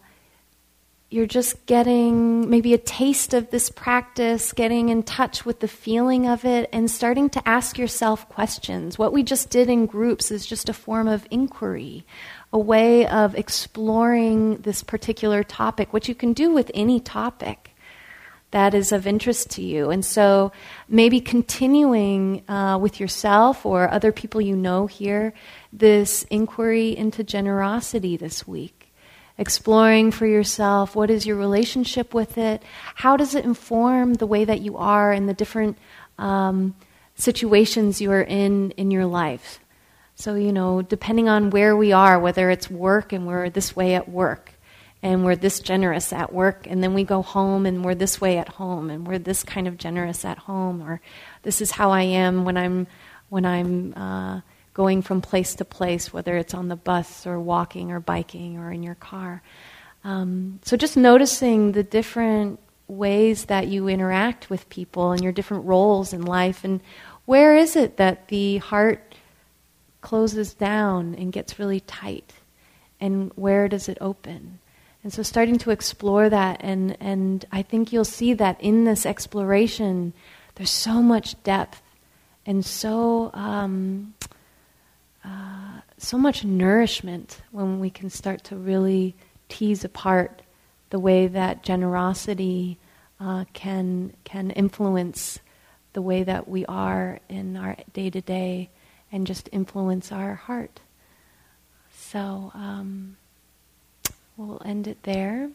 you're 1.09 1.26
just 1.26 1.66
getting 1.66 2.50
maybe 2.50 2.74
a 2.74 2.78
taste 2.78 3.32
of 3.32 3.50
this 3.50 3.70
practice, 3.70 4.52
getting 4.52 4.88
in 4.88 5.04
touch 5.04 5.44
with 5.44 5.61
the 5.61 5.68
feeling 5.68 6.26
of 6.26 6.44
it, 6.44 6.68
and 6.72 6.90
starting 6.90 7.30
to 7.30 7.48
ask 7.48 7.78
yourself 7.78 8.28
questions. 8.28 8.98
What 8.98 9.12
we 9.12 9.22
just 9.22 9.48
did 9.48 9.70
in 9.70 9.86
groups 9.86 10.32
is 10.32 10.44
just 10.44 10.68
a 10.68 10.72
form 10.72 11.07
of 11.07 11.26
inquiry, 11.30 12.04
a 12.52 12.59
way 12.59 13.07
of 13.07 13.36
exploring 13.36 14.57
this 14.59 14.82
particular 14.82 15.44
topic, 15.44 15.92
which 15.92 16.09
you 16.09 16.14
can 16.14 16.32
do 16.32 16.50
with 16.50 16.72
any 16.74 16.98
topic 16.98 17.70
that 18.50 18.74
is 18.74 18.90
of 18.90 19.07
interest 19.07 19.50
to 19.50 19.62
you. 19.62 19.90
And 19.90 20.04
so 20.04 20.50
maybe 20.88 21.20
continuing 21.20 22.48
uh, 22.48 22.78
with 22.78 22.98
yourself 22.98 23.64
or 23.64 23.88
other 23.88 24.11
people 24.11 24.40
you 24.40 24.57
know 24.57 24.86
here 24.86 25.34
this 25.72 26.24
inquiry 26.30 26.96
into 26.96 27.22
generosity 27.22 28.16
this 28.16 28.46
week 28.46 28.86
exploring 29.39 30.11
for 30.11 30.26
yourself. 30.26 30.97
What 30.97 31.11
is 31.11 31.26
your 31.26 31.37
relationship 31.37 32.14
with 32.14 32.39
it? 32.39 32.62
How 32.95 33.16
does 33.16 33.34
it 33.34 33.45
inform 33.45 34.14
the 34.14 34.26
way 34.26 34.45
that 34.45 34.61
you 34.61 34.76
are 34.76 35.12
in 35.12 35.26
the 35.26 35.34
different 35.34 35.78
um, 36.18 36.74
situations 37.14 38.01
you 38.01 38.11
are 38.12 38.22
in 38.22 38.70
in 38.72 38.91
your 38.91 39.07
life? 39.07 39.61
So 40.14 40.34
you 40.34 40.53
know 40.53 40.82
depending 40.82 41.28
on 41.28 41.51
where 41.51 41.76
we 41.76 41.93
are 41.93 42.18
whether 42.18 42.51
it's 42.51 42.70
work 42.70 43.12
and 43.12 43.26
we're 43.26 43.51
this 43.51 43.76
way 43.76 43.95
at 43.95 44.09
work 44.09 44.53
and 45.03 45.24
we're 45.24 45.37
this 45.37 45.61
generous 45.61 46.12
at 46.12 46.32
work 46.32 46.66
and 46.68 46.82
then 46.82 46.95
we 46.95 47.05
go 47.05 47.22
home 47.22 47.66
and 47.66 47.84
we're 47.84 47.95
this 47.95 48.20
way 48.20 48.39
at 48.39 48.49
home 48.49 48.91
and 48.91 49.07
we're 49.07 49.18
this 49.18 49.45
kind 49.45 49.68
of 49.68 49.76
generous 49.76 50.24
at 50.24 50.39
home 50.39 50.82
or 50.82 51.01
this 51.43 51.61
is 51.61 51.70
how 51.70 51.91
i 51.91 52.03
am 52.03 52.45
when 52.45 52.57
i'm 52.57 52.87
when 53.28 53.45
i'm 53.45 53.93
uh, 53.95 54.41
going 54.77 55.01
from 55.01 55.22
place 55.22 55.55
to 55.55 55.64
place, 55.64 56.12
whether 56.12 56.37
it's 56.37 56.53
on 56.53 56.68
the 56.68 56.77
bus 56.77 57.27
or 57.27 57.41
walking 57.41 57.91
or 57.91 57.99
biking 57.99 58.59
or 58.59 58.70
in 58.70 58.83
your 58.83 58.95
car. 58.95 59.43
Um, 60.05 60.61
so 60.64 60.77
just 60.77 60.99
noticing 60.99 61.72
the 61.72 61.83
different 61.83 62.61
ways 62.87 63.47
that 63.47 63.68
you 63.68 63.89
interact 63.89 64.51
with 64.51 64.68
people 64.68 65.12
and 65.12 65.22
your 65.22 65.33
different 65.33 65.64
roles 65.64 66.12
in 66.12 66.20
life, 66.20 66.62
and 66.62 66.83
where 67.24 67.57
is 67.57 67.74
it 67.74 67.97
that 67.97 68.29
the 68.29 68.59
heart 68.59 69.14
closes 70.03 70.53
down 70.53 71.14
and 71.14 71.33
gets 71.33 71.59
really 71.59 71.81
tight, 71.81 72.35
and 73.01 73.33
where 73.35 73.68
does 73.68 73.89
it 73.89 73.97
open? 74.03 74.59
And 75.03 75.11
so 75.11 75.22
starting 75.22 75.57
to 75.61 75.70
explore 75.70 76.29
that, 76.29 76.61
and, 76.61 76.99
and 77.01 77.47
I 77.51 77.62
think 77.62 77.95
you'll 77.95 78.05
see 78.05 78.35
that 78.35 78.61
in 78.61 78.85
this 78.85 79.07
exploration, 79.07 80.12
there's 80.57 80.68
so 80.68 81.01
much 81.01 81.43
depth 81.45 81.81
and 82.45 82.64
so 82.64 83.31
um, 83.35 84.14
so 85.99 86.18
much 86.18 86.45
nourishment 86.45 87.41
when 87.51 87.81
we 87.81 87.91
can 87.91 88.11
start 88.11 88.45
to 88.45 88.57
really 88.57 89.14
tease 89.49 89.85
apart 89.85 90.43
the 90.91 90.99
way 90.99 91.27
that 91.27 91.62
generosity 91.62 92.79
uh, 93.18 93.45
can 93.53 94.12
can 94.24 94.51
influence 94.51 95.41
the 95.95 96.03
way 96.03 96.22
that 96.22 96.47
we 96.47 96.66
are 96.66 97.18
in 97.29 97.57
our 97.57 97.77
day 97.95 98.11
to 98.11 98.20
day 98.20 98.68
and 99.11 99.27
just 99.27 99.49
influence 99.53 100.12
our 100.12 100.35
heart. 100.35 100.81
So 101.91 102.53
um, 102.55 103.16
we'll 104.37 104.61
end 104.64 104.87
it 104.87 105.03
there. 105.05 105.51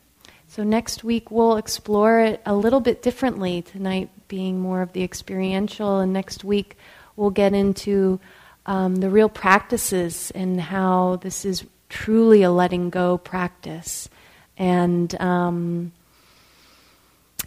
So 0.48 0.64
next 0.64 1.04
week 1.04 1.30
we'll 1.30 1.58
explore 1.58 2.20
it 2.20 2.42
a 2.46 2.56
little 2.56 2.80
bit 2.80 3.04
differently. 3.04 3.62
Tonight 3.62 4.10
being 4.28 4.60
more 4.60 4.82
of 4.82 4.94
the 4.94 5.04
experiential, 5.04 6.00
and 6.00 6.12
next 6.12 6.44
week 6.44 6.76
we'll 7.16 7.30
get 7.30 7.54
into 7.54 8.20
um, 8.66 8.96
the 8.98 9.10
real 9.10 9.30
practices 9.30 10.32
and 10.36 10.60
how 10.60 11.18
this 11.18 11.46
is 11.46 11.66
truly 11.90 12.44
a 12.44 12.52
letting 12.52 12.90
go 12.90 13.18
practice, 13.18 14.10
and 14.58 15.20
um, 15.20 15.92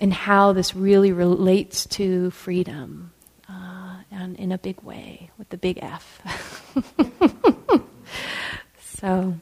and 0.01 0.13
how 0.13 0.53
this 0.53 0.75
really 0.75 1.13
relates 1.13 1.87
to 1.87 2.31
freedom, 2.31 3.13
uh, 3.49 3.97
and 4.11 4.37
in 4.37 4.53
a 4.53 4.59
big 4.59 4.81
way 4.83 5.31
with 5.39 5.49
the 5.51 5.57
big 5.57 5.79
F. 5.83 6.21
so 8.81 9.35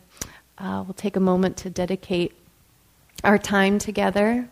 uh, 0.58 0.82
we'll 0.86 0.94
take 0.94 1.16
a 1.16 1.20
moment 1.20 1.56
to 1.58 1.70
dedicate 1.70 2.32
our 3.24 3.38
time 3.38 3.78
together. 3.78 4.48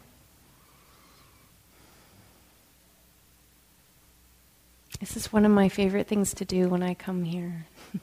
This 5.01 5.17
is 5.17 5.33
one 5.33 5.47
of 5.47 5.51
my 5.51 5.71
favorite 5.71 6.07
things 6.07 6.35
to 6.35 6.45
do 6.45 6.69
when 6.69 6.83
I 6.83 6.93
come 6.93 7.25
here. 7.25 7.67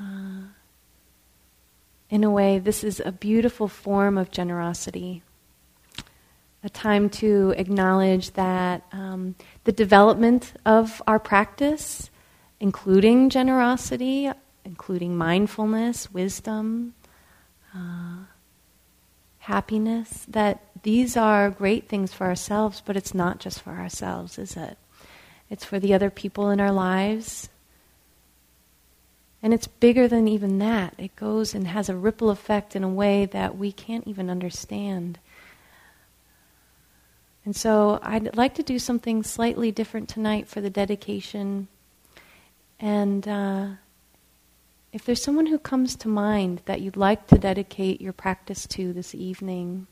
uh, 0.00 0.42
in 2.10 2.22
a 2.22 2.30
way, 2.30 2.60
this 2.60 2.84
is 2.84 3.02
a 3.04 3.10
beautiful 3.10 3.66
form 3.66 4.16
of 4.16 4.30
generosity. 4.30 5.24
A 6.62 6.68
time 6.70 7.10
to 7.10 7.52
acknowledge 7.56 8.34
that 8.34 8.84
um, 8.92 9.34
the 9.64 9.72
development 9.72 10.52
of 10.64 11.02
our 11.08 11.18
practice, 11.18 12.08
including 12.60 13.30
generosity, 13.30 14.30
including 14.64 15.16
mindfulness, 15.16 16.12
wisdom, 16.12 16.94
uh, 17.74 18.18
happiness, 19.38 20.24
that 20.28 20.64
these 20.84 21.16
are 21.16 21.50
great 21.50 21.88
things 21.88 22.12
for 22.12 22.28
ourselves, 22.28 22.80
but 22.86 22.96
it's 22.96 23.12
not 23.12 23.40
just 23.40 23.60
for 23.60 23.72
ourselves, 23.72 24.38
is 24.38 24.56
it? 24.56 24.78
It's 25.50 25.64
for 25.64 25.78
the 25.78 25.94
other 25.94 26.10
people 26.10 26.50
in 26.50 26.60
our 26.60 26.72
lives. 26.72 27.48
And 29.42 29.52
it's 29.52 29.66
bigger 29.66 30.08
than 30.08 30.26
even 30.26 30.58
that. 30.60 30.94
It 30.96 31.14
goes 31.16 31.54
and 31.54 31.66
has 31.68 31.88
a 31.88 31.96
ripple 31.96 32.30
effect 32.30 32.74
in 32.74 32.82
a 32.82 32.88
way 32.88 33.26
that 33.26 33.58
we 33.58 33.72
can't 33.72 34.08
even 34.08 34.30
understand. 34.30 35.18
And 37.44 37.54
so 37.54 37.98
I'd 38.02 38.36
like 38.36 38.54
to 38.54 38.62
do 38.62 38.78
something 38.78 39.22
slightly 39.22 39.70
different 39.70 40.08
tonight 40.08 40.48
for 40.48 40.62
the 40.62 40.70
dedication. 40.70 41.68
And 42.80 43.28
uh, 43.28 43.66
if 44.94 45.04
there's 45.04 45.22
someone 45.22 45.46
who 45.46 45.58
comes 45.58 45.94
to 45.96 46.08
mind 46.08 46.62
that 46.64 46.80
you'd 46.80 46.96
like 46.96 47.26
to 47.26 47.36
dedicate 47.36 48.00
your 48.00 48.14
practice 48.14 48.66
to 48.68 48.94
this 48.94 49.14
evening, 49.14 49.86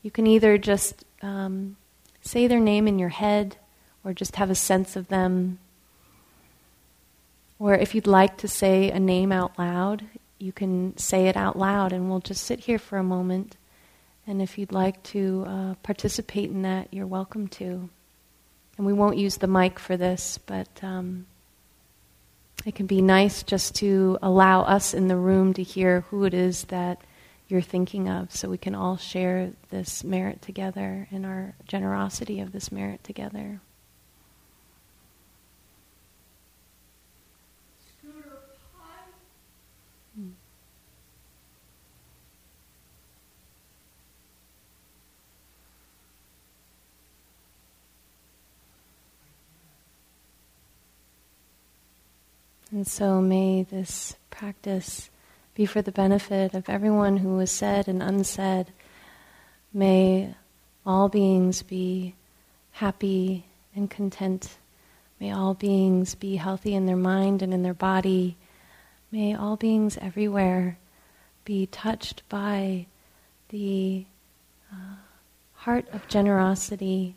you 0.00 0.10
can 0.10 0.26
either 0.26 0.56
just 0.56 1.04
um, 1.20 1.76
say 2.22 2.46
their 2.46 2.60
name 2.60 2.88
in 2.88 2.98
your 2.98 3.10
head 3.10 3.58
or 4.04 4.12
just 4.12 4.36
have 4.36 4.50
a 4.50 4.54
sense 4.54 4.96
of 4.96 5.08
them. 5.08 5.58
Or 7.58 7.74
if 7.74 7.94
you'd 7.94 8.06
like 8.06 8.38
to 8.38 8.48
say 8.48 8.90
a 8.90 8.98
name 8.98 9.32
out 9.32 9.58
loud, 9.58 10.04
you 10.38 10.52
can 10.52 10.96
say 10.96 11.26
it 11.28 11.36
out 11.36 11.58
loud 11.58 11.92
and 11.92 12.08
we'll 12.08 12.20
just 12.20 12.44
sit 12.44 12.60
here 12.60 12.78
for 12.78 12.98
a 12.98 13.04
moment. 13.04 13.56
And 14.26 14.40
if 14.40 14.58
you'd 14.58 14.72
like 14.72 15.02
to 15.04 15.44
uh, 15.46 15.74
participate 15.82 16.50
in 16.50 16.62
that, 16.62 16.88
you're 16.92 17.06
welcome 17.06 17.48
to. 17.48 17.90
And 18.78 18.86
we 18.86 18.92
won't 18.92 19.18
use 19.18 19.36
the 19.36 19.46
mic 19.46 19.78
for 19.78 19.96
this, 19.96 20.38
but. 20.38 20.68
Um, 20.82 21.26
it 22.66 22.74
can 22.74 22.86
be 22.86 23.00
nice 23.00 23.42
just 23.42 23.74
to 23.76 24.18
allow 24.20 24.62
us 24.62 24.92
in 24.92 25.08
the 25.08 25.16
room 25.16 25.54
to 25.54 25.62
hear 25.62 26.02
who 26.02 26.24
it 26.24 26.34
is 26.34 26.64
that 26.64 27.00
you're 27.48 27.62
thinking 27.62 28.08
of 28.08 28.34
so 28.34 28.48
we 28.48 28.58
can 28.58 28.74
all 28.74 28.96
share 28.96 29.52
this 29.70 30.04
merit 30.04 30.42
together 30.42 31.08
and 31.10 31.24
our 31.24 31.54
generosity 31.66 32.40
of 32.40 32.52
this 32.52 32.70
merit 32.70 33.02
together. 33.02 33.60
And 52.70 52.86
so 52.86 53.20
may 53.20 53.64
this 53.64 54.16
practice 54.30 55.10
be 55.54 55.66
for 55.66 55.82
the 55.82 55.90
benefit 55.90 56.54
of 56.54 56.68
everyone 56.68 57.16
who 57.16 57.36
was 57.36 57.50
said 57.50 57.88
and 57.88 58.02
unsaid. 58.02 58.68
May 59.72 60.34
all 60.86 61.08
beings 61.08 61.62
be 61.62 62.14
happy 62.72 63.44
and 63.74 63.90
content. 63.90 64.56
May 65.18 65.32
all 65.32 65.54
beings 65.54 66.14
be 66.14 66.36
healthy 66.36 66.74
in 66.74 66.86
their 66.86 66.96
mind 66.96 67.42
and 67.42 67.52
in 67.52 67.62
their 67.62 67.74
body. 67.74 68.36
May 69.10 69.34
all 69.34 69.56
beings 69.56 69.98
everywhere 70.00 70.78
be 71.44 71.66
touched 71.66 72.22
by 72.28 72.86
the 73.48 74.06
uh, 74.72 74.94
heart 75.54 75.86
of 75.92 76.06
generosity. 76.06 77.16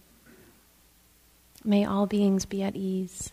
May 1.64 1.86
all 1.86 2.08
beings 2.08 2.46
be 2.46 2.64
at 2.64 2.76
ease. 2.76 3.33